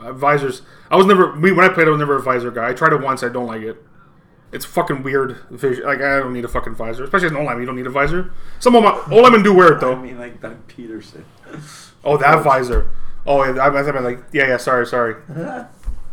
Uh, 0.00 0.12
visors. 0.12 0.62
I 0.92 0.96
was 0.96 1.06
never 1.06 1.34
me 1.34 1.50
when 1.50 1.68
I 1.68 1.74
played. 1.74 1.88
I 1.88 1.90
was 1.90 1.98
never 1.98 2.14
a 2.14 2.22
visor 2.22 2.52
guy. 2.52 2.68
I 2.68 2.72
tried 2.72 2.92
it 2.92 3.00
once. 3.00 3.24
I 3.24 3.28
don't 3.30 3.48
like 3.48 3.62
it. 3.62 3.82
It's 4.52 4.64
fucking 4.64 5.02
weird. 5.02 5.36
vision- 5.50 5.84
Like 5.84 6.00
I 6.00 6.18
don't 6.18 6.32
need 6.32 6.44
a 6.44 6.48
fucking 6.48 6.74
visor, 6.74 7.04
especially 7.04 7.26
as 7.26 7.32
an 7.32 7.38
O-lineman. 7.38 7.60
You 7.60 7.66
don't 7.66 7.76
need 7.76 7.86
a 7.86 7.90
visor. 7.90 8.30
Some 8.60 8.74
of 8.74 8.82
my 8.82 8.98
O-linemen 9.14 9.42
do 9.42 9.52
wear 9.52 9.74
it 9.74 9.80
though. 9.80 9.92
I 9.94 9.98
mean, 10.00 10.18
like 10.18 10.40
Doug 10.40 10.56
Pederson. 10.68 11.22
Oh, 12.04 12.16
that 12.16 12.42
visor. 12.42 12.90
Oh, 13.26 13.44
yeah, 13.44 13.60
I, 13.62 13.68
I 13.80 13.82
thought 13.82 14.02
like 14.02 14.20
yeah, 14.32 14.46
yeah. 14.48 14.56
Sorry, 14.56 14.86
sorry. 14.86 15.16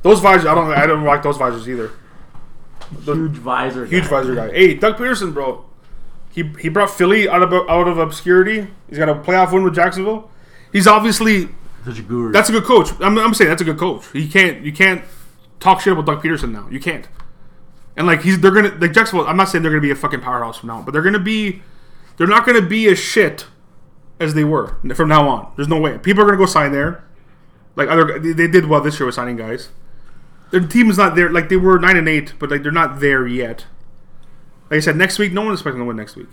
Those 0.01 0.19
visors. 0.19 0.45
I 0.45 0.53
don't. 0.55 0.71
I 0.71 0.85
don't 0.85 1.03
like 1.03 1.23
those 1.23 1.37
visors 1.37 1.67
either. 1.69 1.91
Huge 3.03 3.31
visor. 3.31 3.85
Huge 3.85 4.03
guy. 4.03 4.09
visor 4.09 4.35
guy. 4.35 4.51
Hey, 4.51 4.73
Doug 4.75 4.97
Pederson, 4.97 5.33
bro. 5.33 5.65
He 6.31 6.43
he 6.59 6.67
brought 6.69 6.89
Philly 6.89 7.29
out 7.29 7.41
of 7.41 7.53
out 7.69 7.87
of 7.87 7.97
obscurity. 7.97 8.67
He's 8.89 8.97
got 8.97 9.07
a 9.09 9.15
playoff 9.15 9.53
win 9.53 9.63
with 9.63 9.73
Jacksonville. 9.75 10.29
He's 10.73 10.85
obviously 10.87 11.45
The 11.85 12.29
that's 12.33 12.49
a 12.49 12.51
good 12.51 12.65
coach. 12.65 12.89
I'm, 12.99 13.17
I'm 13.17 13.33
saying 13.33 13.49
that's 13.49 13.61
a 13.61 13.65
good 13.65 13.77
coach. 13.77 14.03
You 14.13 14.27
can't 14.27 14.61
you 14.63 14.73
can't 14.73 15.03
talk 15.61 15.79
shit 15.81 15.93
about 15.93 16.05
Doug 16.05 16.21
Pederson 16.21 16.51
now. 16.51 16.67
You 16.69 16.79
can't. 16.81 17.07
And 17.97 18.07
like 18.07 18.21
he's 18.21 18.39
they're 18.39 18.51
gonna 18.51 18.75
like 18.79 18.93
Jacksonville. 18.93 19.27
I'm 19.27 19.37
not 19.37 19.49
saying 19.49 19.61
they're 19.61 19.71
gonna 19.71 19.81
be 19.81 19.91
a 19.91 19.95
fucking 19.95 20.21
powerhouse 20.21 20.57
from 20.57 20.67
now, 20.67 20.77
on, 20.77 20.85
but 20.85 20.91
they're 20.91 21.01
gonna 21.01 21.19
be. 21.19 21.61
They're 22.17 22.27
not 22.27 22.45
gonna 22.45 22.61
be 22.61 22.87
as 22.87 22.97
shit 22.99 23.45
as 24.19 24.33
they 24.33 24.43
were 24.43 24.77
from 24.95 25.09
now 25.09 25.27
on. 25.27 25.51
There's 25.55 25.67
no 25.67 25.79
way. 25.79 25.97
People 25.97 26.23
are 26.23 26.25
gonna 26.25 26.37
go 26.37 26.45
sign 26.45 26.71
there. 26.71 27.03
Like 27.75 27.89
other, 27.89 28.19
they 28.19 28.47
did 28.47 28.67
well 28.67 28.81
this 28.81 28.99
year 28.99 29.05
with 29.05 29.15
signing 29.15 29.35
guys. 29.35 29.69
Their 30.51 30.61
team 30.61 30.89
is 30.89 30.97
not 30.97 31.15
there. 31.15 31.29
Like 31.29 31.49
they 31.49 31.57
were 31.57 31.77
nine 31.79 31.97
and 31.97 32.07
eight, 32.07 32.33
but 32.39 32.49
like 32.49 32.63
they're 32.63 32.71
not 32.71 32.99
there 32.99 33.27
yet. 33.27 33.65
Like 34.69 34.77
I 34.77 34.79
said, 34.79 34.95
next 34.95 35.19
week, 35.19 35.33
no 35.33 35.41
one 35.41 35.53
is 35.53 35.59
expecting 35.59 35.81
to 35.81 35.85
win 35.85 35.97
next 35.97 36.15
week. 36.15 36.29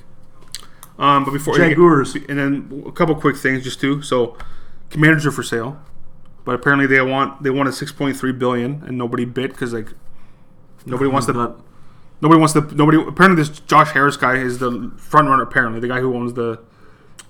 Um, 0.99 1.25
but 1.25 1.33
before 1.33 1.57
Jaguars. 1.57 2.15
and 2.15 2.39
then 2.39 2.85
a 2.87 2.93
couple 2.93 3.15
quick 3.15 3.37
things 3.37 3.65
just 3.65 3.81
too. 3.81 4.03
So, 4.03 4.37
commanders 4.91 5.27
are 5.27 5.33
for 5.33 5.43
sale, 5.43 5.81
but 6.45 6.55
apparently 6.55 6.87
they 6.87 7.01
want 7.03 7.43
they 7.43 7.51
want 7.51 7.69
a 7.69 7.73
six 7.73 7.93
point 7.93 8.17
three 8.17 8.33
billion, 8.33 8.83
and 8.87 8.97
nobody 8.97 9.25
bid 9.25 9.51
because 9.51 9.73
like 9.73 9.93
nobody 10.87 11.11
wants 11.11 11.27
to. 11.27 11.33
Nobody 12.21 12.39
wants 12.39 12.53
to. 12.55 12.61
Nobody. 12.75 12.99
Apparently, 12.99 13.43
this 13.43 13.61
Josh 13.61 13.91
Harris 13.93 14.17
guy 14.17 14.37
is 14.37 14.59
the 14.59 14.93
front 14.97 15.29
runner. 15.29 15.43
Apparently, 15.43 15.81
the 15.81 15.89
guy 15.89 16.01
who 16.01 16.15
owns 16.15 16.35
the. 16.35 16.61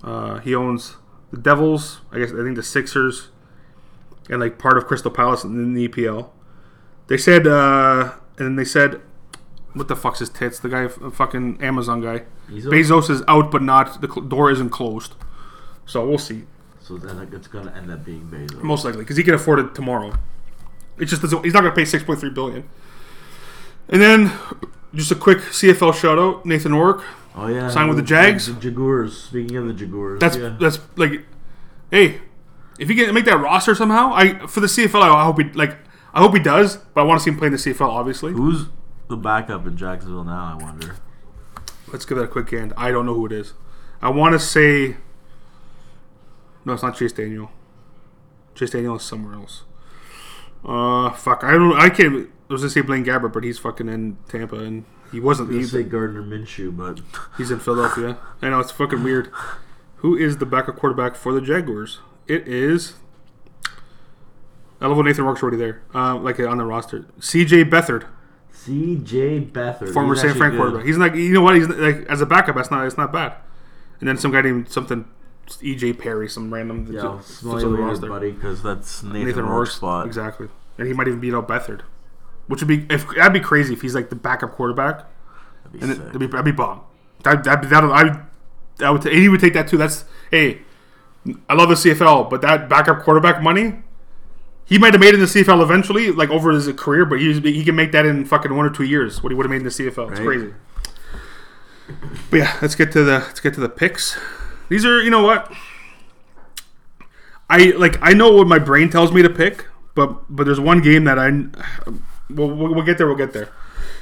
Uh, 0.02 0.38
he 0.38 0.54
owns 0.54 0.96
the 1.30 1.38
Devils. 1.38 2.00
I 2.10 2.18
guess 2.18 2.30
I 2.32 2.42
think 2.42 2.56
the 2.56 2.62
Sixers, 2.62 3.28
and 4.28 4.40
like 4.40 4.58
part 4.58 4.76
of 4.76 4.86
Crystal 4.86 5.10
Palace 5.10 5.44
in 5.44 5.74
the 5.74 5.88
EPL. 5.88 6.30
They 7.08 7.16
said, 7.16 7.46
uh, 7.46 8.12
and 8.38 8.46
then 8.46 8.56
they 8.56 8.64
said, 8.64 9.00
what 9.74 9.88
the 9.88 9.96
fuck's 9.96 10.20
his 10.20 10.30
tits? 10.30 10.58
The 10.60 10.68
guy, 10.68 10.88
fucking 10.88 11.62
Amazon 11.62 12.00
guy. 12.00 12.22
Bezos? 12.48 12.64
Bezos 12.70 13.10
is 13.10 13.22
out, 13.28 13.50
but 13.50 13.62
not 13.62 14.00
the 14.00 14.08
cl- 14.08 14.26
door 14.26 14.50
isn't 14.50 14.70
closed. 14.70 15.14
So 15.84 16.06
we'll 16.08 16.18
see. 16.18 16.44
so 16.80 16.96
then 16.96 17.18
it's 17.32 17.48
gonna 17.48 17.72
end 17.72 17.90
up 17.90 18.04
being 18.04 18.28
Bezos. 18.30 18.62
Most 18.62 18.84
likely, 18.84 19.00
because 19.00 19.16
he 19.16 19.22
can 19.22 19.34
afford 19.34 19.58
it 19.58 19.74
tomorrow. 19.74 20.12
It 20.98 21.06
just 21.06 21.22
doesn't. 21.22 21.42
He's 21.44 21.54
not 21.54 21.60
going 21.62 21.72
to 21.72 21.76
pay 21.76 21.84
six 21.84 22.04
point 22.04 22.20
three 22.20 22.30
billion. 22.30 22.68
And 23.88 24.00
then, 24.00 24.32
just 24.94 25.10
a 25.10 25.14
quick 25.14 25.38
CFL 25.38 25.94
shout 25.94 26.18
out: 26.18 26.46
Nathan 26.46 26.74
Rourke. 26.74 27.04
Oh 27.34 27.46
yeah. 27.46 27.68
Signed 27.68 27.88
with 27.88 27.98
the 27.98 28.04
Jags? 28.04 28.46
The 28.46 28.60
Jaguars. 28.60 29.24
Speaking 29.24 29.56
of 29.56 29.66
the 29.66 29.72
Jaguars. 29.72 30.20
That's 30.20 30.36
yeah. 30.36 30.56
that's 30.60 30.78
like, 30.96 31.24
hey, 31.90 32.20
if 32.78 32.88
he 32.88 32.94
can 32.94 33.14
make 33.14 33.24
that 33.24 33.38
roster 33.38 33.74
somehow, 33.74 34.12
I 34.12 34.46
for 34.46 34.60
the 34.60 34.66
CFL, 34.66 35.02
I 35.02 35.24
hope 35.24 35.40
he 35.40 35.44
like. 35.52 35.78
I 36.14 36.20
hope 36.20 36.34
he 36.34 36.42
does, 36.42 36.76
but 36.76 37.00
I 37.00 37.04
want 37.04 37.20
to 37.20 37.24
see 37.24 37.30
him 37.30 37.38
play 37.38 37.46
in 37.46 37.52
the 37.52 37.58
CFL. 37.58 37.88
Obviously, 37.88 38.32
Who's 38.32 38.66
the 39.08 39.16
backup 39.16 39.66
in 39.66 39.78
Jacksonville 39.78 40.24
now? 40.24 40.58
I 40.58 40.62
wonder. 40.62 40.96
let's 41.90 42.04
give 42.04 42.18
that 42.18 42.24
a 42.24 42.28
quick 42.28 42.50
hand. 42.50 42.74
I 42.76 42.90
don't 42.90 43.06
know 43.06 43.14
who 43.14 43.24
it 43.24 43.32
is. 43.32 43.54
I 44.02 44.10
want 44.10 44.34
to 44.34 44.38
say, 44.38 44.96
no, 46.66 46.74
it's 46.74 46.82
not 46.82 46.96
Chase 46.96 47.12
Daniel. 47.12 47.50
Chase 48.54 48.70
Daniel 48.70 48.96
is 48.96 49.02
somewhere 49.02 49.34
else. 49.34 49.62
Uh, 50.64 51.10
fuck, 51.10 51.44
I 51.44 51.52
don't. 51.52 51.76
I 51.76 51.90
can't. 51.90 52.28
I 52.48 52.52
was 52.52 52.62
gonna 52.62 52.70
say 52.70 52.80
Blaine 52.82 53.04
Gabbert, 53.04 53.32
but 53.32 53.44
he's 53.44 53.58
fucking 53.58 53.88
in 53.88 54.16
Tampa, 54.28 54.56
and 54.56 54.84
he 55.10 55.20
wasn't. 55.20 55.52
He's, 55.52 55.72
say 55.72 55.82
Gardner 55.82 56.22
Minshew, 56.22 56.76
but 56.76 57.00
he's 57.36 57.50
in 57.50 57.58
Philadelphia. 57.60 58.18
I 58.40 58.50
know 58.50 58.60
it's 58.60 58.70
fucking 58.70 59.02
weird. 59.02 59.30
Who 59.96 60.16
is 60.16 60.38
the 60.38 60.46
backup 60.46 60.76
quarterback 60.76 61.14
for 61.14 61.32
the 61.32 61.40
Jaguars? 61.40 62.00
It 62.26 62.46
is. 62.46 62.94
I 64.80 64.86
love 64.86 64.96
when 64.96 65.06
Nathan 65.06 65.24
Rourke's 65.24 65.42
already 65.42 65.58
there, 65.58 65.82
uh, 65.94 66.16
like 66.16 66.40
on 66.40 66.58
the 66.58 66.64
roster. 66.64 67.06
C.J. 67.20 67.66
Beathard, 67.66 68.04
C.J. 68.50 69.42
Beathard, 69.42 69.92
former 69.94 70.16
San 70.16 70.34
Fran 70.34 70.56
quarterback. 70.56 70.84
He's 70.84 70.98
like, 70.98 71.14
you 71.14 71.32
know 71.32 71.40
what? 71.40 71.54
He's 71.54 71.68
like 71.68 72.04
as 72.06 72.20
a 72.20 72.26
backup, 72.26 72.56
that's 72.56 72.70
not, 72.70 72.84
it's 72.84 72.96
not 72.96 73.12
bad. 73.12 73.34
And 74.00 74.08
then 74.08 74.18
some 74.18 74.32
guy 74.32 74.42
named 74.42 74.70
something, 74.70 75.04
E.J. 75.60 75.94
Perry, 75.94 76.28
some 76.28 76.52
random. 76.52 76.86
Yeah, 76.90 77.02
that's- 77.02 77.26
smell 77.26 77.54
that's 77.54 77.64
you 77.64 77.70
on 77.70 77.76
the 77.76 77.82
roster. 77.82 78.08
buddy, 78.08 78.30
because 78.30 78.62
that's 78.62 79.02
Nathan, 79.02 79.26
Nathan 79.26 79.46
Rourke's 79.46 79.74
spot. 79.74 80.06
exactly, 80.06 80.48
and 80.78 80.86
he 80.86 80.94
might 80.94 81.08
even 81.08 81.20
beat 81.20 81.34
out 81.34 81.46
Beathard, 81.48 81.80
which 82.46 82.60
would 82.62 82.68
be 82.68 82.86
if 82.94 83.06
that'd 83.16 83.32
be 83.32 83.40
crazy 83.40 83.72
if 83.74 83.82
he's 83.82 83.94
like 83.94 84.08
the 84.10 84.16
backup 84.16 84.52
quarterback. 84.52 85.04
That'd 85.64 85.72
be 85.72 85.78
And 85.80 85.90
It, 85.92 86.04
that'd 86.06 86.18
be 86.20 86.26
that'd 86.26 86.44
be 86.44 86.52
bomb. 86.52 86.80
That 87.24 87.44
that 87.44 87.68
that 87.70 87.84
I 87.84 88.20
I 88.84 88.90
would 88.90 89.04
and 89.04 89.14
he 89.18 89.28
would 89.28 89.40
take 89.40 89.52
that 89.54 89.68
too. 89.68 89.76
That's 89.76 90.04
hey, 90.30 90.62
I 91.48 91.54
love 91.54 91.68
the 91.68 91.74
CFL, 91.76 92.30
but 92.30 92.40
that 92.40 92.68
backup 92.68 93.02
quarterback 93.02 93.42
money, 93.42 93.74
he 94.64 94.78
might 94.78 94.94
have 94.94 95.00
made 95.00 95.08
it 95.10 95.14
in 95.14 95.20
the 95.20 95.26
CFL 95.26 95.62
eventually, 95.62 96.10
like 96.12 96.30
over 96.30 96.50
his 96.52 96.66
career. 96.72 97.04
But 97.04 97.20
he 97.20 97.32
he 97.40 97.64
can 97.64 97.76
make 97.76 97.92
that 97.92 98.06
in 98.06 98.24
fucking 98.24 98.54
one 98.56 98.64
or 98.66 98.70
two 98.70 98.84
years. 98.84 99.22
What 99.22 99.30
he 99.30 99.36
would 99.36 99.44
have 99.44 99.50
made 99.50 99.58
in 99.58 99.64
the 99.64 99.70
CFL. 99.70 100.10
It's 100.12 100.20
crazy. 100.20 100.54
But 102.30 102.36
yeah, 102.38 102.56
let's 102.62 102.74
get 102.74 102.90
to 102.92 103.04
the 103.04 103.18
let's 103.20 103.40
get 103.40 103.54
to 103.54 103.60
the 103.60 103.68
picks. 103.68 104.18
These 104.72 104.86
are 104.86 105.02
you 105.02 105.10
know 105.10 105.22
what. 105.22 105.52
I 107.50 107.72
like 107.76 107.98
I 108.00 108.14
know 108.14 108.32
what 108.32 108.46
my 108.46 108.58
brain 108.58 108.88
tells 108.88 109.12
me 109.12 109.20
to 109.20 109.28
pick, 109.28 109.66
but 109.94 110.34
but 110.34 110.44
there's 110.44 110.58
one 110.60 110.80
game 110.80 111.04
that 111.04 111.18
I 111.18 111.28
we'll, 112.30 112.48
we'll, 112.48 112.74
we'll 112.74 112.84
get 112.84 112.96
there. 112.96 113.06
We'll 113.06 113.16
get 113.16 113.34
there. 113.34 113.50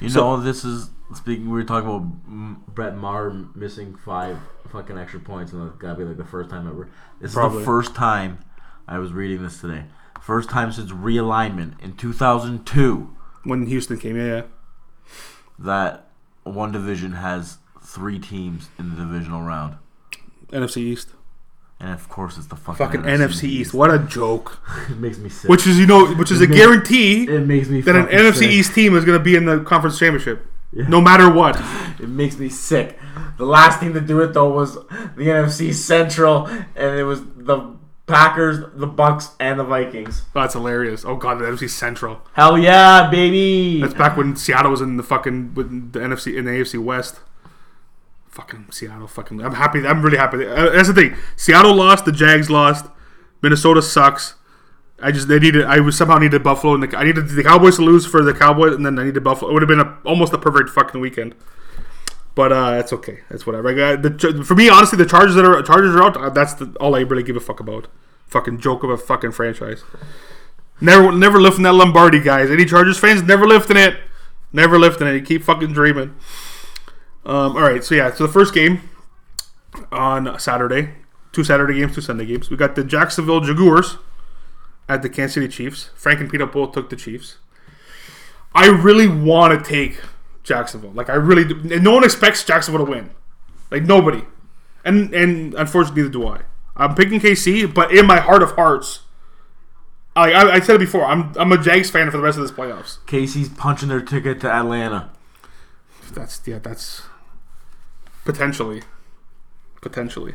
You 0.01 0.09
So- 0.09 0.37
know, 0.37 0.43
this 0.43 0.65
is 0.65 0.91
speaking. 1.15 1.47
We 1.47 1.55
were 1.59 1.65
talking 1.65 1.89
about 1.91 2.75
Brett 2.75 2.97
Maher 2.97 3.31
missing 3.57 3.97
five 3.97 4.39
fucking 4.71 4.97
extra 4.97 5.19
points, 5.19 5.53
and 5.53 5.67
that's 5.67 5.77
gotta 5.79 5.97
be 5.99 6.05
like 6.05 6.17
the 6.17 6.25
first 6.25 6.51
time 6.51 6.69
ever. 6.69 6.89
This 7.21 7.31
is 7.31 7.35
the 7.35 7.63
first 7.65 7.97
time 7.97 8.39
I 8.87 8.99
was 8.99 9.13
reading 9.13 9.43
this 9.43 9.61
today. 9.61 9.87
First 10.21 10.51
time 10.51 10.71
since 10.71 10.93
realignment 10.93 11.81
in 11.83 11.97
2002 11.97 13.17
When 13.43 13.67
Houston 13.67 13.99
came, 13.99 14.17
yeah, 14.17 14.25
yeah. 14.37 14.43
that 15.59 16.11
one 16.45 16.71
division 16.71 17.13
has 17.13 17.59
three 17.83 18.21
teams 18.21 18.69
in 18.79 18.91
the 18.91 18.97
divisional 18.97 19.43
round, 19.43 19.77
NFC 20.51 20.79
East. 20.79 21.09
and 21.81 21.93
of 21.95 22.09
course 22.09 22.37
it's 22.37 22.47
the 22.49 22.57
fucking, 22.57 22.87
Fucking 22.87 23.03
NFC 23.03 23.45
East. 23.45 23.73
What 23.73 23.91
a 23.93 23.99
joke. 23.99 24.61
it 24.91 24.99
makes 24.99 25.19
me 25.19 25.29
sick. 25.31 25.49
Which 25.49 25.67
is, 25.67 25.79
you 25.79 25.87
know, 25.87 26.15
which 26.15 26.31
is 26.31 26.41
a 26.41 26.45
It 26.45 26.51
makes- 26.51 26.61
guarantee 26.61 27.25
it 27.29 27.47
makes 27.47 27.69
me 27.69 27.81
that 27.83 27.97
an 27.97 28.07
NFC 28.07 28.35
sick. 28.39 28.51
East 28.51 28.75
team 28.75 28.95
is 28.97 29.05
going 29.05 29.19
to 29.19 29.25
be 29.25 29.35
in 29.37 29.45
the 29.47 29.61
conference 29.61 29.99
championship, 29.99 30.47
Yeah. 30.73 30.89
no 30.89 31.01
matter 31.01 31.31
what. 31.31 31.57
It 32.01 32.09
makes 32.09 32.39
me 32.39 32.49
sick. 32.49 32.99
The 33.37 33.45
last 33.45 33.81
team 33.81 33.93
to 33.95 34.01
do 34.01 34.21
it 34.21 34.33
though 34.33 34.49
was 34.51 34.75
the 34.75 35.27
NFC 35.29 35.73
Central, 35.75 36.47
and 36.47 36.99
it 36.99 37.05
was 37.05 37.21
the 37.37 37.77
Packers, 38.07 38.59
the 38.75 38.89
Bucs, 38.89 39.33
and 39.39 39.61
the 39.61 39.65
Vikings. 39.65 40.23
Oh, 40.35 40.41
that's 40.41 40.55
hilarious. 40.55 41.05
Oh 41.05 41.17
god, 41.17 41.39
the 41.39 41.45
NFC 41.45 41.69
Central. 41.69 42.23
Hell 42.33 42.57
yeah, 42.59 43.09
baby! 43.11 43.81
That's 43.83 43.93
back 43.95 44.17
when 44.17 44.35
Seattle 44.35 44.71
was 44.71 44.81
in 44.81 44.97
the 44.97 45.03
fucking 45.03 45.55
with 45.55 45.93
the 45.93 46.01
NFC 46.01 46.37
in 46.37 46.45
the 46.47 46.53
AFC 46.53 46.83
West. 46.83 47.21
Fucking 48.31 48.67
Seattle, 48.71 49.09
fucking. 49.09 49.43
I'm 49.43 49.55
happy. 49.55 49.85
I'm 49.87 50.03
really 50.03 50.17
happy. 50.17 50.47
Uh, 50.47 50.71
That's 50.71 50.89
the 50.89 50.95
thing. 50.95 51.17
Seattle 51.37 51.75
lost. 51.75 52.05
The 52.05 52.13
Jags 52.13 52.49
lost. 52.49 52.87
Minnesota 53.43 53.83
sucks. 53.83 54.35
I 55.03 55.11
just 55.11 55.29
they 55.29 55.39
needed. 55.39 55.65
I 55.65 55.81
was 55.81 55.97
somehow 55.97 56.19
needed 56.19 56.43
Buffalo 56.43 56.75
and 56.75 56.83
the, 56.83 56.97
I 56.97 57.05
needed 57.05 57.29
the 57.29 57.43
Cowboys 57.43 57.77
to 57.77 57.83
lose 57.83 58.07
for 58.07 58.23
the 58.23 58.35
Cowboys, 58.35 58.75
and 58.75 58.85
then 58.87 58.99
I 58.99 59.05
needed 59.05 59.25
Buffalo. 59.25 59.51
It 59.51 59.55
would 59.55 59.63
have 59.63 59.69
been 59.69 59.81
a, 59.81 59.99
almost 60.05 60.33
a 60.33 60.39
perfect 60.39 60.71
fucking 60.71 61.01
weekend. 61.01 61.35
But 62.35 62.53
uh, 62.53 62.71
that's 62.73 62.93
okay. 62.93 63.21
That's 63.29 63.45
whatever. 63.47 63.71
I 63.71 63.97
got, 63.97 64.03
the, 64.03 64.45
for 64.45 64.55
me, 64.55 64.69
honestly, 64.69 64.97
the 64.97 65.07
Chargers 65.07 65.35
that 65.35 65.45
are 65.45 65.61
Chargers 65.63 65.95
are 65.97 66.03
out. 66.03 66.17
uh, 66.17 66.31
That's 66.31 66.55
the, 66.55 66.67
all 66.81 66.95
I 66.95 67.01
really 67.01 67.23
give 67.25 67.35
a 67.37 67.41
fuck 67.41 67.59
about. 67.59 67.89
Fucking 68.29 68.61
joke 68.61 68.85
of 68.85 68.91
a 68.91 68.97
fucking 68.97 69.33
franchise. 69.33 69.83
Never, 70.81 71.11
never 71.11 71.41
lifting 71.41 71.65
that 71.65 71.73
Lombardi, 71.73 72.21
guys. 72.21 72.51
Any 72.51 72.65
Chargers 72.65 72.99
fans, 72.99 73.23
never 73.23 73.47
lifting 73.47 73.77
it. 73.77 73.97
Never 74.53 74.79
lifting 74.79 75.09
it. 75.09 75.15
You 75.15 75.23
keep 75.23 75.43
fucking 75.43 75.73
dreaming. 75.73 76.15
Um, 77.25 77.57
all 77.57 77.63
right, 77.63 77.85
so 77.85 77.95
yeah, 77.95 78.13
so 78.15 78.27
the 78.27 78.33
first 78.33 78.55
game 78.55 78.89
on 79.93 80.39
Saturday, 80.39 80.91
two 81.33 81.45
Saturday 81.45 81.79
games, 81.79 81.95
two 81.95 82.01
Sunday 82.01 82.27
games. 82.27 82.51
We 82.51 82.57
got 82.57 82.75
the 82.75 82.85
Jacksonville 82.85 83.41
Jaguars 83.41 83.99
at 84.89 85.03
the 85.03 85.09
Kansas 85.09 85.35
City 85.35 85.49
Chiefs. 85.49 85.91
Frank 85.95 86.21
and 86.21 86.31
Peter 86.31 86.47
both 86.47 86.73
took 86.73 86.91
the 86.91 86.97
Chiefs. 86.97 87.37
I 88.55 88.69
really 88.69 89.07
want 89.07 89.63
to 89.63 89.69
take 89.69 90.01
Jacksonville. 90.43 90.93
Like 90.93 91.09
I 91.09 91.15
really, 91.15 91.45
do. 91.45 91.81
no 91.81 91.93
one 91.93 92.05
expects 92.05 92.43
Jacksonville 92.45 92.85
to 92.85 92.91
win. 92.91 93.11
Like 93.71 93.85
nobody, 93.85 94.23
and 94.85 95.15
and 95.15 95.55
unfortunately, 95.55 96.03
neither 96.03 96.13
do 96.13 96.27
I. 96.27 96.41
I'm 96.77 96.95
picking 96.95 97.21
KC, 97.21 97.73
but 97.73 97.93
in 97.93 98.07
my 98.07 98.19
heart 98.19 98.43
of 98.43 98.53
hearts, 98.53 99.01
I, 100.17 100.33
I, 100.33 100.55
I 100.55 100.61
said 100.61 100.77
it 100.77 100.81
before. 100.81 101.05
I'm 101.05 101.33
I'm 101.37 101.53
a 101.53 101.59
Jags 101.59 101.91
fan 101.91 102.11
for 102.11 102.17
the 102.17 102.23
rest 102.23 102.39
of 102.39 102.43
this 102.43 102.51
playoffs. 102.51 102.99
KC's 103.07 103.51
punching 103.51 103.89
their 103.89 104.01
ticket 104.01 104.41
to 104.41 104.51
Atlanta. 104.51 105.11
That's 106.11 106.41
yeah, 106.47 106.59
that's 106.59 107.03
potentially, 108.25 108.83
potentially. 109.81 110.35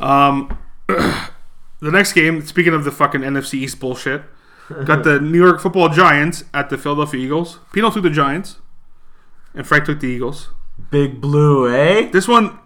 Um, 0.00 0.58
the 0.86 1.90
next 1.90 2.12
game. 2.12 2.42
Speaking 2.42 2.74
of 2.74 2.84
the 2.84 2.90
fucking 2.90 3.20
NFC 3.20 3.54
East 3.54 3.80
bullshit, 3.80 4.22
got 4.84 5.04
the 5.04 5.20
New 5.22 5.42
York 5.44 5.60
Football 5.60 5.88
Giants 5.88 6.44
at 6.52 6.70
the 6.70 6.78
Philadelphia 6.78 7.20
Eagles. 7.20 7.58
Pino 7.72 7.90
took 7.90 8.02
the 8.02 8.10
Giants, 8.10 8.58
and 9.54 9.66
Frank 9.66 9.84
took 9.84 10.00
the 10.00 10.08
Eagles. 10.08 10.48
Big 10.90 11.20
Blue, 11.20 11.72
eh? 11.72 12.10
This 12.10 12.26
one, 12.26 12.58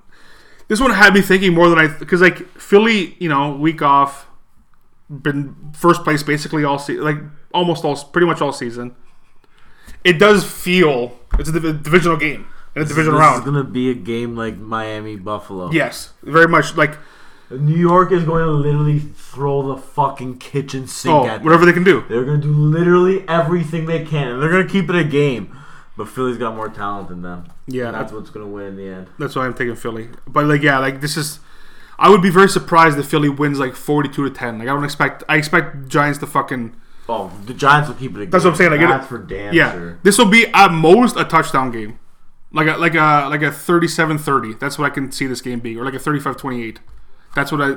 this 0.68 0.81
one 0.81 0.91
had 0.91 1.14
me 1.14 1.20
thinking 1.20 1.55
more 1.55 1.68
than 1.68 1.79
I 1.79 1.89
because 1.89 2.20
like 2.20 2.47
Philly, 2.59 3.16
you 3.18 3.29
know, 3.29 3.55
week 3.55 3.83
off, 3.83 4.26
been 5.11 5.72
first 5.74 6.05
place 6.05 6.22
basically 6.22 6.64
all 6.64 6.79
season, 6.79 7.05
like 7.05 7.18
almost 7.53 7.85
all, 7.85 7.97
pretty 7.97 8.26
much 8.26 8.41
all 8.41 8.53
season. 8.53 8.95
It 10.05 10.19
does 10.19 10.45
feel 10.45 11.19
it's 11.39 11.49
a 11.49 11.53
div- 11.53 11.83
divisional 11.83 12.17
game 12.17 12.47
in 12.75 12.83
a 12.83 12.85
division 12.85 13.13
this 13.13 13.21
round. 13.21 13.41
is 13.41 13.45
gonna 13.45 13.65
be 13.65 13.91
a 13.91 13.95
game 13.95 14.37
like 14.37 14.57
Miami 14.57 15.17
Buffalo. 15.17 15.71
Yes, 15.71 16.13
very 16.23 16.49
much 16.49 16.77
like 16.77 16.97
New 17.51 17.77
York 17.77 18.13
is 18.13 18.25
going 18.25 18.45
to 18.45 18.51
literally 18.51 18.99
throw 18.99 19.75
the 19.75 19.81
fucking 19.81 20.39
kitchen 20.39 20.87
sink 20.87 21.15
oh, 21.15 21.27
at 21.27 21.37
them. 21.37 21.45
whatever 21.45 21.65
they 21.65 21.73
can 21.73 21.85
do. 21.85 22.05
They're 22.09 22.25
gonna 22.25 22.39
do 22.39 22.53
literally 22.53 23.27
everything 23.27 23.87
they 23.87 24.05
can, 24.05 24.29
and 24.29 24.43
they're 24.43 24.51
gonna 24.51 24.69
keep 24.69 24.91
it 24.91 24.97
a 24.97 25.05
game. 25.05 25.57
But 25.97 26.09
Philly's 26.09 26.39
got 26.39 26.55
more 26.55 26.69
talent 26.69 27.09
than 27.09 27.23
them. 27.23 27.51
Yeah, 27.67 27.87
And 27.87 27.95
that's 27.95 28.13
what's 28.13 28.31
gonna 28.31 28.47
win 28.47 28.67
in 28.67 28.77
the 28.77 28.89
end. 28.89 29.07
That's 29.19 29.35
why 29.35 29.47
I'm 29.47 29.55
taking 29.55 29.75
Philly. 29.75 30.11
But 30.27 30.47
like, 30.47 30.63
yeah, 30.63 30.79
like 30.79 31.01
this 31.01 31.17
is. 31.17 31.41
I 31.99 32.11
would 32.11 32.23
be 32.23 32.31
very 32.31 32.49
surprised 32.49 32.97
if 32.97 33.07
Philly 33.07 33.29
wins 33.29 33.59
like 33.59 33.75
42 33.75 34.29
to 34.29 34.31
10. 34.31 34.61
Like 34.61 34.69
I 34.69 34.73
don't 34.73 34.85
expect. 34.85 35.25
I 35.29 35.37
expect 35.37 35.89
Giants 35.89 36.19
to 36.21 36.27
fucking. 36.27 36.77
Oh, 37.09 37.31
the 37.47 37.55
Giants 37.55 37.89
will 37.89 37.97
keep 37.97 38.17
it. 38.19 38.31
That's 38.31 38.45
what 38.45 38.51
I'm 38.51 38.57
saying, 38.57 38.71
like, 38.73 38.81
it- 38.81 38.89
that's 38.89 39.07
for 39.07 39.19
damn 39.19 39.55
Yeah, 39.55 39.73
sure. 39.73 39.99
this 40.03 40.19
will 40.19 40.27
be 40.31 40.47
at 40.49 40.71
most 40.73 41.17
a 41.17 41.25
touchdown 41.25 41.71
game, 41.71 41.99
like 42.53 42.67
a 42.69 42.77
like 42.77 42.95
a 42.95 43.29
like 43.31 43.43
a 43.43 43.51
37-30. 43.51 44.59
That's 44.59 44.79
what 44.79 44.85
I 44.87 44.91
can 44.91 45.11
see 45.11 45.27
this 45.27 45.41
game 45.41 45.61
being, 45.61 45.79
or 45.79 45.85
like 45.85 45.95
a 45.95 45.99
35-28. 45.99 46.79
That's 47.35 47.51
what 47.53 47.61
I. 47.63 47.77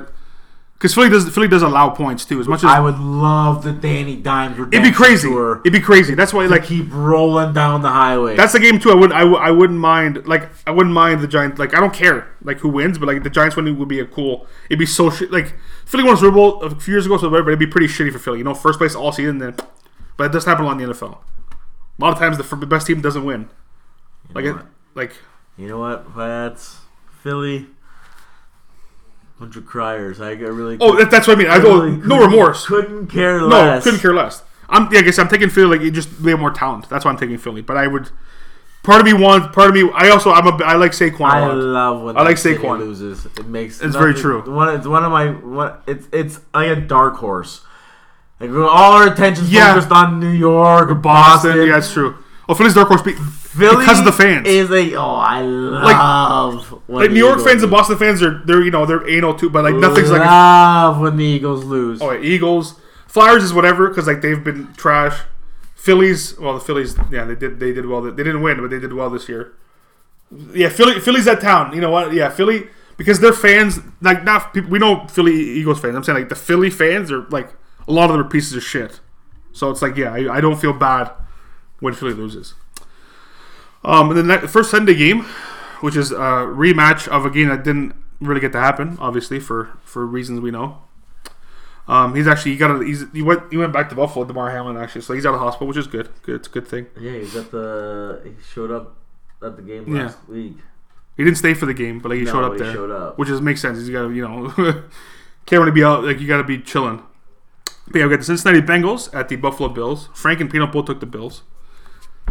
Because 0.82 0.94
Philly 0.94 1.08
does 1.08 1.28
Philly 1.32 1.46
does 1.46 1.62
allow 1.62 1.90
points 1.90 2.24
too. 2.24 2.40
As 2.40 2.48
much 2.48 2.64
as 2.64 2.64
I 2.64 2.80
would 2.80 2.98
love 2.98 3.62
the 3.62 3.70
Danny 3.70 4.16
Dimes 4.16 4.58
it'd 4.58 4.82
be 4.82 4.90
crazy. 4.90 5.28
tour 5.28 5.60
It'd 5.60 5.72
be 5.72 5.78
crazy. 5.78 6.16
That's 6.16 6.32
why 6.32 6.46
like 6.46 6.64
keep 6.64 6.92
rolling 6.92 7.52
down 7.52 7.82
the 7.82 7.90
highway. 7.90 8.34
That's 8.34 8.52
the 8.52 8.58
game 8.58 8.80
too. 8.80 8.90
I 8.90 8.96
would 8.96 9.12
I, 9.12 9.20
w- 9.20 9.38
I 9.38 9.52
wouldn't 9.52 9.78
mind 9.78 10.26
like 10.26 10.50
I 10.66 10.72
wouldn't 10.72 10.92
mind 10.92 11.20
the 11.20 11.28
Giants. 11.28 11.60
Like 11.60 11.72
I 11.72 11.78
don't 11.78 11.94
care 11.94 12.34
like 12.42 12.58
who 12.58 12.68
wins, 12.68 12.98
but 12.98 13.06
like 13.06 13.22
the 13.22 13.30
Giants 13.30 13.54
winning 13.54 13.78
would 13.78 13.86
be 13.86 14.00
a 14.00 14.04
cool. 14.04 14.48
It'd 14.68 14.80
be 14.80 14.86
so 14.86 15.08
shit. 15.08 15.30
Like 15.30 15.54
Philly 15.86 16.02
won 16.02 16.16
Super 16.16 16.32
Bowl 16.32 16.60
a 16.62 16.74
few 16.74 16.94
years 16.94 17.06
ago, 17.06 17.16
so 17.16 17.28
whatever. 17.28 17.44
But 17.44 17.50
it'd 17.50 17.60
be 17.60 17.68
pretty 17.68 17.86
shitty 17.86 18.10
for 18.10 18.18
Philly. 18.18 18.38
You 18.38 18.44
know, 18.44 18.52
first 18.52 18.80
place 18.80 18.96
all 18.96 19.12
season. 19.12 19.38
Then, 19.38 19.54
but 20.16 20.24
it 20.24 20.32
doesn't 20.32 20.50
happen 20.50 20.64
a 20.64 20.68
lot 20.68 20.80
in 20.80 20.88
the 20.88 20.92
NFL. 20.92 21.18
A 22.00 22.02
lot 22.02 22.12
of 22.12 22.18
times 22.18 22.38
the 22.38 22.44
f- 22.44 22.68
best 22.68 22.88
team 22.88 23.00
doesn't 23.00 23.24
win. 23.24 23.48
Like 24.34 24.46
it, 24.46 24.56
like 24.96 25.12
you 25.56 25.68
know 25.68 25.78
what? 25.78 26.16
That's 26.16 26.80
Philly. 27.22 27.68
Bunch 29.42 29.56
of 29.56 29.66
criers. 29.66 30.20
I 30.20 30.30
really. 30.34 30.78
oh 30.80 30.96
that, 30.96 31.10
that's 31.10 31.26
what 31.26 31.36
I 31.36 31.38
mean. 31.42 31.50
I 31.50 31.58
go 31.60 31.80
really 31.82 31.96
no 32.06 32.20
remorse. 32.24 32.64
Couldn't 32.66 33.08
care 33.08 33.42
less. 33.42 33.84
No, 33.84 33.90
couldn't 33.90 34.00
care 34.00 34.14
less. 34.14 34.44
I'm 34.68 34.90
yeah, 34.92 35.00
I 35.00 35.02
guess 35.02 35.18
I'm 35.18 35.26
taking 35.26 35.50
Philly. 35.50 35.76
Like 35.78 35.84
you 35.84 35.90
just 35.90 36.22
they 36.22 36.30
have 36.30 36.38
more 36.38 36.52
talent. 36.52 36.88
That's 36.88 37.04
why 37.04 37.10
I'm 37.10 37.18
taking 37.18 37.38
Philly. 37.38 37.60
But 37.60 37.76
I 37.76 37.88
would. 37.88 38.10
Part 38.84 39.00
of 39.00 39.04
me 39.04 39.12
wants. 39.12 39.52
Part 39.52 39.68
of 39.68 39.74
me. 39.74 39.90
I 39.94 40.10
also 40.10 40.30
I'm 40.30 40.46
a. 40.46 40.64
I 40.64 40.74
like 40.76 40.92
Saquon 40.92 41.28
I 41.28 41.52
love 41.52 42.02
when 42.02 42.16
I 42.16 42.22
like 42.22 42.36
Saquon. 42.36 42.78
loses. 42.78 43.26
It 43.26 43.46
makes 43.46 43.80
It's 43.80 43.96
very 43.96 44.14
true. 44.14 44.48
One, 44.48 44.74
it's 44.76 44.86
one 44.86 45.04
of 45.04 45.10
my 45.10 45.30
one. 45.30 45.74
It's 45.88 46.06
it's 46.12 46.38
like 46.54 46.68
a 46.68 46.80
dark 46.80 47.16
horse. 47.16 47.62
Like 48.38 48.50
all 48.50 48.92
our 48.92 49.12
attention's 49.12 49.52
Yeah. 49.52 49.74
focused 49.74 49.90
on 49.92 50.20
New 50.20 50.30
York 50.30 50.88
Boston. 51.02 51.50
Boston. 51.50 51.66
Yeah, 51.66 51.72
that's 51.74 51.92
true. 51.92 52.16
Oh, 52.52 52.54
Philly's 52.54 52.74
dark 52.74 52.88
horse 52.88 53.00
be- 53.00 53.14
Philly 53.14 53.78
because 53.78 54.00
of 54.00 54.04
the 54.04 54.12
fans. 54.12 54.46
Is 54.46 54.70
a 54.70 54.94
oh 54.96 55.14
I 55.14 55.40
love 55.40 56.70
when 56.86 57.04
like 57.04 57.10
New 57.10 57.16
York 57.16 57.38
Eagles 57.38 57.46
fans 57.48 57.62
and. 57.62 57.72
Boston 57.72 57.96
fans 57.96 58.22
are 58.22 58.42
they're 58.44 58.62
you 58.62 58.70
know 58.70 58.84
they're 58.84 59.08
anal 59.08 59.34
too, 59.34 59.48
but 59.48 59.64
like 59.64 59.74
nothing's 59.74 60.10
like 60.10 60.20
love 60.20 61.00
when 61.00 61.16
the 61.16 61.24
Eagles 61.24 61.64
lose. 61.64 62.02
oh 62.02 62.10
yeah, 62.10 62.20
Eagles, 62.20 62.78
Flyers 63.06 63.42
is 63.42 63.54
whatever 63.54 63.88
because 63.88 64.06
like 64.06 64.20
they've 64.20 64.44
been 64.44 64.70
trash. 64.74 65.22
Phillies, 65.76 66.38
well 66.38 66.52
the 66.52 66.60
Phillies, 66.60 66.94
yeah 67.10 67.24
they 67.24 67.34
did 67.34 67.58
they 67.58 67.72
did 67.72 67.86
well. 67.86 68.02
They 68.02 68.22
didn't 68.22 68.42
win, 68.42 68.60
but 68.60 68.68
they 68.68 68.78
did 68.78 68.92
well 68.92 69.08
this 69.08 69.30
year. 69.30 69.54
Yeah, 70.52 70.68
Philly, 70.68 71.00
Philly's 71.00 71.24
that 71.24 71.40
town. 71.40 71.74
You 71.74 71.80
know 71.80 71.90
what? 71.90 72.12
Yeah, 72.12 72.28
Philly 72.28 72.68
because 72.98 73.20
their 73.20 73.32
fans 73.32 73.78
like 74.02 74.24
not 74.24 74.52
people, 74.52 74.68
we 74.68 74.78
know 74.78 75.06
Philly 75.06 75.32
Eagles 75.32 75.80
fans. 75.80 75.96
I'm 75.96 76.04
saying 76.04 76.18
like 76.18 76.28
the 76.28 76.34
Philly 76.34 76.68
fans 76.68 77.10
are 77.10 77.22
like 77.30 77.50
a 77.88 77.92
lot 77.92 78.10
of 78.10 78.18
them 78.18 78.26
are 78.26 78.28
pieces 78.28 78.52
of 78.54 78.62
shit. 78.62 79.00
So 79.52 79.70
it's 79.70 79.80
like 79.80 79.96
yeah, 79.96 80.12
I, 80.12 80.36
I 80.36 80.40
don't 80.42 80.60
feel 80.60 80.74
bad 80.74 81.12
when 81.82 81.92
Philly 81.94 82.14
loses. 82.14 82.54
Um, 83.84 84.10
and 84.10 84.18
then 84.18 84.26
that 84.28 84.48
first 84.48 84.70
Sunday 84.70 84.94
game, 84.94 85.24
which 85.80 85.96
is 85.96 86.12
a 86.12 86.14
rematch 86.46 87.08
of 87.08 87.26
a 87.26 87.30
game 87.30 87.48
that 87.48 87.64
didn't 87.64 87.94
really 88.20 88.40
get 88.40 88.52
to 88.52 88.60
happen, 88.60 88.96
obviously 89.00 89.40
for 89.40 89.70
for 89.84 90.06
reasons 90.06 90.40
we 90.40 90.50
know. 90.50 90.78
Um, 91.88 92.14
he's 92.14 92.28
actually 92.28 92.52
he 92.52 92.58
got 92.58 92.70
a, 92.80 92.84
he's 92.84 93.04
he 93.12 93.22
went 93.22 93.42
he 93.50 93.56
went 93.56 93.72
back 93.72 93.88
to 93.88 93.96
Buffalo, 93.96 94.24
Damar 94.24 94.50
Hamlin 94.52 94.76
actually, 94.76 95.00
so 95.00 95.12
he's 95.14 95.26
out 95.26 95.34
of 95.34 95.40
hospital, 95.40 95.66
which 95.66 95.76
is 95.76 95.88
good. 95.88 96.08
Good, 96.22 96.36
it's 96.36 96.48
a 96.48 96.50
good 96.50 96.66
thing. 96.68 96.86
Yeah, 96.98 97.12
he's 97.18 97.34
at 97.34 97.50
the. 97.50 98.20
He 98.24 98.30
showed 98.54 98.70
up 98.70 98.94
at 99.42 99.56
the 99.56 99.62
game 99.62 99.92
Yeah. 99.94 100.04
last 100.04 100.18
week. 100.28 100.56
He 101.16 101.24
didn't 101.24 101.38
stay 101.38 101.52
for 101.54 101.66
the 101.66 101.74
game, 101.74 101.98
but 101.98 102.10
like 102.10 102.18
he 102.20 102.24
No, 102.24 102.30
showed 102.32 102.44
up 102.44 102.52
he 102.52 102.58
there, 102.60 102.72
showed 102.72 102.90
up. 102.92 103.18
which 103.18 103.28
is 103.28 103.40
makes 103.40 103.60
sense. 103.60 103.78
He's 103.78 103.90
got 103.90 104.02
to 104.02 104.12
you 104.12 104.22
know 104.22 104.48
can't 105.46 105.58
really 105.60 105.72
be 105.72 105.82
out 105.82 106.04
like 106.04 106.20
you 106.20 106.28
got 106.28 106.36
to 106.38 106.44
be 106.44 106.58
chilling. 106.58 107.02
But 107.88 107.98
yeah, 107.98 108.04
we 108.04 108.10
got 108.10 108.20
the 108.20 108.24
Cincinnati 108.24 108.62
Bengals 108.62 109.12
at 109.12 109.28
the 109.28 109.34
Buffalo 109.34 109.68
Bills. 109.68 110.08
Frank 110.14 110.40
and 110.40 110.48
Pino 110.48 110.68
both 110.68 110.86
took 110.86 111.00
the 111.00 111.06
Bills. 111.06 111.42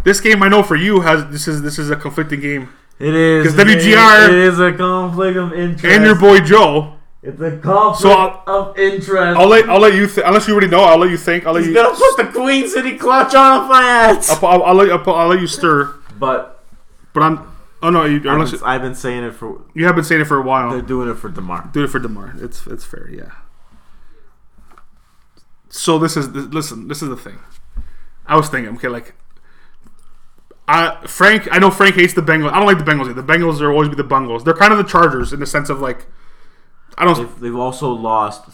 This 0.04 0.20
game 0.20 0.42
I 0.44 0.48
know 0.50 0.64
for 0.64 0.76
you 0.76 1.02
has 1.02 1.26
this 1.28 1.48
is 1.48 1.62
this 1.62 1.78
is 1.78 1.89
a 1.89 1.96
conflicting 1.96 2.39
game, 2.42 2.70
It 3.00 3.14
is 3.14 3.48
'Cause 3.48 3.56
WGR 3.56 4.30
It 4.30 4.34
is 4.36 4.60
a 4.60 4.72
conflict 4.74 5.38
of 5.38 5.54
interest. 5.54 5.86
and 5.86 6.06
your 6.06 6.16
boy 6.16 6.39
Joe. 6.39 6.94
It's 7.24 7.39
a 7.39 7.58
conflict 7.58 8.02
So 8.02 8.10
I'll- 8.12 8.44
of 8.48 8.78
interest. 8.80 9.39
I'll 9.39 9.48
let 9.48 9.70
I'll 9.70 9.80
let 9.80 9.94
you 9.94 10.08
th- 10.08 10.26
unless 10.26 10.48
you 10.48 10.54
already 10.54 10.68
know. 10.70 10.82
I'll 10.82 10.98
let 10.98 11.12
you 11.12 11.18
think. 11.18 11.46
I'll 11.46 11.54
let 11.54 11.60
He's 11.64 11.68
you. 11.70 11.76
gonna 11.76 11.96
put 11.96 12.18
the 12.18 12.24
Queen 12.39 12.68
City 12.68 12.98
clutch 12.98 13.36
on 13.36 13.70
my 13.70 13.84
ass. 13.84 14.30
I'll, 14.42 14.48
I'll, 14.50 14.64
I'll 14.64 14.74
let 14.76 14.89
I'll, 14.92 15.14
I'll 15.16 15.28
let 15.28 15.39
you 15.39 15.48
stir. 15.48 15.94
But 16.20 16.64
But 17.14 17.22
I'm. 17.24 17.39
Oh 17.84 17.89
no, 17.92 18.06
you, 18.06 18.18
I've 18.18 18.26
unless 18.26 18.52
been, 18.52 18.60
I've 18.64 18.82
been 18.82 18.96
saying 18.96 19.24
it 19.24 19.36
for. 19.36 19.62
you 19.76 19.86
have 19.86 19.96
been 19.96 20.04
saying 20.04 20.22
it 20.22 20.26
for 20.26 20.38
a 20.38 20.42
while. 20.42 20.72
They're 20.72 20.82
doing 20.82 21.10
it 21.10 21.18
for 21.18 21.30
Damar. 21.30 21.70
Do 21.74 21.84
it 21.84 21.88
for 21.89 22.00
Damar. 22.00 22.34
It's 22.39 22.66
it's 22.68 22.86
fair, 22.86 23.08
yeah. 23.12 23.32
So 25.70 25.98
this 25.98 26.18
is 26.18 26.32
this, 26.32 26.46
listen. 26.48 26.88
This 26.88 27.02
is 27.02 27.10
the 27.10 27.16
thing. 27.16 27.39
I 28.28 28.36
was 28.36 28.50
thinking, 28.50 28.76
okay, 28.76 28.88
like, 28.88 29.16
I 30.72 31.05
Frank. 31.05 31.49
I 31.51 31.59
know 31.59 31.69
Frank 31.69 31.95
hates 31.95 32.13
the 32.13 32.22
Bengals. 32.22 32.51
I 32.53 32.57
don't 32.57 32.65
like 32.65 32.78
the 32.78 32.89
Bengals. 32.89 33.09
Either. 33.09 33.22
The 33.22 33.34
Bengals 33.34 33.59
are 33.59 33.69
always 33.72 33.89
be 33.89 33.95
the 33.95 34.05
Bungles. 34.05 34.45
They're 34.45 34.53
kind 34.53 34.72
of 34.72 34.78
the 34.78 34.86
Chargers 34.86 35.34
in 35.34 35.41
the 35.41 35.45
sense 35.45 35.69
of 35.69 35.82
like, 35.82 36.07
I 36.97 37.03
don't. 37.03 37.17
They've, 37.17 37.39
they've 37.41 37.55
also 37.55 37.91
lost 37.91 38.49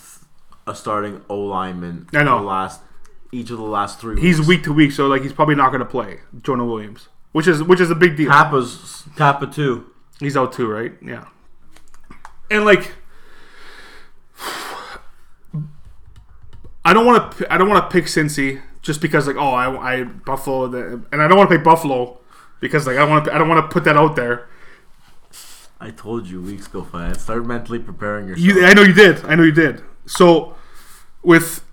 a 0.65 0.73
starting 0.73 1.23
O 1.29 1.37
lineman. 1.37 2.07
I 2.13 2.23
know. 2.23 2.39
The 2.39 2.45
last 2.45 2.81
each 3.31 3.51
of 3.51 3.57
the 3.57 3.63
last 3.63 3.99
three. 3.99 4.19
He's 4.19 4.39
weeks. 4.39 4.47
week 4.47 4.63
to 4.63 4.73
week, 4.73 4.91
so 4.93 5.05
like 5.07 5.21
he's 5.21 5.33
probably 5.33 5.53
not 5.53 5.69
going 5.69 5.81
to 5.81 5.85
play 5.85 6.21
Jonah 6.41 6.65
Williams, 6.65 7.09
which 7.33 7.47
is 7.47 7.61
which 7.61 7.79
is 7.79 7.91
a 7.91 7.95
big 7.95 8.17
deal. 8.17 8.31
Cappa's 8.31 9.03
Cappa 9.15 9.45
too. 9.45 9.85
He's 10.19 10.35
out 10.35 10.53
too, 10.53 10.67
right? 10.67 10.93
Yeah. 11.03 11.25
And 12.49 12.65
like, 12.65 12.93
I 16.83 16.93
don't 16.93 17.05
want 17.05 17.31
to. 17.33 17.53
I 17.53 17.59
don't 17.59 17.69
want 17.69 17.87
to 17.87 17.93
pick 17.93 18.05
Cincy 18.05 18.63
just 18.87 19.01
because 19.01 19.27
like, 19.27 19.35
oh, 19.35 19.51
I, 19.51 19.99
I 19.99 20.03
Buffalo, 20.05 20.67
the, 20.67 21.03
and 21.11 21.21
I 21.21 21.27
don't 21.27 21.37
want 21.37 21.49
to 21.49 21.55
pick 21.55 21.63
Buffalo 21.63 22.17
because 22.59 22.87
like 22.87 22.97
I 22.97 23.03
want 23.03 23.25
to. 23.25 23.35
I 23.35 23.37
don't 23.37 23.49
want 23.49 23.63
to 23.63 23.71
put 23.71 23.83
that 23.83 23.97
out 23.97 24.15
there. 24.15 24.47
I 25.79 25.91
told 25.91 26.25
you 26.25 26.41
weeks 26.41 26.65
ago, 26.65 26.83
Fine. 26.83 27.13
Start 27.15 27.45
mentally 27.45 27.77
preparing 27.77 28.29
yourself. 28.29 28.45
You, 28.47 28.65
I 28.65 28.73
know 28.73 28.81
you 28.81 28.93
did. 28.93 29.23
I 29.25 29.35
know 29.35 29.43
you 29.43 29.51
did. 29.51 29.83
So, 30.07 30.55
with 31.21 31.63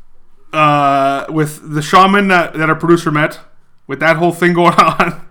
uh, 0.53 1.27
with 1.31 1.73
the 1.73 1.81
shaman 1.81 2.29
that, 2.29 2.53
that 2.55 2.69
our 2.69 2.77
producer 2.77 3.11
met, 3.11 3.39
with 3.87 4.01
that 4.01 4.17
whole 4.17 4.33
thing 4.33 4.53
going 4.61 4.75
on, 4.75 5.27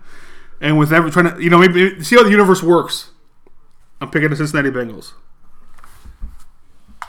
and 0.60 0.78
with 0.78 0.92
every 0.92 1.10
trying 1.10 1.34
to, 1.34 1.42
you 1.42 1.50
know, 1.50 1.58
maybe 1.58 2.02
see 2.02 2.16
how 2.16 2.24
the 2.24 2.30
universe 2.30 2.62
works. 2.62 3.10
I'm 4.00 4.10
picking 4.10 4.30
the 4.30 4.36
Cincinnati 4.36 4.70
Bengals. 4.70 5.12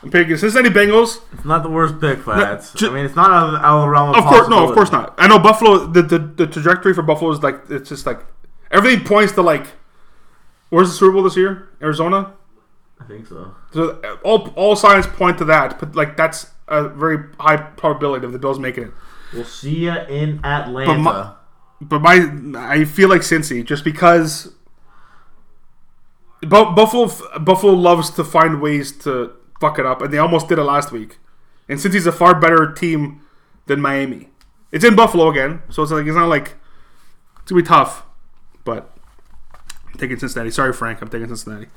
I'm 0.06 0.12
picking 0.12 0.38
Cincinnati 0.38 0.70
Bengals. 0.74 1.20
It's 1.34 1.44
not 1.46 1.64
the 1.64 1.70
worst 1.70 2.00
pick, 2.00 2.20
Fats. 2.20 2.74
ju- 2.74 2.90
I 2.92 2.94
mean, 2.94 3.06
it's 3.06 3.16
not 3.16 3.32
out 3.32 3.50
of, 3.50 3.56
out 3.56 3.78
of 3.80 3.82
the 3.82 3.90
realm 3.90 4.10
of 4.12 4.16
Of 4.18 4.26
course, 4.26 4.48
no, 4.48 4.68
of 4.70 4.74
course 4.76 4.92
not. 4.92 5.16
I 5.18 5.28
know 5.28 5.40
Buffalo. 5.40 5.88
The, 5.88 6.02
the 6.04 6.20
the 6.20 6.48
trajectory 6.48 6.94
for 6.94 7.02
Buffalo 7.02 7.32
is 7.32 7.42
like 7.42 7.60
it's 7.70 7.90
just 7.90 8.06
like 8.06 8.22
everything 8.72 9.06
points 9.06 9.34
to 9.34 9.42
like. 9.42 9.66
Where's 10.70 10.90
the 10.90 10.96
Super 10.96 11.14
Bowl 11.14 11.24
this 11.24 11.36
year? 11.36 11.70
Arizona. 11.82 12.34
I 13.00 13.04
think 13.06 13.28
so. 13.28 13.56
So 13.74 14.00
uh, 14.04 14.18
all 14.24 14.50
all 14.56 14.76
signs 14.76 15.08
point 15.08 15.38
to 15.40 15.46
that, 15.46 15.80
but 15.80 15.96
like 15.96 16.16
that's 16.16 16.52
a 16.68 16.88
very 16.88 17.18
high 17.40 17.58
probability 17.58 18.26
of 18.26 18.32
the 18.32 18.40
Bills 18.40 18.60
making 18.60 18.86
it. 18.86 18.92
We'll 19.34 19.44
see 19.44 19.86
you 19.86 19.92
in 19.92 20.40
Atlanta. 20.46 20.98
my- 21.00 21.32
But 21.82 22.00
my 22.02 22.16
I 22.72 22.86
feel 22.86 23.10
like 23.10 23.22
Cincy 23.22 23.66
just 23.66 23.84
because 23.84 24.54
Buffalo 26.42 27.12
Buffalo 27.40 27.74
loves 27.74 28.10
to 28.12 28.24
find 28.24 28.62
ways 28.62 28.92
to 29.00 29.32
fuck 29.66 29.80
it 29.80 29.86
up, 29.86 30.02
and 30.02 30.14
they 30.14 30.18
almost 30.18 30.48
did 30.48 30.58
it 30.60 30.64
last 30.64 30.92
week. 30.92 31.18
And 31.68 31.80
Cincy's 31.80 32.06
a 32.06 32.12
far 32.12 32.40
better 32.40 32.72
team 32.72 33.22
than 33.66 33.82
Miami. 33.82 34.30
It's 34.72 34.86
in 34.86 34.96
Buffalo 34.96 35.30
again, 35.30 35.62
so 35.70 35.82
it's 35.84 35.92
like 35.92 36.06
it's 36.06 36.16
not 36.16 36.28
like 36.28 36.56
it's 37.42 37.52
gonna 37.52 37.62
be 37.62 37.68
tough. 37.68 38.04
But 38.64 38.96
I'm 39.88 40.00
taking 40.00 40.18
Cincinnati. 40.20 40.52
Sorry, 40.52 40.74
Frank, 40.74 41.02
I'm 41.02 41.08
taking 41.10 41.28
Cincinnati. 41.28 41.68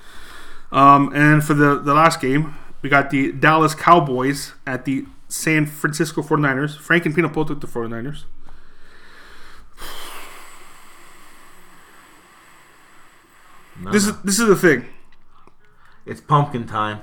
Um, 0.72 1.10
and 1.14 1.42
for 1.44 1.54
the 1.54 1.78
the 1.78 1.94
last 1.94 2.20
game, 2.20 2.56
we 2.82 2.88
got 2.90 3.10
the 3.10 3.32
Dallas 3.32 3.74
Cowboys 3.74 4.52
at 4.66 4.84
the 4.84 5.06
San 5.28 5.66
Francisco 5.66 6.22
49ers. 6.22 6.76
Frank 6.78 7.06
and 7.06 7.14
Pino 7.14 7.28
both 7.28 7.48
took 7.48 7.60
the 7.60 7.66
49ers. 7.66 8.24
No, 13.80 13.92
This 13.92 14.06
is 14.06 14.20
this 14.22 14.38
is 14.40 14.48
the 14.48 14.56
thing. 14.56 14.86
it's 16.04 16.20
pumpkin 16.20 16.66
time. 16.66 17.00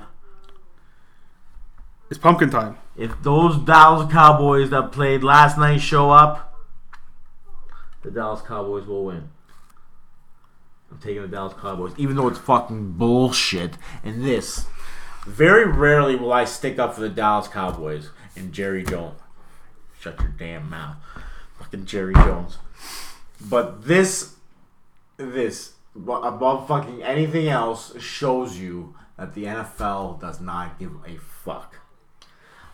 It's 2.08 2.18
pumpkin 2.18 2.50
time. 2.50 2.78
If 2.96 3.22
those 3.22 3.58
Dallas 3.58 4.10
Cowboys 4.12 4.70
that 4.70 4.92
played 4.92 5.24
last 5.24 5.58
night 5.58 5.78
show 5.78 6.10
up, 6.10 6.54
the 8.02 8.10
Dallas 8.10 8.42
Cowboys 8.42 8.86
will 8.86 9.04
win. 9.04 9.28
I'm 10.90 10.98
taking 10.98 11.22
the 11.22 11.28
Dallas 11.28 11.54
Cowboys, 11.60 11.92
even 11.98 12.16
though 12.16 12.28
it's 12.28 12.38
fucking 12.38 12.92
bullshit. 12.92 13.76
And 14.04 14.24
this, 14.24 14.66
very 15.26 15.66
rarely 15.66 16.14
will 16.14 16.32
I 16.32 16.44
stick 16.44 16.78
up 16.78 16.94
for 16.94 17.00
the 17.00 17.08
Dallas 17.08 17.48
Cowboys 17.48 18.10
and 18.36 18.52
Jerry 18.52 18.84
Jones. 18.84 19.18
Shut 19.98 20.20
your 20.20 20.28
damn 20.38 20.70
mouth, 20.70 20.96
fucking 21.58 21.86
Jerry 21.86 22.14
Jones. 22.14 22.58
But 23.40 23.86
this, 23.86 24.36
this 25.16 25.72
above 25.96 26.68
fucking 26.68 27.02
anything 27.02 27.48
else 27.48 28.00
shows 28.00 28.58
you 28.58 28.94
that 29.18 29.34
the 29.34 29.44
NFL 29.44 30.20
does 30.20 30.40
not 30.40 30.78
give 30.78 30.92
a 31.04 31.16
fuck 31.18 31.75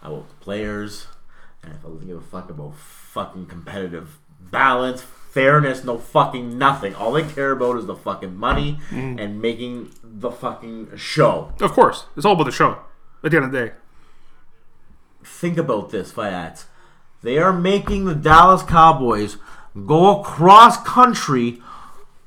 about 0.03 0.28
the 0.28 0.34
players. 0.36 1.07
And 1.62 1.72
if 1.74 1.84
I 1.84 1.88
doesn't 1.88 2.07
give 2.07 2.16
a 2.16 2.20
fuck 2.20 2.50
about 2.50 2.74
fucking 2.76 3.46
competitive 3.46 4.18
balance, 4.40 5.03
fairness, 5.03 5.84
no 5.84 5.98
fucking 5.98 6.59
nothing. 6.59 6.94
All 6.94 7.12
they 7.12 7.22
care 7.22 7.53
about 7.53 7.78
is 7.78 7.86
the 7.86 7.96
fucking 7.96 8.36
money 8.36 8.78
mm. 8.90 9.20
and 9.20 9.40
making 9.40 9.92
the 10.03 10.30
fucking 10.30 10.96
show. 10.96 11.53
Of 11.61 11.72
course, 11.72 12.07
it's 12.16 12.26
all 12.26 12.34
about 12.34 12.44
the 12.44 12.53
show. 12.53 12.78
At 13.24 13.30
the 13.30 13.36
end 13.36 13.46
of 13.46 13.53
the 13.53 13.66
day, 13.66 13.72
Think 15.24 15.57
about 15.57 15.90
this, 15.90 16.12
Fiat. 16.12 16.64
They 17.22 17.38
are 17.38 17.53
making 17.53 18.05
the 18.05 18.14
Dallas 18.14 18.62
Cowboys 18.62 19.36
go 19.86 20.20
across 20.20 20.76
country 20.84 21.61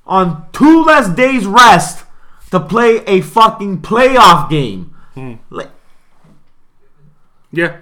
on 0.05 0.45
two 0.53 0.84
less 0.84 1.09
days 1.09 1.45
rest 1.45 2.05
to 2.51 2.59
play 2.59 3.03
a 3.05 3.21
fucking 3.21 3.82
playoff 3.82 4.49
game. 4.49 4.95
Hmm. 5.13 5.34
Like, 5.49 5.71
yeah. 7.56 7.78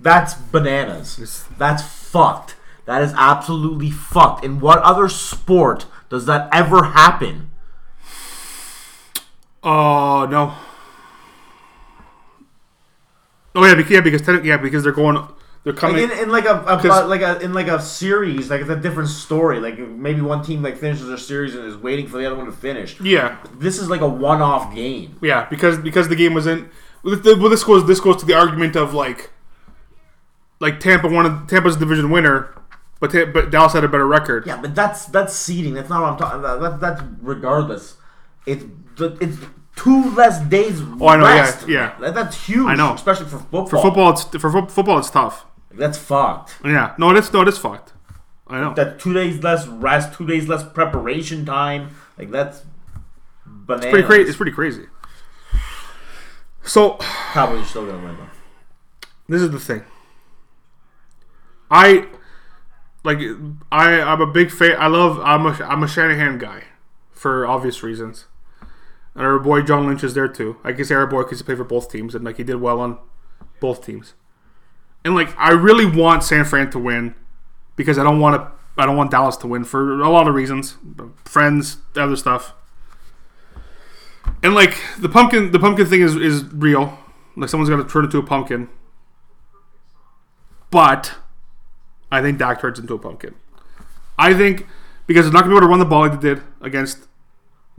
That's 0.00 0.34
bananas. 0.34 1.44
That's 1.58 1.82
fucked. 1.82 2.54
That 2.86 3.02
is 3.02 3.12
absolutely 3.16 3.90
fucked. 3.90 4.44
In 4.44 4.60
what 4.60 4.78
other 4.78 5.08
sport 5.08 5.86
does 6.08 6.24
that 6.26 6.48
ever 6.52 6.84
happen? 6.84 7.50
Oh 9.62 10.26
no. 10.30 10.54
Oh 13.54 13.64
yeah, 13.66 13.74
because, 13.74 13.90
yeah, 13.92 14.00
because 14.00 14.44
yeah, 14.44 14.56
because 14.56 14.84
they're 14.84 14.92
going, 14.92 15.16
they're 15.64 15.72
Like 15.72 15.80
coming. 15.80 16.04
in, 16.04 16.10
in 16.12 16.28
like 16.30 16.44
a, 16.44 16.62
a 16.66 17.06
like 17.06 17.22
a 17.22 17.40
in 17.40 17.52
like 17.52 17.66
a 17.66 17.80
series, 17.80 18.50
like 18.50 18.60
it's 18.60 18.70
a 18.70 18.76
different 18.76 19.08
story. 19.08 19.58
Like 19.58 19.78
maybe 19.78 20.20
one 20.20 20.44
team 20.44 20.62
like 20.62 20.78
finishes 20.78 21.08
their 21.08 21.16
series 21.16 21.54
and 21.56 21.64
is 21.66 21.76
waiting 21.76 22.06
for 22.06 22.18
the 22.18 22.26
other 22.26 22.36
one 22.36 22.46
to 22.46 22.52
finish. 22.52 23.00
yeah, 23.00 23.38
This 23.54 23.78
is 23.78 23.90
like 23.90 24.00
a 24.00 24.08
one-off 24.08 24.74
game. 24.74 25.18
yeah, 25.20 25.46
because 25.50 25.78
because 25.78 26.08
the 26.08 26.16
game 26.16 26.34
was 26.34 26.46
in. 26.46 26.70
Well, 27.02 27.16
this- 27.16 27.64
goes 27.64 27.86
this 27.86 28.00
goes 28.00 28.16
to 28.18 28.26
the 28.26 28.34
argument 28.34 28.76
of 28.76 28.92
like, 28.94 29.30
like 30.60 30.80
Tampa 30.80 31.08
wanted 31.08 31.48
Tampa's 31.48 31.76
division 31.76 32.10
winner, 32.10 32.54
but 33.00 33.12
Ta- 33.12 33.26
but 33.32 33.50
Dallas 33.50 33.72
had 33.72 33.84
a 33.84 33.88
better 33.88 34.06
record. 34.06 34.46
Yeah, 34.46 34.60
but 34.60 34.74
that's 34.74 35.06
that's 35.06 35.34
seeding. 35.34 35.74
That's 35.74 35.88
not 35.88 36.02
what 36.02 36.12
I'm 36.12 36.18
talking. 36.18 36.42
That, 36.42 36.60
that, 36.60 36.80
that's 36.80 37.02
regardless. 37.20 37.96
It's 38.46 38.64
it's 38.98 39.38
two 39.76 40.10
less 40.14 40.40
days. 40.40 40.80
Oh, 41.00 41.06
I 41.08 41.16
know, 41.16 41.24
yeah, 41.26 41.40
rest. 41.40 41.68
yeah. 41.68 41.94
That, 42.00 42.14
that's 42.14 42.46
huge. 42.46 42.66
I 42.66 42.74
know. 42.74 42.94
especially 42.94 43.26
for 43.26 43.38
football. 43.38 43.66
For 43.66 43.80
football, 43.80 44.10
it's 44.10 44.24
for 44.24 44.50
fo- 44.50 44.66
football, 44.66 44.98
it's 44.98 45.10
tough. 45.10 45.46
that's 45.70 45.96
fucked. 45.98 46.56
Yeah, 46.64 46.94
no, 46.98 47.10
it's 47.14 47.32
no, 47.32 47.42
it's 47.42 47.58
fucked. 47.58 47.92
I 48.48 48.60
know. 48.60 48.74
that 48.74 48.98
two 48.98 49.12
days 49.12 49.42
less 49.42 49.66
rest, 49.68 50.14
two 50.14 50.26
days 50.26 50.48
less 50.48 50.64
preparation 50.64 51.44
time. 51.44 51.90
Like 52.18 52.30
that's 52.30 52.62
bananas. 53.46 53.90
pretty 53.90 54.06
crazy. 54.06 54.28
It's 54.28 54.36
pretty 54.36 54.52
crazy. 54.52 54.86
So 56.68 56.98
are 57.00 57.64
still 57.64 57.86
gonna 57.86 58.04
win 58.04 58.16
though. 58.18 59.08
this 59.26 59.40
is 59.40 59.50
the 59.50 59.58
thing. 59.58 59.84
I 61.70 62.08
like 63.04 63.18
I 63.72 64.02
I'm 64.02 64.20
a 64.20 64.26
big 64.26 64.50
fan. 64.50 64.76
I 64.78 64.88
love 64.88 65.18
I'm 65.20 65.46
a 65.46 65.64
I'm 65.64 65.82
a 65.82 65.88
Shanahan 65.88 66.36
guy 66.36 66.64
for 67.10 67.46
obvious 67.46 67.82
reasons. 67.82 68.26
And 69.14 69.24
our 69.24 69.38
boy 69.38 69.62
John 69.62 69.86
Lynch 69.86 70.04
is 70.04 70.12
there 70.12 70.28
too. 70.28 70.58
I 70.62 70.72
guess 70.72 70.90
our 70.90 71.06
boy 71.06 71.22
because 71.22 71.38
he 71.38 71.44
played 71.44 71.56
for 71.56 71.64
both 71.64 71.90
teams 71.90 72.14
and 72.14 72.22
like 72.22 72.36
he 72.36 72.44
did 72.44 72.56
well 72.56 72.80
on 72.80 72.98
both 73.60 73.84
teams. 73.84 74.12
And 75.06 75.14
like 75.14 75.34
I 75.38 75.52
really 75.52 75.86
want 75.86 76.22
San 76.22 76.44
Fran 76.44 76.70
to 76.72 76.78
win 76.78 77.14
because 77.76 77.98
I 77.98 78.04
don't 78.04 78.20
want 78.20 78.36
to. 78.36 78.52
I 78.80 78.84
don't 78.84 78.96
want 78.96 79.10
Dallas 79.10 79.38
to 79.38 79.46
win 79.46 79.64
for 79.64 80.02
a 80.02 80.10
lot 80.10 80.28
of 80.28 80.34
reasons, 80.34 80.76
friends, 81.24 81.78
other 81.96 82.14
stuff. 82.14 82.54
And 84.42 84.54
like 84.54 84.78
the 84.98 85.08
pumpkin, 85.08 85.50
the 85.50 85.58
pumpkin 85.58 85.86
thing 85.86 86.00
is 86.00 86.16
is 86.16 86.44
real. 86.52 86.98
Like 87.36 87.48
someone's 87.48 87.70
gonna 87.70 87.88
turn 87.88 88.04
into 88.04 88.18
a 88.18 88.22
pumpkin. 88.22 88.68
But 90.70 91.14
I 92.10 92.20
think 92.20 92.38
Dak 92.38 92.60
turns 92.60 92.78
into 92.78 92.94
a 92.94 92.98
pumpkin. 92.98 93.34
I 94.18 94.34
think 94.34 94.66
because 95.06 95.26
they're 95.26 95.32
not 95.32 95.40
gonna 95.40 95.54
be 95.54 95.56
able 95.58 95.66
to 95.66 95.70
run 95.70 95.78
the 95.78 95.84
ball 95.84 96.00
like 96.00 96.20
they 96.20 96.34
did 96.34 96.42
against 96.60 97.08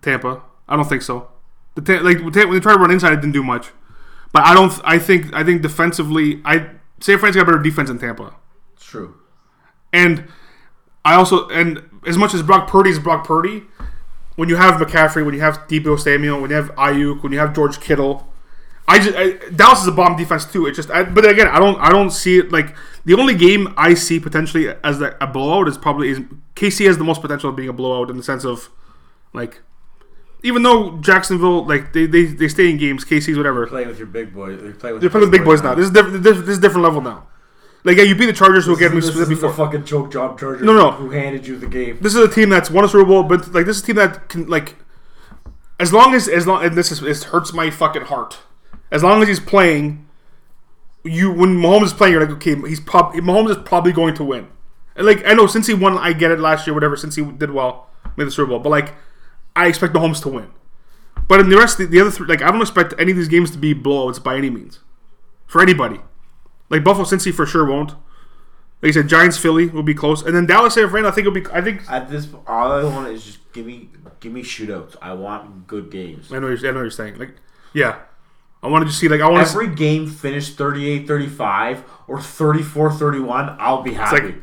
Tampa. 0.02 0.42
I 0.68 0.76
don't 0.76 0.88
think 0.88 1.02
so. 1.02 1.30
The 1.76 1.82
ta- 1.82 2.04
like 2.04 2.20
when 2.20 2.32
they 2.34 2.60
tried 2.60 2.74
to 2.74 2.80
run 2.80 2.92
inside, 2.92 3.14
it 3.14 3.18
didn't 3.18 3.34
do 3.34 3.44
much. 3.44 3.70
But 4.32 4.44
I 4.44 4.54
don't. 4.54 4.74
I 4.84 5.00
think. 5.00 5.34
I 5.34 5.44
think 5.44 5.62
defensively, 5.62 6.42
I 6.46 6.70
San 7.00 7.18
Fran's 7.18 7.36
got 7.36 7.46
better 7.46 7.60
defense 7.60 7.90
than 7.90 8.00
Tampa. 8.00 8.36
It's 8.74 8.86
true. 8.86 9.16
And 9.92 10.28
I 11.04 11.16
also 11.16 11.48
and 11.50 11.84
as 12.06 12.18
much 12.18 12.34
as 12.34 12.44
Brock 12.44 12.68
Purdy 12.68 12.92
is 12.92 13.00
Brock 13.00 13.26
Purdy, 13.26 13.64
when 14.40 14.48
you 14.48 14.56
have 14.56 14.80
McCaffrey, 14.80 15.26
when 15.26 15.36
you 15.36 15.42
have 15.42 15.68
Deebo 15.68 16.00
Samuel, 16.00 16.40
when 16.40 16.50
you 16.50 16.56
have 16.56 16.74
Aiyuk, 16.76 17.24
when 17.24 17.34
you 17.34 17.40
have 17.40 17.54
George 17.54 17.82
Kittle, 17.82 18.26
I 18.88 18.98
just 19.00 19.18
I, 19.18 19.32
Dallas 19.50 19.82
is 19.82 19.88
a 19.88 19.92
bomb 19.92 20.16
defense 20.16 20.46
too. 20.46 20.66
It 20.66 20.76
just 20.76 20.90
I, 20.90 21.04
but 21.04 21.30
again, 21.30 21.48
I 21.48 21.60
don't 21.60 21.78
I 21.78 21.90
don't 21.90 22.10
see 22.10 22.38
it 22.38 22.50
like 22.50 22.74
the 23.04 23.16
only 23.16 23.36
game 23.36 23.74
I 23.76 23.96
see 23.96 24.18
potentially 24.18 24.70
as 24.82 25.02
a, 25.02 25.18
a 25.20 25.28
blowout 25.28 25.68
is 25.68 25.78
probably 25.78 26.10
is 26.10 26.20
KC 26.56 26.88
has 26.88 26.98
the 26.98 27.04
most 27.04 27.20
potential 27.22 27.50
of 27.50 27.58
being 27.58 27.68
a 27.68 27.74
blowout 27.74 28.10
in 28.10 28.16
the 28.16 28.24
sense 28.24 28.46
of 28.46 28.70
like 29.34 29.62
even 30.42 30.64
though 30.64 30.98
Jacksonville 31.00 31.66
like 31.66 31.92
they 31.92 32.06
they, 32.06 32.24
they 32.24 32.48
stay 32.48 32.70
in 32.70 32.78
games, 32.78 33.04
KC's 33.04 33.36
whatever. 33.36 33.68
Playing 33.68 33.90
with 33.90 33.98
your 33.98 34.08
big 34.08 34.34
boys. 34.34 34.62
They're 34.62 34.72
playing 34.72 34.94
with, 34.94 35.02
They're 35.02 35.10
playing 35.10 35.30
with 35.30 35.32
big 35.32 35.44
boys 35.44 35.62
now. 35.62 35.76
This 35.76 35.88
is 35.88 35.92
different. 35.92 36.24
This, 36.24 36.38
this 36.38 36.50
is 36.50 36.58
a 36.60 36.62
different 36.62 36.86
level 36.86 37.02
now. 37.02 37.28
Like 37.84 37.98
yeah, 37.98 38.04
you 38.04 38.16
beat 38.16 38.26
the 38.26 38.34
Chargers 38.34 38.66
who 38.66 38.76
again 38.76 38.94
we 38.94 39.02
this 39.02 39.10
is 39.10 39.16
the 39.16 39.26
before. 39.26 39.54
fucking 39.54 39.86
choke 39.86 40.12
job 40.12 40.40
Chargers. 40.40 40.64
No, 40.66 40.74
no. 40.74 40.92
Who 40.92 41.12
handed 41.12 41.48
you 41.48 41.58
the 41.58 41.68
game? 41.68 41.98
this 42.02 42.14
is 42.14 42.24
a 42.24 42.28
team 42.28 42.50
that's 42.50 42.70
won 42.70 42.84
a 42.84 42.90
Super 42.90 43.06
Bowl, 43.06 43.24
but 43.24 43.54
like 43.54 43.66
this 43.66 43.78
is 43.78 43.84
a 43.84 43.86
team 43.86 43.96
that 43.96 44.28
can 44.30 44.48
like 44.48 44.76
as 45.80 45.94
long 45.94 46.14
as 46.14 46.28
as 46.28 46.46
long 46.46 46.64
and 46.64 46.76
this 46.76 46.92
is 46.92 47.00
this 47.00 47.26
hurts 47.26 47.54
my 47.54 47.70
fucking 47.70 48.04
heart. 48.04 48.40
As 48.92 49.04
long 49.04 49.22
as 49.22 49.28
he's 49.28 49.40
playing, 49.40 50.08
you 51.04 51.32
when 51.32 51.58
Mahomes 51.58 51.86
is 51.86 51.94
playing, 51.94 52.14
you're 52.14 52.26
like, 52.26 52.36
okay, 52.36 52.56
he's 52.68 52.82
probably 52.82 53.22
Mahomes 53.22 53.52
is 53.52 53.58
probably 53.64 53.94
going 53.94 54.14
to 54.16 54.24
win. 54.24 54.48
And 54.96 55.06
like 55.08 55.26
I 55.26 55.34
know 55.34 55.46
Cincy 55.46 55.80
won, 55.80 55.98
I 55.98 56.12
get 56.12 56.32
it 56.32 56.40
last 56.40 56.68
year, 56.68 56.74
whatever. 56.74 56.98
Cincy 56.98 57.38
did 57.38 57.52
well, 57.52 57.88
made 58.18 58.26
the 58.26 58.32
Super 58.32 58.50
Bowl, 58.50 58.60
but 58.60 58.70
like 58.70 58.94
I 59.56 59.68
expect 59.68 59.94
Mahomes 59.94 60.22
to 60.24 60.30
win. 60.30 60.50
But 61.30 61.40
in 61.40 61.50
the 61.50 61.58
rest, 61.58 61.80
of 61.80 61.90
the, 61.90 61.98
the 61.98 62.02
other 62.02 62.12
three, 62.12 62.28
like 62.28 62.42
I 62.42 62.52
don't 62.52 62.62
expect 62.62 62.94
any 63.00 63.12
of 63.12 63.18
these 63.18 63.28
games 63.30 63.52
to 63.52 63.58
be 63.58 63.74
blowouts 63.74 64.22
by 64.22 64.36
any 64.36 64.50
means, 64.50 64.80
for 65.46 65.62
anybody. 65.62 66.02
Like 66.70 66.84
Buffalo, 66.84 67.06
Cincy 67.06 67.34
for 67.34 67.46
sure 67.46 67.66
won't. 67.66 67.92
Like 68.82 68.90
I 68.90 68.92
said, 68.92 69.08
Giants, 69.10 69.38
Philly 69.38 69.68
will 69.68 69.84
be 69.84 69.94
close, 69.94 70.22
and 70.22 70.34
then 70.36 70.46
Dallas, 70.46 70.76
San 70.76 70.90
Fran. 70.90 71.06
I 71.06 71.12
think 71.12 71.28
it'll 71.28 71.34
be. 71.34 71.46
I 71.52 71.62
think 71.62 71.82
At 71.92 72.10
this, 72.10 72.28
all 72.48 72.72
I 72.72 72.84
want 72.84 73.10
is 73.10 73.26
just 73.26 73.52
give 73.52 73.66
me 73.66 73.90
give 74.22 74.32
me 74.32 74.42
shootouts. 74.42 74.96
I 75.02 75.14
want 75.14 75.68
good 75.68 75.92
games. 75.92 76.32
I 76.32 76.40
know. 76.40 76.48
You're, 76.48 76.58
I 76.60 76.62
know 76.72 76.74
what 76.76 76.82
you're 76.82 76.92
saying. 76.92 77.18
Like, 77.18 77.36
yeah, 77.74 78.00
I 78.64 78.68
want 78.68 78.84
to 78.84 78.88
just 78.88 79.00
see. 79.00 79.10
Like, 79.10 79.20
I 79.20 79.30
want 79.30 79.46
to. 79.46 79.52
Every 79.52 79.76
game 79.76 80.08
finished 80.08 80.58
38-35 80.58 81.84
or 82.08 82.18
34-31, 82.20 83.58
I'll 83.60 83.82
be 83.82 83.94
happy. 83.94 84.28
like- 84.28 84.36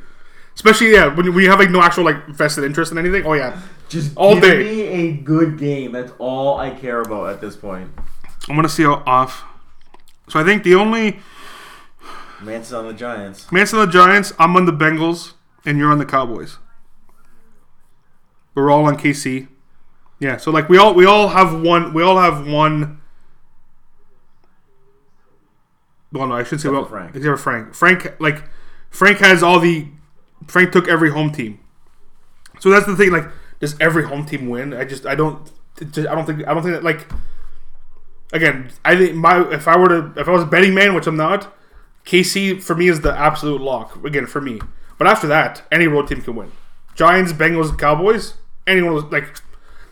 Especially 0.55 0.93
yeah, 0.93 1.15
when 1.15 1.35
we 1.35 1.45
have 1.45 1.59
like 1.59 1.71
no 1.71 1.83
actual 1.83 2.05
like 2.05 2.27
vested 2.29 2.65
interest 2.65 2.91
in 2.91 2.97
anything. 2.97 3.27
Oh 3.27 3.35
yeah, 3.35 3.61
just 3.91 4.17
all 4.17 4.33
give 4.35 4.43
day. 4.43 4.59
me 4.65 4.81
a 4.83 5.13
good 5.13 5.59
game. 5.59 5.93
That's 5.93 6.13
all 6.19 6.59
I 6.59 6.71
care 6.71 7.03
about 7.03 7.29
at 7.29 7.43
this 7.43 7.55
point. 7.57 7.91
I'm 8.49 8.57
gonna 8.57 8.67
see 8.67 8.85
how 8.85 9.03
off. 9.07 9.45
So 10.31 10.41
I 10.41 10.45
think 10.45 10.63
the 10.63 10.75
only 10.77 11.21
Manson 12.43 12.77
on 12.79 12.87
the 12.87 12.93
Giants. 12.95 13.51
Manson 13.51 13.79
on 13.79 13.87
the 13.87 13.93
Giants. 13.93 14.33
I'm 14.39 14.57
on 14.57 14.67
the 14.67 14.73
Bengals, 14.73 15.33
and 15.65 15.79
you're 15.79 15.91
on 15.91 15.99
the 15.99 16.05
Cowboys. 16.07 16.59
We're 18.55 18.71
all 18.71 18.85
on 18.87 18.97
KC. 18.97 19.49
Yeah, 20.19 20.37
so 20.39 20.51
like 20.51 20.69
we 20.69 20.79
all 20.79 20.95
we 20.95 21.05
all 21.05 21.29
have 21.29 21.61
one. 21.61 21.93
We 21.93 22.03
all 22.03 22.19
have 22.19 22.47
one. 22.47 23.01
Well, 26.13 26.27
no, 26.29 26.35
I 26.35 26.43
shouldn't 26.43 26.63
say 26.63 26.69
well. 26.71 26.85
Frank. 26.85 27.15
Except 27.15 27.25
for 27.25 27.37
Frank. 27.37 27.75
Frank 27.75 28.17
like 28.21 28.45
Frank 28.91 29.19
has 29.19 29.43
all 29.43 29.61
the. 29.61 29.89
Frank 30.47 30.73
took 30.73 30.89
every 30.89 31.11
home 31.11 31.33
team. 31.33 31.59
So 32.61 32.71
that's 32.71 32.87
the 32.87 32.97
thing. 32.97 33.11
Like, 33.11 33.25
does 33.61 33.77
every 33.81 34.05
home 34.05 34.25
team 34.25 34.49
win? 34.49 34.73
I 34.73 34.85
just 34.85 35.05
I 35.07 35.15
don't. 35.15 35.51
just- 35.91 36.09
I 36.09 36.15
don't 36.15 36.25
think 36.25 36.47
I 36.47 36.55
don't 36.55 36.63
think 36.63 36.75
that 36.75 36.85
like. 36.85 37.07
Again, 38.33 38.71
I 38.85 38.97
think 38.97 39.15
my 39.15 39.49
if 39.53 39.69
I 39.69 39.77
were 39.79 39.89
to 39.89 40.13
if 40.21 40.29
I 40.29 40.31
was 40.33 40.43
a 40.43 40.47
betting 40.47 40.75
man, 40.75 40.95
which 40.95 41.07
I'm 41.07 41.17
not, 41.17 41.55
KC 42.07 42.63
for 42.63 42.75
me 42.75 42.89
is 42.89 43.01
the 43.03 43.13
absolute 43.17 43.61
lock. 43.61 44.03
Again, 44.05 44.27
for 44.27 44.41
me. 44.41 44.61
But 44.97 45.07
after 45.07 45.27
that, 45.27 45.63
any 45.71 45.87
road 45.87 46.09
team 46.09 46.23
can 46.23 46.37
win. 46.37 46.53
Giants, 46.95 47.33
Bengals, 47.33 47.77
Cowboys, 47.79 48.35
anyone 48.67 48.95
was 48.95 49.05
like 49.05 49.37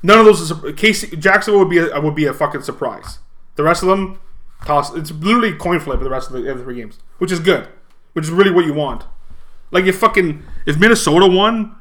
none 0.03 0.19
of 0.19 0.25
those 0.25 0.41
is 0.41 0.53
KC 0.53 1.19
Jacksonville 1.19 1.61
would 1.61 1.71
be 1.71 1.79
a, 1.79 2.01
would 2.01 2.15
be 2.15 2.27
a 2.27 2.33
fucking 2.33 2.63
surprise. 2.63 3.19
The 3.57 3.63
rest 3.63 3.83
of 3.83 3.89
them 3.89 4.19
toss 4.65 4.95
it's 4.95 5.11
literally 5.11 5.53
coin 5.53 5.81
flip 5.81 6.01
the 6.01 6.09
rest 6.09 6.31
of 6.31 6.43
the 6.43 6.51
other 6.51 6.63
three 6.63 6.77
games, 6.77 6.99
which 7.19 7.31
is 7.31 7.41
good. 7.41 7.69
Which 8.15 8.27
is 8.27 8.31
really 8.31 8.53
what 8.53 8.65
you 8.65 8.73
want. 8.73 9.05
Like 9.71 9.85
if 9.85 9.99
fucking 9.99 10.43
if 10.67 10.79
Minnesota 10.79 11.27
won, 11.27 11.75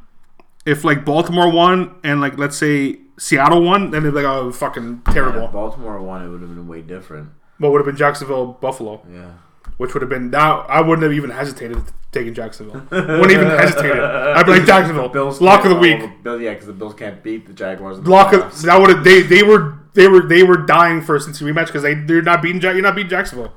if 0.66 0.84
like 0.84 1.06
Baltimore 1.06 1.52
won 1.52 1.96
and 2.04 2.20
like 2.20 2.38
let's 2.38 2.58
say 2.58 2.98
Seattle 3.18 3.62
won, 3.62 3.92
then 3.92 4.02
it'd 4.02 4.14
be 4.14 4.22
like 4.22 4.26
oh 4.26 4.52
fucking 4.52 5.04
terrible. 5.12 5.46
If 5.46 5.52
Baltimore 5.52 6.02
won, 6.02 6.26
it 6.26 6.30
would 6.30 6.42
have 6.42 6.50
been 6.50 6.68
way 6.68 6.82
different. 6.82 7.30
But 7.60 7.72
would 7.72 7.80
have 7.80 7.86
been 7.86 7.96
Jacksonville 7.96 8.48
Buffalo 8.48 9.06
Yeah. 9.10 9.34
Which 9.78 9.94
would 9.94 10.02
have 10.02 10.10
been 10.10 10.30
now. 10.30 10.62
I 10.62 10.82
wouldn't 10.82 11.04
have 11.04 11.14
even 11.14 11.30
hesitated 11.30 11.78
taking 12.12 12.34
Jacksonville. 12.34 12.82
wouldn't 12.92 13.32
even 13.32 13.48
hesitated. 13.48 14.00
I'd 14.00 14.46
be 14.46 14.52
like 14.54 14.66
Jacksonville, 14.68 15.10
Bills 15.10 15.42
lock 15.42 15.64
of 15.66 15.70
the 15.72 15.76
week. 15.78 16.00
the 16.02 16.08
Bill, 16.24 16.42
yeah, 16.42 16.52
because 16.52 16.68
the 16.68 16.74
Bills 16.74 16.94
can't 16.94 17.24
beat 17.24 17.48
the 17.48 17.54
Jaguars. 17.54 18.00
the 18.00 18.10
Lock 18.10 18.34
of 18.34 18.62
that 18.64 18.80
would 18.80 18.90
have 18.90 19.04
they 19.04 19.22
they 19.22 19.44
were 19.44 19.78
they 19.94 20.08
were 20.08 20.22
they 20.22 20.44
were 20.44 20.58
dying 20.58 21.02
for 21.02 21.16
a 21.16 21.20
Cincy 21.20 21.42
rematch 21.52 21.68
because 21.68 21.82
they 21.84 21.94
they're 21.96 22.22
not 22.22 22.42
beating. 22.42 22.62
You're 22.62 22.82
not 22.82 22.96
beating 22.96 23.10
Jacksonville. 23.10 23.54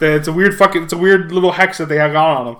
It's 0.00 0.28
a 0.28 0.32
weird 0.32 0.56
fucking 0.56 0.84
it's 0.84 0.92
a 0.92 0.98
weird 0.98 1.30
little 1.30 1.52
hex 1.52 1.78
that 1.78 1.88
they 1.90 1.96
have 1.96 2.12
got 2.12 2.36
on 2.38 2.46
them. 2.46 2.56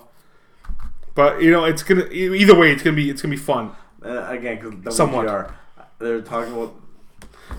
But 1.15 1.43
you 1.43 1.51
know 1.51 1.65
it's 1.65 1.83
gonna 1.83 2.07
either 2.11 2.55
way 2.59 2.71
it's 2.73 2.83
gonna 2.83 2.97
be 2.97 3.09
it's 3.11 3.23
gonna 3.23 3.33
be 3.35 3.41
fun. 3.41 3.73
Uh, 4.05 4.27
again, 4.29 4.57
because 4.59 4.99
WGR, 4.99 5.53
they're 5.99 6.23
talking 6.23 6.53
about 6.53 6.75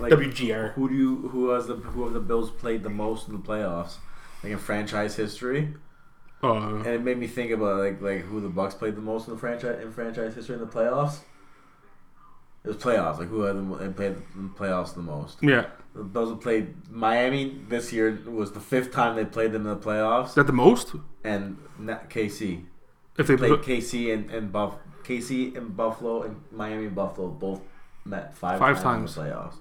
like 0.00 0.12
WGR. 0.12 0.72
who 0.74 0.88
do 0.88 0.94
you 0.94 1.28
who 1.28 1.50
has 1.50 1.66
the 1.66 1.74
who 1.76 2.04
have 2.04 2.12
the 2.12 2.20
Bills 2.20 2.50
played 2.50 2.82
the 2.82 2.90
most 2.90 3.28
in 3.28 3.34
the 3.34 3.40
playoffs, 3.40 3.96
like 4.42 4.52
in 4.52 4.58
franchise 4.58 5.16
history, 5.16 5.74
Uh, 6.42 6.76
and 6.76 6.86
it 6.86 7.02
made 7.02 7.18
me 7.18 7.26
think 7.26 7.50
about 7.52 7.78
like 7.78 8.00
like 8.00 8.22
who 8.22 8.40
the 8.40 8.48
Bucs 8.48 8.76
played 8.78 8.96
the 8.96 9.00
most 9.00 9.28
in 9.28 9.34
the 9.34 9.40
franchise 9.40 9.80
in 9.82 9.92
franchise 9.92 10.34
history 10.34 10.54
in 10.54 10.60
the 10.60 10.66
playoffs. 10.66 11.20
It 12.64 12.68
was 12.68 12.76
playoffs, 12.76 13.18
like 13.18 13.28
who 13.28 13.40
had 13.42 13.56
the, 13.56 13.76
they 13.76 13.88
played 13.92 14.16
in 14.34 14.48
the 14.48 14.54
playoffs 14.58 14.94
the 14.94 15.02
most. 15.02 15.38
yeah, 15.42 15.66
have 16.30 16.40
played 16.40 16.74
Miami 16.90 17.58
this 17.68 17.92
year 17.92 18.20
was 18.26 18.52
the 18.52 18.60
fifth 18.60 18.92
time 18.92 19.16
they 19.16 19.24
played 19.24 19.52
them 19.52 19.66
in 19.66 19.74
the 19.74 19.78
is 19.80 19.84
playoffs, 19.84 20.34
that 20.34 20.46
the 20.46 20.52
most? 20.52 20.94
and 21.24 21.56
KC 22.10 22.64
If 23.18 23.26
they 23.26 23.36
played 23.36 23.50
put, 23.50 23.62
KC 23.62 24.12
and, 24.14 24.30
and 24.30 24.52
Buff 24.52 24.76
KC 25.04 25.56
and 25.56 25.76
Buffalo 25.76 26.22
and 26.22 26.36
Miami 26.52 26.86
and 26.86 26.94
Buffalo 26.94 27.28
both 27.28 27.60
met 28.04 28.32
five, 28.36 28.58
Five 28.60 28.80
times, 28.80 29.14
times. 29.14 29.16
in 29.16 29.24
the 29.24 29.30
playoffs 29.30 29.54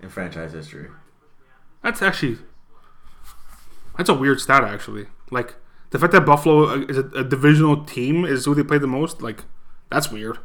in 0.00 0.08
franchise 0.08 0.52
history. 0.52 0.88
that's 1.82 2.00
actually 2.02 2.38
that's 3.96 4.08
a 4.08 4.14
weird 4.14 4.40
stat 4.40 4.64
actually. 4.64 5.06
Like 5.30 5.54
the 5.90 5.98
fact 5.98 6.12
that 6.12 6.22
Buffalo 6.26 6.68
uh, 6.68 6.84
is 6.88 6.98
a, 6.98 7.04
a 7.10 7.24
divisional 7.24 7.84
team 7.84 8.24
is 8.24 8.44
who 8.44 8.54
they 8.54 8.64
play 8.64 8.78
the 8.78 8.86
most. 8.86 9.22
Like 9.22 9.44
that's 9.90 10.10
weird. 10.10 10.38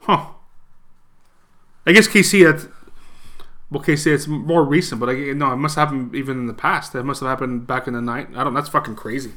Huh. 0.00 0.26
I 1.86 1.92
guess 1.92 2.08
KC 2.08 2.44
that. 2.44 2.70
Well, 3.70 3.82
KC 3.82 4.12
it's 4.12 4.26
more 4.26 4.64
recent, 4.64 5.00
but 5.00 5.08
I 5.08 5.14
no, 5.32 5.52
it 5.52 5.56
must 5.56 5.76
have 5.76 5.88
happened 5.88 6.14
even 6.14 6.40
in 6.40 6.46
the 6.46 6.54
past. 6.54 6.92
That 6.92 7.04
must 7.04 7.20
have 7.20 7.28
happened 7.28 7.66
back 7.66 7.86
in 7.86 7.94
the 7.94 8.02
night. 8.02 8.28
I 8.34 8.44
don't. 8.44 8.54
That's 8.54 8.68
fucking 8.68 8.96
crazy. 8.96 9.32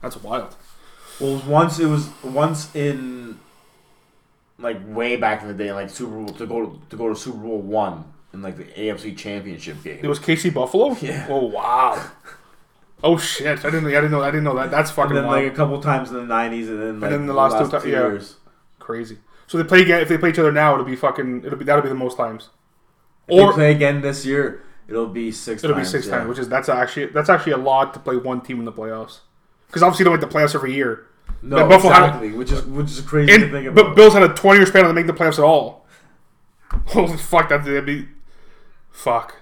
That's 0.00 0.16
wild. 0.16 0.54
Well, 1.18 1.42
once 1.46 1.78
it 1.78 1.86
was 1.86 2.10
once 2.22 2.74
in 2.74 3.38
like 4.58 4.78
way 4.86 5.16
back 5.16 5.42
in 5.42 5.48
the 5.48 5.54
day, 5.54 5.72
like 5.72 5.90
Super 5.90 6.12
Bowl 6.12 6.28
to 6.28 6.46
go 6.46 6.80
to 6.88 6.96
go 6.96 7.08
to 7.08 7.16
Super 7.16 7.38
Bowl 7.38 7.58
one 7.58 8.04
in 8.32 8.42
like 8.42 8.56
the 8.56 8.64
AFC 8.64 9.16
Championship 9.16 9.82
game. 9.82 10.00
It 10.02 10.06
was 10.08 10.18
KC 10.18 10.52
Buffalo. 10.54 10.96
Yeah. 11.00 11.26
Oh 11.28 11.46
wow. 11.46 12.02
Oh 13.02 13.16
shit! 13.16 13.64
I 13.64 13.70
didn't. 13.70 13.86
I 13.86 13.90
didn't 13.92 14.10
know. 14.10 14.22
I 14.22 14.26
didn't 14.30 14.44
know 14.44 14.54
that. 14.56 14.70
That's 14.70 14.90
fucking 14.90 15.16
and 15.16 15.24
then 15.24 15.26
wild. 15.26 15.44
like 15.44 15.52
a 15.52 15.56
couple 15.56 15.80
times 15.80 16.10
in 16.10 16.16
the 16.16 16.24
nineties, 16.24 16.68
and 16.68 16.80
then 16.80 17.00
like 17.00 17.10
then 17.10 17.26
the 17.26 17.32
last 17.32 17.58
two 17.70 17.80
ti- 17.80 17.90
yeah. 17.90 18.00
years. 18.00 18.36
crazy. 18.78 19.18
So 19.46 19.56
they 19.58 19.64
play 19.64 19.80
again. 19.82 20.00
If 20.02 20.08
they 20.08 20.18
play 20.18 20.28
each 20.30 20.38
other 20.38 20.52
now, 20.52 20.74
it'll 20.74 20.84
be 20.84 20.96
fucking. 20.96 21.44
It'll 21.44 21.58
be 21.58 21.64
that'll 21.64 21.82
be 21.82 21.88
the 21.88 21.94
most 21.94 22.16
times. 22.18 22.50
If 23.26 23.36
they 23.36 23.42
Or 23.42 23.52
play 23.54 23.72
again 23.72 24.02
this 24.02 24.26
year, 24.26 24.62
it'll 24.86 25.06
be 25.06 25.32
6 25.32 25.64
it'll 25.64 25.74
times. 25.76 25.88
be 25.88 25.90
six 25.90 26.06
yeah. 26.08 26.18
times, 26.18 26.28
which 26.28 26.38
is 26.38 26.48
that's 26.48 26.68
actually 26.68 27.06
that's 27.06 27.30
actually 27.30 27.52
a 27.52 27.56
lot 27.58 27.94
to 27.94 28.00
play 28.00 28.16
one 28.16 28.42
team 28.42 28.58
in 28.58 28.64
the 28.66 28.72
playoffs. 28.72 29.20
Because 29.68 29.82
obviously 29.82 30.04
you 30.04 30.10
don't 30.10 30.20
make 30.20 30.30
the 30.30 30.38
playoffs 30.38 30.54
every 30.54 30.74
year. 30.74 31.06
no 31.42 31.56
But 31.56 31.68
Buffalo 31.68 31.92
had- 31.94 32.34
which 32.34 32.52
is 32.52 32.64
which 32.66 32.90
is 32.90 33.00
crazy 33.00 33.32
to 33.38 33.50
think 33.50 33.66
about. 33.68 33.74
but 33.86 33.94
Bills 33.96 34.12
had 34.12 34.22
a 34.24 34.28
twenty 34.34 34.58
year 34.58 34.66
span 34.66 34.84
on 34.84 34.88
to 34.88 34.94
make 34.94 35.06
the 35.06 35.14
playoffs 35.14 35.38
at 35.38 35.44
all. 35.44 35.86
Holy 36.88 37.16
fuck! 37.16 37.48
That 37.48 37.64
would 37.64 37.86
be 37.86 38.06
fuck. 39.02 39.36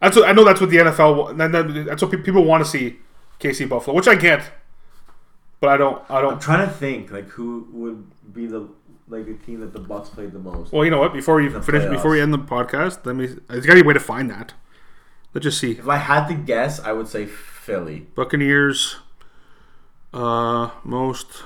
That's 0.00 0.16
what 0.16 0.28
I 0.28 0.32
know. 0.32 0.44
That's 0.44 0.60
what 0.60 0.70
the 0.70 0.76
NFL. 0.78 1.16
wa- 1.16 1.32
that- 1.32 1.52
that- 1.52 1.84
That's 1.86 2.02
what 2.02 2.10
people 2.24 2.44
want 2.44 2.64
to 2.64 2.70
see. 2.70 2.98
KC 3.40 3.68
Buffalo, 3.68 3.94
which 3.96 4.06
I 4.08 4.14
get, 4.14 4.52
but 5.60 5.68
I 5.70 5.76
don't. 5.76 6.02
I 6.10 6.20
don't. 6.20 6.34
I'm 6.34 6.38
trying 6.40 6.66
to 6.66 6.72
think 6.72 7.10
like 7.10 7.28
who 7.28 7.66
would 7.72 8.32
be 8.32 8.46
the 8.46 8.68
like 9.08 9.26
the 9.26 9.34
team 9.34 9.60
that 9.60 9.72
the 9.72 9.80
Bucs 9.80 10.06
played 10.06 10.32
the 10.32 10.38
most. 10.38 10.72
Well, 10.72 10.84
you 10.84 10.90
know 10.90 11.00
what? 11.00 11.12
Before 11.12 11.34
we 11.36 11.48
finish, 11.48 11.64
playoffs. 11.82 11.90
before 11.90 12.10
we 12.12 12.20
end 12.20 12.32
the 12.32 12.38
podcast, 12.38 13.04
let 13.04 13.16
me. 13.16 13.26
There's 13.48 13.66
got 13.66 13.74
to 13.74 13.80
be 13.80 13.80
a 13.80 13.84
way 13.84 13.92
to 13.94 14.00
find 14.00 14.30
that. 14.30 14.54
Let's 15.34 15.44
just 15.44 15.58
see. 15.58 15.72
If 15.72 15.88
I 15.88 15.96
had 15.96 16.28
to 16.28 16.34
guess, 16.34 16.78
I 16.80 16.92
would 16.92 17.08
say 17.08 17.26
Philly. 17.26 18.06
Buccaneers, 18.14 18.96
uh, 20.12 20.70
most 20.84 21.42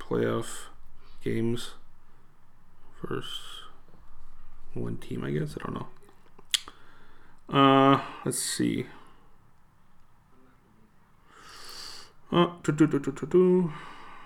playoff 0.00 0.66
games 1.22 1.72
First 3.06 3.40
one 4.74 4.96
team. 4.96 5.22
I 5.24 5.30
guess 5.30 5.56
I 5.60 5.64
don't 5.64 5.74
know. 5.74 5.86
Uh, 7.48 8.00
let's 8.24 8.38
see. 8.38 8.86
Uh. 12.30 12.48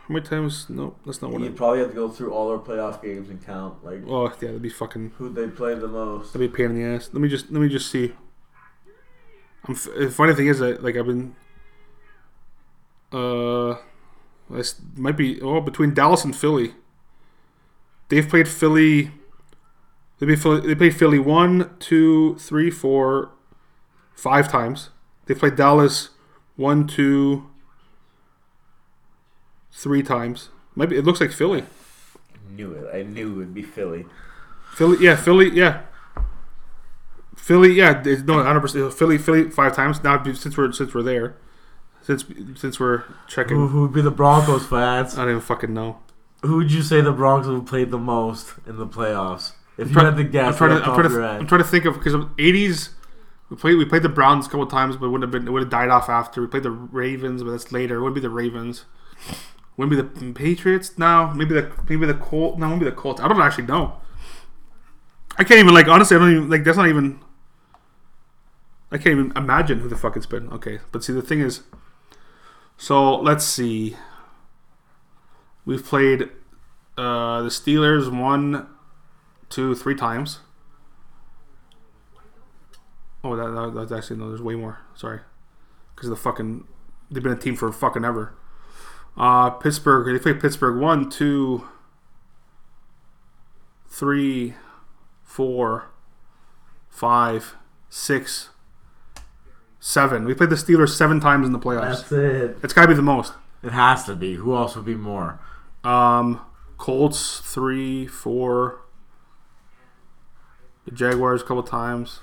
How 0.08 0.14
many 0.14 0.26
times? 0.26 0.66
No, 0.68 0.96
that's 1.06 1.22
not 1.22 1.30
what 1.30 1.40
You'd 1.40 1.56
probably 1.56 1.78
have 1.78 1.90
to 1.90 1.94
go 1.94 2.08
through 2.08 2.32
all 2.32 2.48
their 2.48 2.58
playoff 2.58 3.00
games 3.02 3.28
and 3.30 3.44
count 3.44 3.84
like 3.84 4.02
Oh 4.08 4.24
yeah, 4.28 4.34
that'd 4.40 4.60
be 4.62 4.68
fucking. 4.68 5.12
who 5.18 5.28
they 5.32 5.46
played 5.46 5.80
the 5.80 5.86
most. 5.88 6.32
That'd 6.32 6.50
be 6.50 6.52
a 6.52 6.56
pain 6.56 6.76
in 6.76 6.82
the 6.82 6.96
ass. 6.96 7.10
Let 7.12 7.22
me 7.22 7.28
just 7.28 7.50
let 7.52 7.60
me 7.62 7.68
just 7.68 7.90
see. 7.90 8.12
I'm 9.64 9.74
f- 9.74 9.88
the 9.96 10.10
funny 10.10 10.34
thing 10.34 10.48
is 10.48 10.58
that 10.58 10.82
like 10.82 10.96
I've 10.96 11.06
been. 11.06 11.36
Uh, 13.12 13.76
this 14.50 14.80
might 14.96 15.16
be 15.16 15.40
oh 15.40 15.60
between 15.60 15.94
Dallas 15.94 16.24
and 16.24 16.34
Philly. 16.34 16.74
They've 18.08 18.28
played 18.28 18.48
Philly. 18.48 19.12
They 20.22 20.26
played 20.26 20.40
Philly. 20.40 20.60
They 20.68 20.74
played 20.76 20.94
Philly 20.94 21.18
one, 21.18 21.70
two, 21.80 22.36
three, 22.36 22.70
four, 22.70 23.32
five 24.14 24.48
times. 24.48 24.90
They 25.26 25.34
played 25.34 25.56
Dallas 25.56 26.10
one, 26.54 26.86
two, 26.86 27.50
three 29.72 30.04
times. 30.04 30.50
Maybe 30.76 30.96
it 30.96 31.04
looks 31.04 31.20
like 31.20 31.32
Philly. 31.32 31.62
I 31.62 32.52
Knew 32.54 32.70
it. 32.72 32.94
I 32.94 33.02
knew 33.02 33.32
it 33.32 33.36
would 33.36 33.52
be 33.52 33.62
Philly. 33.64 34.06
Philly, 34.74 34.98
yeah, 35.00 35.16
Philly, 35.16 35.50
yeah. 35.50 35.80
Philly, 37.34 37.72
yeah, 37.72 37.98
it's- 37.98 38.22
no, 38.22 38.40
hundred 38.44 38.60
percent. 38.60 38.92
Philly, 38.94 39.18
Philly, 39.18 39.50
five 39.50 39.74
times 39.74 40.04
now. 40.04 40.22
Since 40.22 40.56
we're 40.56 40.70
since 40.70 40.94
we're 40.94 41.02
there, 41.02 41.34
since 42.00 42.24
since 42.54 42.78
we're 42.78 43.02
checking, 43.26 43.56
Who, 43.56 43.66
who 43.66 43.80
would 43.82 43.92
be 43.92 44.02
the 44.02 44.12
Broncos 44.12 44.66
fans? 44.68 45.14
I 45.14 45.22
don't 45.22 45.30
even 45.30 45.40
fucking 45.40 45.74
know. 45.74 45.98
Who 46.42 46.58
would 46.58 46.70
you 46.70 46.82
say 46.82 47.00
the 47.00 47.10
Broncos 47.10 47.52
have 47.52 47.66
played 47.66 47.90
the 47.90 47.98
most 47.98 48.54
in 48.68 48.76
the 48.78 48.86
playoffs? 48.86 49.54
If 49.78 49.88
you 49.88 49.94
try- 49.94 50.04
had 50.04 50.16
to 50.16 50.24
guess, 50.24 50.46
I'm 50.48 50.54
trying 50.54 50.80
to, 50.80 50.86
I'm 50.86 50.94
trying 50.94 51.10
to. 51.10 51.26
I'm 51.26 51.46
trying 51.46 51.62
to 51.62 51.66
think 51.66 51.84
of 51.84 51.94
because 51.94 52.14
'80s. 52.14 52.90
We 53.48 53.56
played 53.56 53.76
we 53.76 53.84
played 53.84 54.02
the 54.02 54.08
Browns 54.08 54.46
a 54.46 54.50
couple 54.50 54.66
times, 54.66 54.96
but 54.96 55.06
it 55.06 55.08
wouldn't 55.10 55.32
have 55.32 55.42
been 55.42 55.48
it 55.48 55.50
would 55.50 55.62
have 55.62 55.70
died 55.70 55.88
off 55.88 56.08
after. 56.08 56.40
We 56.40 56.46
played 56.46 56.62
the 56.62 56.70
Ravens, 56.70 57.42
but 57.42 57.50
that's 57.50 57.72
later. 57.72 57.96
It 57.96 58.02
would 58.02 58.14
be 58.14 58.20
the 58.20 58.30
Ravens. 58.30 58.84
Wouldn't 59.76 59.90
be 59.90 59.96
the 59.96 60.32
Patriots. 60.32 60.98
now. 60.98 61.32
maybe 61.32 61.54
the 61.54 61.70
maybe 61.88 62.06
the 62.06 62.14
Colt. 62.14 62.58
No, 62.58 62.68
maybe 62.68 62.84
the 62.84 62.92
Colts. 62.92 63.20
I 63.20 63.28
don't 63.28 63.40
actually 63.40 63.66
know. 63.66 63.98
I 65.38 65.44
can't 65.44 65.60
even 65.60 65.74
like 65.74 65.88
honestly. 65.88 66.16
I 66.16 66.20
don't 66.20 66.30
even 66.30 66.50
like. 66.50 66.64
That's 66.64 66.76
not 66.76 66.88
even. 66.88 67.20
I 68.90 68.98
can't 68.98 69.18
even 69.18 69.32
imagine 69.34 69.80
who 69.80 69.88
the 69.88 69.96
fuck 69.96 70.16
it's 70.16 70.26
been. 70.26 70.48
Okay, 70.52 70.80
but 70.90 71.02
see 71.02 71.14
the 71.14 71.22
thing 71.22 71.40
is. 71.40 71.62
So 72.76 73.16
let's 73.16 73.44
see. 73.44 73.96
We've 75.64 75.84
played 75.84 76.24
uh, 76.98 77.42
the 77.42 77.48
Steelers 77.48 78.10
one, 78.14 78.66
two, 79.52 79.74
three 79.74 79.94
times. 79.94 80.40
Oh, 83.22 83.36
that, 83.36 83.50
that 83.50 83.74
that's 83.78 83.92
actually 83.92 84.16
no. 84.16 84.28
There's 84.28 84.42
way 84.42 84.56
more. 84.56 84.80
Sorry, 84.94 85.20
because 85.94 86.08
the 86.08 86.16
fucking 86.16 86.66
they've 87.10 87.22
been 87.22 87.32
a 87.32 87.36
team 87.36 87.54
for 87.54 87.70
fucking 87.70 88.04
ever. 88.04 88.34
Uh, 89.16 89.50
Pittsburgh. 89.50 90.06
They 90.06 90.18
played 90.18 90.40
Pittsburgh 90.40 90.80
one, 90.80 91.08
two, 91.08 91.68
three, 93.88 94.54
four, 95.22 95.90
five, 96.88 97.54
six, 97.88 98.48
seven. 99.78 100.24
We 100.24 100.34
played 100.34 100.50
the 100.50 100.56
Steelers 100.56 100.96
seven 100.96 101.20
times 101.20 101.46
in 101.46 101.52
the 101.52 101.60
playoffs. 101.60 102.08
That's 102.08 102.12
it. 102.12 102.58
It's 102.64 102.72
got 102.72 102.82
to 102.82 102.88
be 102.88 102.94
the 102.94 103.02
most. 103.02 103.34
It 103.62 103.70
has 103.70 104.04
to 104.04 104.16
be. 104.16 104.34
Who 104.34 104.56
else 104.56 104.74
would 104.74 104.84
be 104.84 104.96
more? 104.96 105.38
Um, 105.84 106.40
Colts 106.76 107.38
three, 107.38 108.08
four. 108.08 108.81
The 110.84 110.90
Jaguars 110.90 111.42
a 111.42 111.44
couple 111.44 111.62
times. 111.62 112.20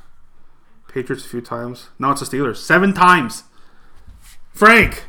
Patriots 0.88 1.26
a 1.26 1.30
few 1.30 1.42
times. 1.42 1.90
Now 2.00 2.12
it's 2.12 2.28
the 2.28 2.38
Steelers 2.38 2.58
seven 2.58 2.94
times. 2.94 3.44
Frank, 4.52 5.06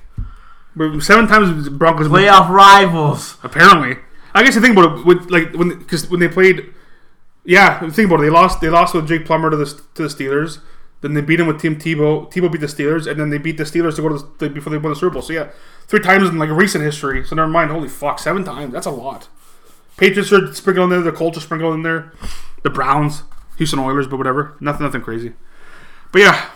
seven 1.01 1.27
times 1.27 1.69
Broncos. 1.69 2.09
Playoff 2.09 2.49
rivals. 2.49 3.39
Apparently, 3.43 3.97
I 4.35 4.45
guess 4.45 4.55
the 4.55 4.61
thing 4.61 4.73
about 4.73 4.99
it 4.99 5.07
with 5.07 5.31
like 5.31 5.55
when 5.55 5.79
because 5.79 6.09
when 6.11 6.21
they 6.21 6.29
played, 6.29 6.73
yeah, 7.45 7.81
think 7.91 8.07
about 8.07 8.21
it. 8.21 8.25
They 8.25 8.31
lost. 8.31 8.61
They 8.61 8.69
lost 8.69 8.95
with 8.95 9.09
Jake 9.09 9.25
Plummer 9.25 9.51
to 9.51 9.57
the 9.57 9.67
to 9.95 10.03
the 10.03 10.09
Steelers. 10.09 10.61
Then 11.01 11.15
they 11.15 11.23
beat 11.23 11.41
him 11.41 11.47
with 11.47 11.61
Tim 11.61 11.77
Tebow. 11.77 12.31
Tebow 12.31 12.53
beat 12.53 12.61
the 12.61 12.67
Steelers, 12.67 13.11
and 13.11 13.19
then 13.19 13.31
they 13.31 13.39
beat 13.39 13.57
the 13.57 13.65
Steelers 13.65 13.97
to 13.97 14.03
go 14.03 14.11
to 14.11 14.29
the, 14.39 14.51
before 14.51 14.71
they 14.71 14.79
won 14.79 14.91
the 14.91 14.97
Super 14.97 15.15
Bowl. 15.15 15.23
So 15.23 15.33
yeah, 15.33 15.49
three 15.87 16.01
times 16.01 16.29
in 16.29 16.39
like 16.39 16.51
recent 16.51 16.85
history. 16.85 17.25
So 17.25 17.35
never 17.35 17.49
mind. 17.49 17.71
Holy 17.71 17.89
fuck, 17.89 18.19
seven 18.19 18.45
times. 18.45 18.73
That's 18.73 18.87
a 18.87 18.91
lot. 18.91 19.29
Patriots 19.97 20.33
are 20.33 20.53
sprinkled 20.53 20.93
in 20.93 21.03
there. 21.03 21.11
The 21.11 21.17
Colts 21.17 21.39
are 21.39 21.41
sprinkled 21.41 21.75
in 21.75 21.83
there. 21.83 22.13
The 22.63 22.71
Browns, 22.71 23.23
Houston 23.61 23.79
Oilers, 23.79 24.07
but 24.07 24.17
whatever. 24.17 24.57
Nothing, 24.61 24.87
nothing 24.87 25.03
crazy. 25.03 25.35
But 26.13 26.23
yeah, 26.23 26.47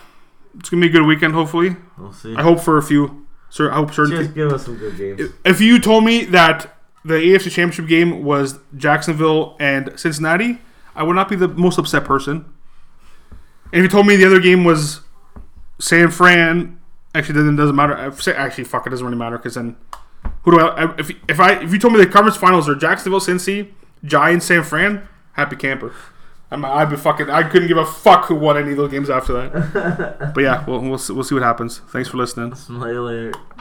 it's 0.58 0.70
gonna 0.70 0.80
be 0.80 0.88
a 0.88 0.90
good 0.90 1.06
weekend. 1.06 1.34
Hopefully, 1.34 1.76
We'll 1.98 2.12
see. 2.12 2.34
I 2.34 2.42
hope 2.42 2.60
for 2.60 2.78
a 2.78 2.82
few. 2.82 3.26
Sir, 3.50 3.70
I 3.70 3.74
hope 3.76 3.92
certain. 3.94 4.16
Just 4.22 4.34
give 4.34 4.50
us 4.52 4.64
some 4.64 4.76
good 4.76 4.96
games. 4.96 5.30
If 5.44 5.60
you 5.60 5.78
told 5.78 6.04
me 6.04 6.24
that 6.24 6.76
the 7.04 7.14
AFC 7.14 7.50
Championship 7.50 7.86
game 7.86 8.24
was 8.24 8.58
Jacksonville 8.76 9.56
and 9.60 9.92
Cincinnati, 9.96 10.58
I 10.96 11.02
would 11.02 11.14
not 11.14 11.28
be 11.28 11.36
the 11.36 11.48
most 11.48 11.78
upset 11.78 12.04
person. 12.04 12.46
And 13.72 13.74
if 13.74 13.82
you 13.82 13.88
told 13.88 14.06
me 14.06 14.16
the 14.16 14.24
other 14.24 14.40
game 14.40 14.64
was 14.64 15.02
San 15.78 16.10
Fran, 16.10 16.80
actually, 17.14 17.34
then 17.42 17.54
it 17.54 17.56
doesn't 17.56 17.76
matter. 17.76 17.94
Actually, 18.36 18.64
fuck, 18.64 18.86
it 18.86 18.90
doesn't 18.90 19.04
really 19.04 19.18
matter 19.18 19.36
because 19.36 19.54
then 19.56 19.76
who 20.42 20.52
do 20.52 20.60
I? 20.60 20.84
I- 20.84 20.94
If 20.98 21.10
if 21.28 21.38
I 21.40 21.52
if 21.62 21.72
you 21.72 21.78
told 21.78 21.92
me 21.94 22.00
the 22.00 22.06
conference 22.10 22.36
finals 22.36 22.68
are 22.68 22.74
Jacksonville, 22.74 23.20
Cincy, 23.20 23.68
Giants, 24.04 24.46
San 24.46 24.62
Fran, 24.64 25.06
happy 25.32 25.56
camper. 25.56 25.92
I'm, 26.54 26.64
I'd 26.64 26.88
be 26.90 26.96
fucking. 26.96 27.28
I 27.30 27.42
couldn't 27.42 27.68
give 27.68 27.76
a 27.76 27.84
fuck 27.86 28.26
who 28.26 28.36
won 28.36 28.56
any 28.56 28.70
of 28.70 28.76
those 28.76 28.90
games 28.90 29.10
after 29.10 29.32
that. 29.34 30.32
but 30.34 30.40
yeah, 30.42 30.64
we'll, 30.66 30.80
we'll 30.80 30.98
see- 30.98 31.12
we'll 31.12 31.24
see 31.24 31.34
what 31.34 31.42
happens. 31.42 31.80
Thanks 31.88 32.08
for 32.08 32.16
listening. 32.16 32.54
Later. 32.68 33.32